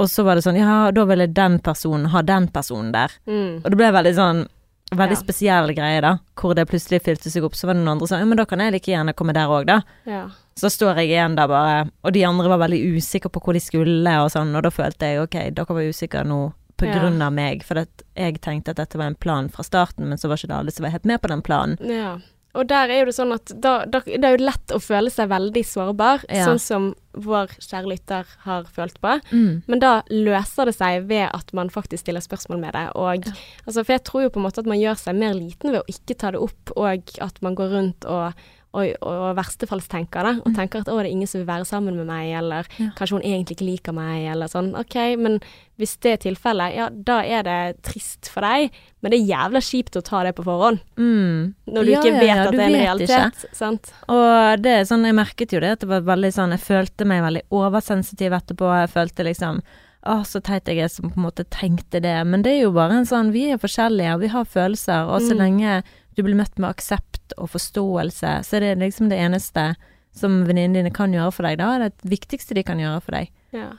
Og 0.00 0.06
så 0.08 0.22
var 0.24 0.38
det 0.38 0.44
sånn, 0.46 0.56
ja, 0.56 0.90
da 0.94 1.02
ville 1.04 1.26
den 1.26 1.58
personen 1.60 2.06
ha 2.12 2.20
den 2.22 2.46
personen 2.48 2.92
der. 2.94 3.10
Mm. 3.26 3.58
Og 3.64 3.66
det 3.72 3.76
ble 3.76 3.90
veldig 3.92 4.14
sånn 4.16 4.46
Veldig 4.90 5.14
Ja. 5.14 5.20
spesiell 5.22 5.68
greie, 5.74 6.00
da. 6.02 6.16
Hvor 6.34 6.52
det 6.54 6.64
plutselig 6.66 6.98
fylte 7.06 7.30
seg 7.30 7.44
opp. 7.46 7.54
Så 7.54 7.68
var 7.68 7.74
det 7.74 7.84
noen 7.84 7.92
andre 7.92 8.08
som 8.08 8.16
sa 8.16 8.18
ja, 8.18 8.26
men 8.26 8.36
da 8.40 8.44
kan 8.44 8.58
jeg 8.58 8.72
like 8.72 8.90
gjerne 8.90 9.12
komme 9.14 9.32
der 9.32 9.46
òg, 9.46 9.66
da. 9.66 9.76
Ja. 10.04 10.24
Så 10.58 10.66
står 10.66 10.96
jeg 10.98 11.10
igjen 11.12 11.36
der 11.36 11.46
bare, 11.46 11.90
og 12.02 12.12
de 12.12 12.24
andre 12.26 12.48
var 12.48 12.58
veldig 12.58 12.96
usikre 12.96 13.30
på 13.30 13.38
hvor 13.40 13.54
de 13.54 13.60
skulle, 13.62 14.16
og 14.18 14.32
sånn, 14.34 14.50
og 14.56 14.64
da 14.66 14.70
følte 14.74 15.06
jeg 15.06 15.20
ok, 15.22 15.36
dere 15.54 15.76
var 15.76 15.86
usikre 15.86 16.24
nå 16.26 16.52
på 16.80 16.88
Ja. 16.88 17.30
meg, 17.30 17.62
for 17.62 17.84
jeg 18.16 18.40
tenkte 18.40 18.70
at 18.74 18.76
dette 18.76 18.96
var 18.98 19.06
en 19.06 19.14
plan 19.14 19.48
fra 19.48 19.62
starten, 19.62 20.08
men 20.08 20.18
så 20.18 20.28
var 20.28 20.36
ikke 20.40 20.48
det 20.48 20.56
alle 20.58 20.72
som 20.72 20.84
var 20.84 20.90
helt 20.96 21.04
med 21.04 21.20
på 21.22 21.28
den 21.28 21.42
planen. 21.42 21.78
ja. 21.80 22.18
Og 22.52 22.66
der 22.66 22.90
er 22.90 22.98
jo 22.98 23.04
det 23.06 23.14
sånn 23.14 23.32
at 23.32 23.46
da, 23.62 23.84
da, 23.86 24.00
det 24.00 24.24
er 24.26 24.32
jo 24.36 24.44
lett 24.44 24.72
å 24.74 24.80
føle 24.82 25.08
seg 25.08 25.28
veldig 25.30 25.62
sårbar, 25.64 26.24
Ja. 26.28 26.46
sånn 26.48 26.58
som 26.58 26.94
vår 27.14 27.46
kjære 27.62 27.86
lytter 27.86 28.26
har 28.42 28.64
følt 28.64 29.00
på. 29.00 29.20
Mm. 29.30 29.62
Men 29.68 29.78
da 29.78 30.02
løser 30.10 30.66
det 30.66 30.74
seg 30.74 31.06
ved 31.06 31.30
at 31.32 31.52
man 31.54 31.70
faktisk 31.70 32.00
stiller 32.02 32.18
spørsmål 32.20 32.58
med 32.58 32.72
det. 32.74 32.90
Og, 32.96 33.22
altså, 33.68 33.84
for 33.86 33.92
jeg 33.92 34.02
tror 34.02 34.22
jo 34.24 34.30
på 34.30 34.40
en 34.42 34.46
måte 34.48 34.58
at 34.58 34.66
man 34.66 34.80
gjør 34.82 34.98
seg 34.98 35.14
mer 35.14 35.32
liten 35.38 35.70
ved 35.70 35.78
å 35.84 35.86
ikke 35.94 36.18
ta 36.18 36.32
det 36.32 36.40
opp, 36.42 36.72
og 36.76 37.14
at 37.20 37.40
man 37.40 37.54
går 37.54 37.70
rundt 37.70 38.04
og, 38.10 38.34
og, 38.72 38.86
og 39.02 39.34
verstefallstenker 39.36 40.22
det, 40.28 40.32
og 40.46 40.54
tenker 40.54 40.80
at 40.84 40.88
å, 40.92 40.98
det 41.00 41.08
er 41.08 41.14
ingen 41.14 41.26
som 41.26 41.40
vil 41.40 41.48
være 41.48 41.64
sammen 41.66 41.96
med 41.98 42.06
meg, 42.06 42.28
eller 42.38 42.68
Mm. 42.70 42.84
Ja. 42.86 42.90
kanskje 42.96 43.16
hun 43.18 43.22
egentlig 43.26 43.56
ikke 43.56 43.66
liker 43.66 43.92
meg, 43.96 44.28
eller 44.30 44.46
sånn. 44.46 44.68
Ok, 44.78 44.94
men 45.18 45.40
hvis 45.80 45.96
det 46.04 46.12
er 46.12 46.20
tilfellet, 46.30 46.76
ja, 46.76 46.88
da 46.92 47.16
er 47.24 47.42
det 47.42 47.82
trist 47.82 48.28
for 48.30 48.40
deg, 48.46 48.70
men 49.02 49.10
det 49.10 49.18
er 49.20 49.26
jævla 49.32 49.60
kjipt 49.64 49.96
å 49.98 50.02
ta 50.06 50.22
det 50.22 50.34
på 50.36 50.44
forhånd, 50.44 50.78
Mm. 50.96 51.54
når 51.66 51.84
du 51.84 51.90
Ja, 51.90 52.00
ikke 52.00 52.14
vet 52.20 52.28
ja, 52.28 52.44
at 52.44 52.50
det 52.52 52.60
er 52.60 52.66
en 52.68 52.80
realitet. 52.86 53.44
Sant? 53.52 53.92
Og 54.08 54.62
det 54.62 54.70
er 54.78 54.84
sånn, 54.84 55.04
jeg 55.04 55.14
merket 55.18 55.52
jo 55.52 55.60
det, 55.60 55.72
at 55.72 55.80
det 55.80 55.88
var 55.88 56.00
veldig 56.02 56.32
sånn, 56.32 56.50
jeg 56.54 56.60
følte 56.60 57.04
meg 57.06 57.22
veldig 57.26 57.42
oversensitiv 57.50 58.32
etterpå, 58.38 58.70
jeg 58.84 58.90
følte 58.94 59.24
liksom, 59.26 59.62
å, 60.06 60.22
så 60.24 60.40
teit 60.40 60.64
jeg 60.70 60.78
er 60.80 60.88
som 60.88 61.10
på 61.10 61.18
en 61.18 61.26
måte 61.26 61.44
tenkte 61.52 62.00
det, 62.00 62.14
men 62.26 62.40
det 62.42 62.54
er 62.54 62.62
jo 62.62 62.72
bare 62.72 62.92
en 63.02 63.08
sånn, 63.08 63.32
vi 63.34 63.50
er 63.52 63.58
forskjellige, 63.60 64.14
og 64.14 64.20
vi 64.22 64.30
har 64.32 64.44
følelser, 64.48 65.08
og 65.10 65.20
så 65.20 65.34
Mm. 65.34 65.40
lenge 65.42 65.82
du 66.16 66.24
blir 66.26 66.38
møtt 66.38 66.58
med 66.58 66.70
aksept 66.72 67.34
og 67.38 67.52
forståelse, 67.54 68.34
så 68.46 68.58
er 68.58 68.66
det 68.66 68.78
liksom 68.82 69.10
det 69.12 69.20
eneste 69.22 69.72
som 70.16 70.40
venninnene 70.48 70.80
dine 70.80 70.94
kan 70.94 71.14
gjøre 71.14 71.34
for 71.36 71.46
deg, 71.46 71.60
da 71.60 71.74
er 71.76 71.86
det 71.86 71.92
det 72.02 72.10
viktigste 72.16 72.56
de 72.58 72.66
kan 72.66 72.82
gjøre 72.82 73.04
for 73.04 73.16
deg. 73.18 73.30
Ja. 73.54 73.70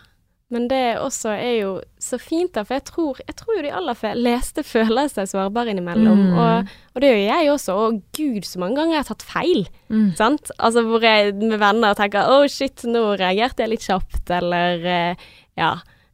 Men 0.52 0.65
det 0.67 0.98
også 1.00 1.32
er 1.32 1.54
jo 1.62 1.70
så 2.02 2.17
fint, 2.20 2.52
da, 2.58 2.65
for 2.67 2.76
jeg 2.76 2.84
tror, 2.89 3.20
jeg 3.24 3.36
tror 3.39 3.56
jo 3.56 3.63
de 3.63 3.72
aller 3.72 3.96
fleste 3.96 4.65
føler 4.67 5.08
seg 5.12 5.30
sårbare 5.32 5.72
innimellom. 5.72 6.26
Mm. 6.28 6.39
Og, 6.44 6.74
og 6.91 7.04
det 7.04 7.12
gjør 7.12 7.22
jeg 7.24 7.52
også, 7.54 7.76
og 7.80 8.02
gud 8.17 8.48
så 8.48 8.60
mange 8.60 8.76
ganger 8.82 8.98
jeg 8.98 9.04
har 9.06 9.10
tatt 9.13 9.28
feil. 9.30 9.63
Mm. 9.88 10.10
Sant? 10.20 10.52
Altså 10.60 10.84
hvor 10.89 11.08
jeg 11.08 11.38
med 11.39 11.56
venner 11.62 11.96
tenker 11.96 12.34
å 12.36 12.41
shit, 12.52 12.84
nå 12.84 13.06
reagerte 13.22 13.63
jeg 13.63 13.74
litt 13.78 13.88
kjapt, 13.88 14.26
eller 14.41 14.91
eh, 14.91 15.26
ja. 15.60 15.72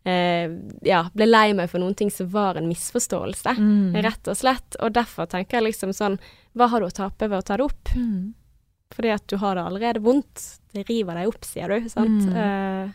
Eh, 0.07 0.47
ja, 0.87 1.01
ble 1.13 1.27
lei 1.27 1.51
meg 1.57 1.69
for 1.69 1.83
noen 1.83 1.95
ting 1.99 2.09
som 2.13 2.29
var 2.31 2.55
en 2.59 2.69
misforståelse, 2.69 3.57
Mm. 3.59 3.95
rett 4.05 4.27
og 4.31 4.37
slett. 4.39 4.77
Og 4.79 4.93
derfor 4.95 5.27
tenker 5.27 5.59
jeg 5.59 5.67
liksom 5.73 5.91
sånn, 5.93 6.17
hva 6.55 6.69
har 6.71 6.79
du 6.81 6.87
å 6.87 6.93
tape 6.95 7.27
ved 7.29 7.39
å 7.41 7.45
ta 7.45 7.57
det 7.57 7.65
opp? 7.67 7.91
Mm. 7.95 8.33
Fordi 8.95 9.09
at 9.13 9.27
du 9.27 9.35
har 9.37 9.55
det 9.55 9.63
allerede 9.67 9.99
vondt. 10.01 10.59
Det 10.73 10.85
river 10.89 11.13
deg 11.19 11.27
opp, 11.27 11.43
sier 11.43 11.67
du, 11.67 11.89
sant? 11.89 12.23
Mm. 12.29 12.35
Eh, 12.37 12.93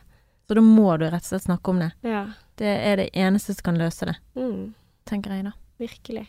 Så 0.49 0.55
da 0.57 0.61
må 0.65 0.99
du 0.99 1.05
rett 1.07 1.23
og 1.23 1.29
slett 1.29 1.45
snakke 1.47 1.69
om 1.71 1.79
det. 1.85 1.93
ja. 2.03 2.27
Det 2.57 2.69
er 2.69 2.97
det 2.97 3.11
eneste 3.17 3.55
som 3.55 3.63
kan 3.65 3.79
løse 3.79 4.07
det, 4.07 4.17
Mm. 4.37 4.75
tenker 5.07 5.31
jeg 5.33 5.45
da. 5.45 5.53
Virkelig. 5.81 6.27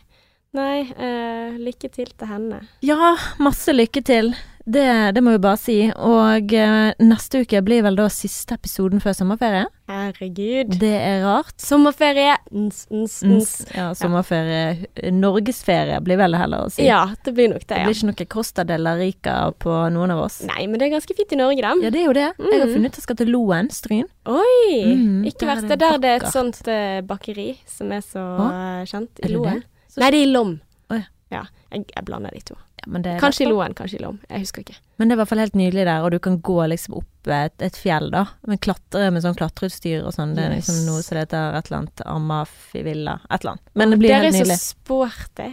Nei, 0.54 0.80
eh, 0.94 1.56
lykke 1.58 1.88
til 1.90 2.06
til 2.14 2.28
henne. 2.30 2.60
Ja, 2.86 3.16
masse 3.42 3.74
lykke 3.74 4.04
til. 4.06 4.34
Det, 4.64 5.12
det 5.12 5.20
må 5.20 5.34
vi 5.34 5.40
bare 5.44 5.58
si. 5.60 5.74
Og 5.92 6.52
eh, 6.56 6.94
neste 7.04 7.42
uke 7.42 7.60
blir 7.66 7.82
vel 7.84 7.98
da 7.98 8.06
siste 8.08 8.54
episoden 8.56 9.02
før 9.02 9.12
sommerferie. 9.18 9.66
Herregud. 9.90 10.78
Det 10.80 10.92
er 10.94 11.18
rart. 11.26 11.52
Sommerferie. 11.60 12.38
Ns, 12.54 12.86
ns, 12.88 13.18
ns. 13.28 13.50
Ja, 13.76 13.90
sommerferie. 13.98 14.86
Norgesferie 15.12 15.98
blir 16.06 16.16
vel 16.22 16.32
det 16.32 16.40
heller 16.40 16.64
å 16.64 16.70
si. 16.72 16.86
Ja, 16.86 17.02
det 17.26 17.34
blir 17.36 17.50
nok 17.52 17.66
det, 17.66 17.76
Ja. 17.76 17.84
Det 17.84 17.90
blir 17.90 17.98
ikke 17.98 18.08
noe 18.14 18.30
Costa 18.38 18.64
de 18.64 18.78
la 18.80 18.94
Rica 18.96 19.36
på 19.60 19.76
noen 19.92 20.14
av 20.16 20.22
oss. 20.30 20.40
Nei, 20.48 20.64
men 20.70 20.78
det 20.80 20.88
er 20.88 20.94
ganske 20.96 21.18
fint 21.18 21.34
i 21.36 21.40
Norge, 21.42 21.60
da. 21.60 21.74
Ja, 21.84 21.90
det 21.90 22.00
er 22.00 22.06
jo 22.08 22.16
det. 22.16 22.30
Jeg 22.38 22.60
har 22.62 22.66
Mm. 22.70 22.74
funnet 22.78 22.94
ut 22.94 22.96
jeg 23.02 23.06
skal 23.10 23.16
til 23.20 23.32
Loen, 23.34 23.68
Stryn. 23.74 24.08
Oi! 24.24 24.96
Mm, 24.96 25.24
ikke 25.28 25.44
er 25.44 25.52
verst. 25.56 25.68
det 25.68 25.76
er 25.76 25.82
der 25.84 25.98
det 25.98 26.10
er 26.14 26.24
et 26.24 26.32
sånt 26.32 26.62
uh, 26.68 27.00
bakeri 27.04 27.58
som 27.66 27.92
er 27.92 28.00
så 28.00 28.24
eh, 28.48 28.84
kjent. 28.88 29.20
I 29.20 29.28
Loen. 29.28 29.62
Så- 29.94 30.00
Nei, 30.02 30.10
det 30.10 30.20
er 30.20 30.26
i 30.26 30.32
Lom. 30.32 30.56
Oh, 30.90 30.96
ja. 30.98 31.04
Ja, 31.32 31.44
jeg, 31.72 31.86
jeg 31.94 32.04
blander 32.04 32.30
de 32.34 32.40
to. 32.44 32.54
Ja, 32.82 32.90
men, 32.92 33.02
det 33.02 33.14
Kanskje 33.22 33.46
i. 33.46 33.48
Loen, 33.48 33.72
kanskje 33.74 33.96
i 33.98 34.02
Lom. 34.02 34.18
Jeg 34.28 34.42
husker 34.44 34.60
ikke. 34.64 34.74
men 34.98 35.08
det 35.08 35.14
er 35.14 35.16
i 35.16 35.20
hvert 35.22 35.28
fall 35.30 35.38
helt 35.40 35.54
nydelig 35.56 35.84
der, 35.88 36.02
og 36.04 36.10
du 36.12 36.18
kan 36.22 36.36
gå 36.44 36.58
liksom 36.68 36.98
opp 37.00 37.30
et, 37.32 37.54
et 37.64 37.74
fjell, 37.80 38.10
da. 38.12 38.26
Men 38.46 38.58
klatre 38.58 39.08
med 39.14 39.22
sånn 39.24 39.34
klatreutstyr 39.38 40.04
og 40.04 40.12
sånn. 40.12 40.34
Det 40.36 40.44
er 40.44 40.50
liksom 40.58 40.74
Yes. 40.82 40.86
noe 40.86 41.02
som 41.02 41.16
heter 41.18 41.54
et 41.56 41.70
eller 41.70 41.78
annet 41.80 42.02
Amafi-villa. 42.06 43.20
Et 43.30 43.40
eller 43.40 43.52
annet. 43.54 43.70
Men 43.74 43.90
det 43.94 43.98
blir 44.02 44.08
Dere 44.12 44.22
helt 44.22 44.34
er 44.34 44.38
så 44.38 44.44
nydelig. 44.44 44.60
sporty. 44.60 45.48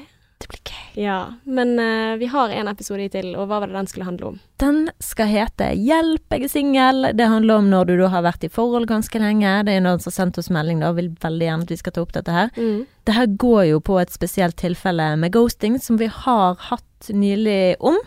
Gøy. 0.60 1.04
Ja. 1.04 1.18
Men 1.44 1.74
uh, 1.80 2.18
vi 2.20 2.28
har 2.32 2.54
en 2.56 2.70
episode 2.72 3.08
til, 3.14 3.32
og 3.36 3.48
hva 3.50 3.62
var 3.62 3.72
det 3.72 3.78
den 3.78 3.90
skulle 3.90 4.08
handle 4.08 4.32
om? 4.34 4.40
Den 4.62 4.80
skal 5.02 5.30
hete 5.32 5.72
'Hjelp, 5.78 6.26
jeg 6.36 6.48
er 6.48 6.52
singel'. 6.52 7.12
Det 7.18 7.28
handler 7.28 7.62
om 7.62 7.70
når 7.72 7.86
du 7.90 7.94
da 8.02 8.12
har 8.14 8.26
vært 8.26 8.44
i 8.44 8.52
forhold 8.52 8.90
ganske 8.92 9.20
lenge. 9.20 9.66
Det 9.66 9.76
er 9.76 9.86
noen 9.86 10.02
som 10.02 10.12
har 10.12 10.18
sendt 10.20 10.42
oss 10.42 10.52
melding 10.54 10.82
da, 10.84 10.92
og 10.92 11.00
vil 11.00 11.12
veldig 11.22 11.48
gjerne 11.48 11.68
at 11.68 11.76
vi 11.76 11.82
skal 11.82 11.96
ta 11.96 12.06
opp 12.06 12.16
dette 12.18 12.32
her. 12.36 12.50
Mm. 12.58 12.86
Det 13.08 13.18
her 13.18 13.28
går 13.46 13.64
jo 13.72 13.80
på 13.80 14.00
et 14.02 14.12
spesielt 14.14 14.58
tilfelle 14.62 15.16
med 15.18 15.34
ghosting 15.34 15.80
som 15.82 15.98
vi 16.02 16.12
har 16.12 16.60
hatt 16.70 17.10
nylig 17.10 17.76
om. 17.80 17.98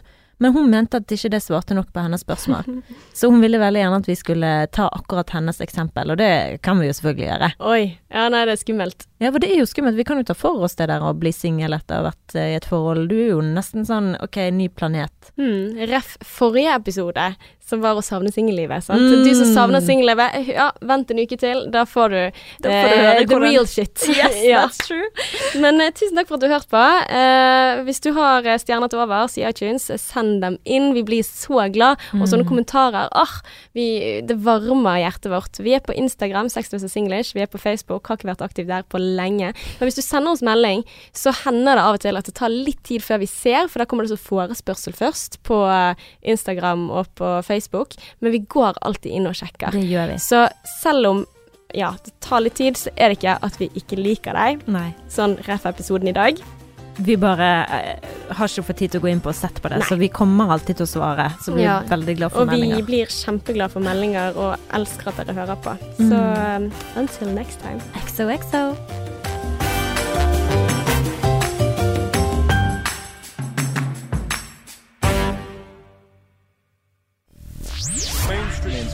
Men 0.42 0.52
hun 0.52 0.70
mente 0.70 0.98
at 0.98 1.12
ikke 1.14 1.30
det 1.32 1.42
svarte 1.44 1.76
nok 1.76 1.92
på 1.94 2.02
hennes 2.04 2.24
spørsmål. 2.24 2.82
Så 3.16 3.30
hun 3.30 3.40
ville 3.40 3.60
veldig 3.62 3.80
gjerne 3.80 4.00
at 4.02 4.08
vi 4.10 4.16
skulle 4.18 4.52
ta 4.74 4.88
akkurat 4.92 5.30
hennes 5.36 5.60
eksempel, 5.64 6.10
og 6.10 6.18
det 6.20 6.60
kan 6.66 6.80
vi 6.80 6.90
jo 6.90 6.96
selvfølgelig 6.98 7.28
gjøre. 7.30 7.50
Oi. 7.70 7.82
Ja, 8.12 8.26
nei, 8.32 8.44
det 8.48 8.56
er 8.56 8.60
skummelt. 8.60 9.06
Ja, 9.24 9.32
for 9.32 9.40
det 9.42 9.50
er 9.54 9.62
jo 9.62 9.66
skummelt. 9.70 9.96
Vi 9.98 10.04
kan 10.06 10.20
jo 10.20 10.26
ta 10.28 10.36
for 10.36 10.62
oss 10.66 10.76
det 10.78 10.90
der 10.92 11.02
å 11.04 11.14
bli 11.16 11.32
singel 11.34 11.72
etter 11.76 11.98
å 11.98 12.04
ha 12.04 12.10
vært 12.12 12.36
eh, 12.38 12.52
i 12.52 12.58
et 12.60 12.68
forhold. 12.68 13.08
Du 13.10 13.16
er 13.18 13.32
jo 13.34 13.40
nesten 13.44 13.86
sånn 13.88 14.14
ok, 14.22 14.40
ny 14.54 14.68
planet. 14.68 15.32
Mm, 15.40 15.80
Ref 15.90 16.16
forrige 16.24 16.74
episode, 16.76 17.28
som 17.64 17.80
var 17.80 17.96
å 17.96 18.02
savne 18.04 18.28
singellivet. 18.28 18.84
sant? 18.84 19.00
Mm. 19.00 19.22
Du 19.24 19.30
som 19.38 19.48
savner 19.54 19.80
singellivet, 19.80 20.50
ja, 20.52 20.66
vent 20.84 21.10
en 21.14 21.22
uke 21.24 21.38
til. 21.40 21.62
Da 21.72 21.86
får 21.88 22.12
du, 22.12 22.20
Da 22.66 22.74
får 22.74 22.90
du 22.92 22.96
eh, 23.00 23.18
the 23.22 23.26
hvordan- 23.30 23.46
real 23.48 23.66
shit. 23.66 24.04
ja. 24.44 24.66
true. 24.84 25.08
Men 25.62 25.80
uh, 25.80 25.88
tusen 25.96 26.18
takk 26.20 26.28
for 26.28 26.36
at 26.36 26.44
du 26.44 26.50
hørte 26.52 26.68
på. 26.74 26.82
Uh, 27.08 27.80
hvis 27.88 28.02
du 28.04 28.10
har 28.18 28.44
eh, 28.44 28.58
stjerner 28.60 28.92
til 28.92 29.00
overs 29.00 29.38
i 29.40 29.46
iTunes, 29.48 29.88
eh, 29.90 29.96
send 30.02 30.42
dem 30.44 30.58
inn. 30.68 30.90
Vi 30.98 31.02
blir 31.08 31.24
så 31.24 31.64
glad. 31.72 31.96
Og 32.18 32.26
sånne 32.28 32.44
Mm. 32.44 32.50
kommentarer, 32.50 33.08
ah, 33.16 33.38
vi, 33.72 34.20
det 34.20 34.36
varmer 34.44 35.00
hjertet 35.00 35.30
vårt. 35.32 35.56
Vi 35.64 35.72
er 35.72 35.80
på 35.80 35.96
Instagram, 35.96 36.50
Sexless 36.52 36.84
og 36.84 36.92
Singlish. 36.92 37.32
Vi 37.34 37.40
er 37.40 37.48
på 37.48 37.56
Facebook, 37.62 38.06
har 38.12 38.18
ikke 38.20 38.28
vært 38.34 38.44
aktiv 38.44 38.68
der 38.68 38.82
på 38.84 38.98
lenge. 39.00 39.13
Men 39.14 39.88
hvis 39.88 39.98
du 39.98 40.04
sender 40.04 40.34
oss 40.34 40.44
melding, 40.44 40.84
så 41.16 41.34
hender 41.44 41.78
det 41.78 41.84
av 41.84 41.98
og 41.98 42.04
til 42.04 42.20
at 42.20 42.28
det 42.28 42.36
tar 42.38 42.52
litt 42.52 42.82
tid 42.86 43.04
før 43.04 43.22
vi 43.22 43.30
ser, 43.30 43.68
for 43.70 43.82
da 43.82 43.88
kommer 43.90 44.06
det 44.06 44.14
så 44.14 44.20
forespørsel 44.20 44.96
først 44.96 45.40
på 45.46 45.60
eh, 45.70 46.08
Instagram 46.34 46.88
og 46.90 47.12
på 47.18 47.36
Facebook. 47.46 47.96
Men 48.20 48.34
vi 48.34 48.44
går 48.56 48.80
alltid 48.82 49.14
inn 49.14 49.30
og 49.30 49.38
sjekker. 49.38 49.74
Det 49.74 49.86
gjør 49.86 50.14
vi. 50.14 50.18
Så 50.22 50.46
selv 50.80 51.12
om 51.12 51.24
ja, 51.74 51.94
det 52.04 52.12
tar 52.22 52.44
litt 52.44 52.54
tid, 52.58 52.78
så 52.78 52.92
er 52.94 53.10
det 53.10 53.18
ikke 53.18 53.38
at 53.42 53.56
vi 53.58 53.70
ikke 53.78 53.98
liker 53.98 54.36
deg. 54.38 54.62
Nei. 54.70 54.90
Sånn 55.10 55.38
ref 55.48 55.66
episoden 55.66 56.10
i 56.10 56.16
dag. 56.16 56.38
Vi 56.96 57.16
bare 57.18 57.48
eh, 57.64 58.10
har 58.38 58.50
ikke 58.50 58.66
fått 58.68 58.82
tid 58.84 58.94
til 58.94 59.02
å 59.02 59.04
gå 59.04 59.10
inn 59.10 59.22
på 59.22 59.32
og 59.32 59.38
sett 59.38 59.58
på 59.62 59.70
det, 59.72 59.80
Nei. 59.82 59.88
så 59.88 59.98
vi 59.98 60.10
kommer 60.14 60.52
alltid 60.54 60.78
til 60.78 60.86
å 60.86 60.92
svare. 60.92 61.30
Så 61.42 61.56
vi 61.56 61.64
Ja. 61.66 61.80
er 61.82 61.90
veldig 61.90 62.16
glad 62.20 62.32
for 62.32 62.42
Og 62.42 62.50
vi 62.54 62.82
blir 62.82 63.06
kjempeglade 63.06 63.70
for 63.74 63.80
meldinger 63.80 64.36
og 64.36 64.58
elsker 64.72 65.08
at 65.08 65.26
dere 65.26 65.34
hører 65.34 65.56
på. 65.56 65.76
Mm. 65.98 66.10
Så 66.10 66.20
mm. 66.20 66.72
until 66.96 67.34
next 67.34 67.60
time. 67.60 67.80
XOXO. 68.06 69.03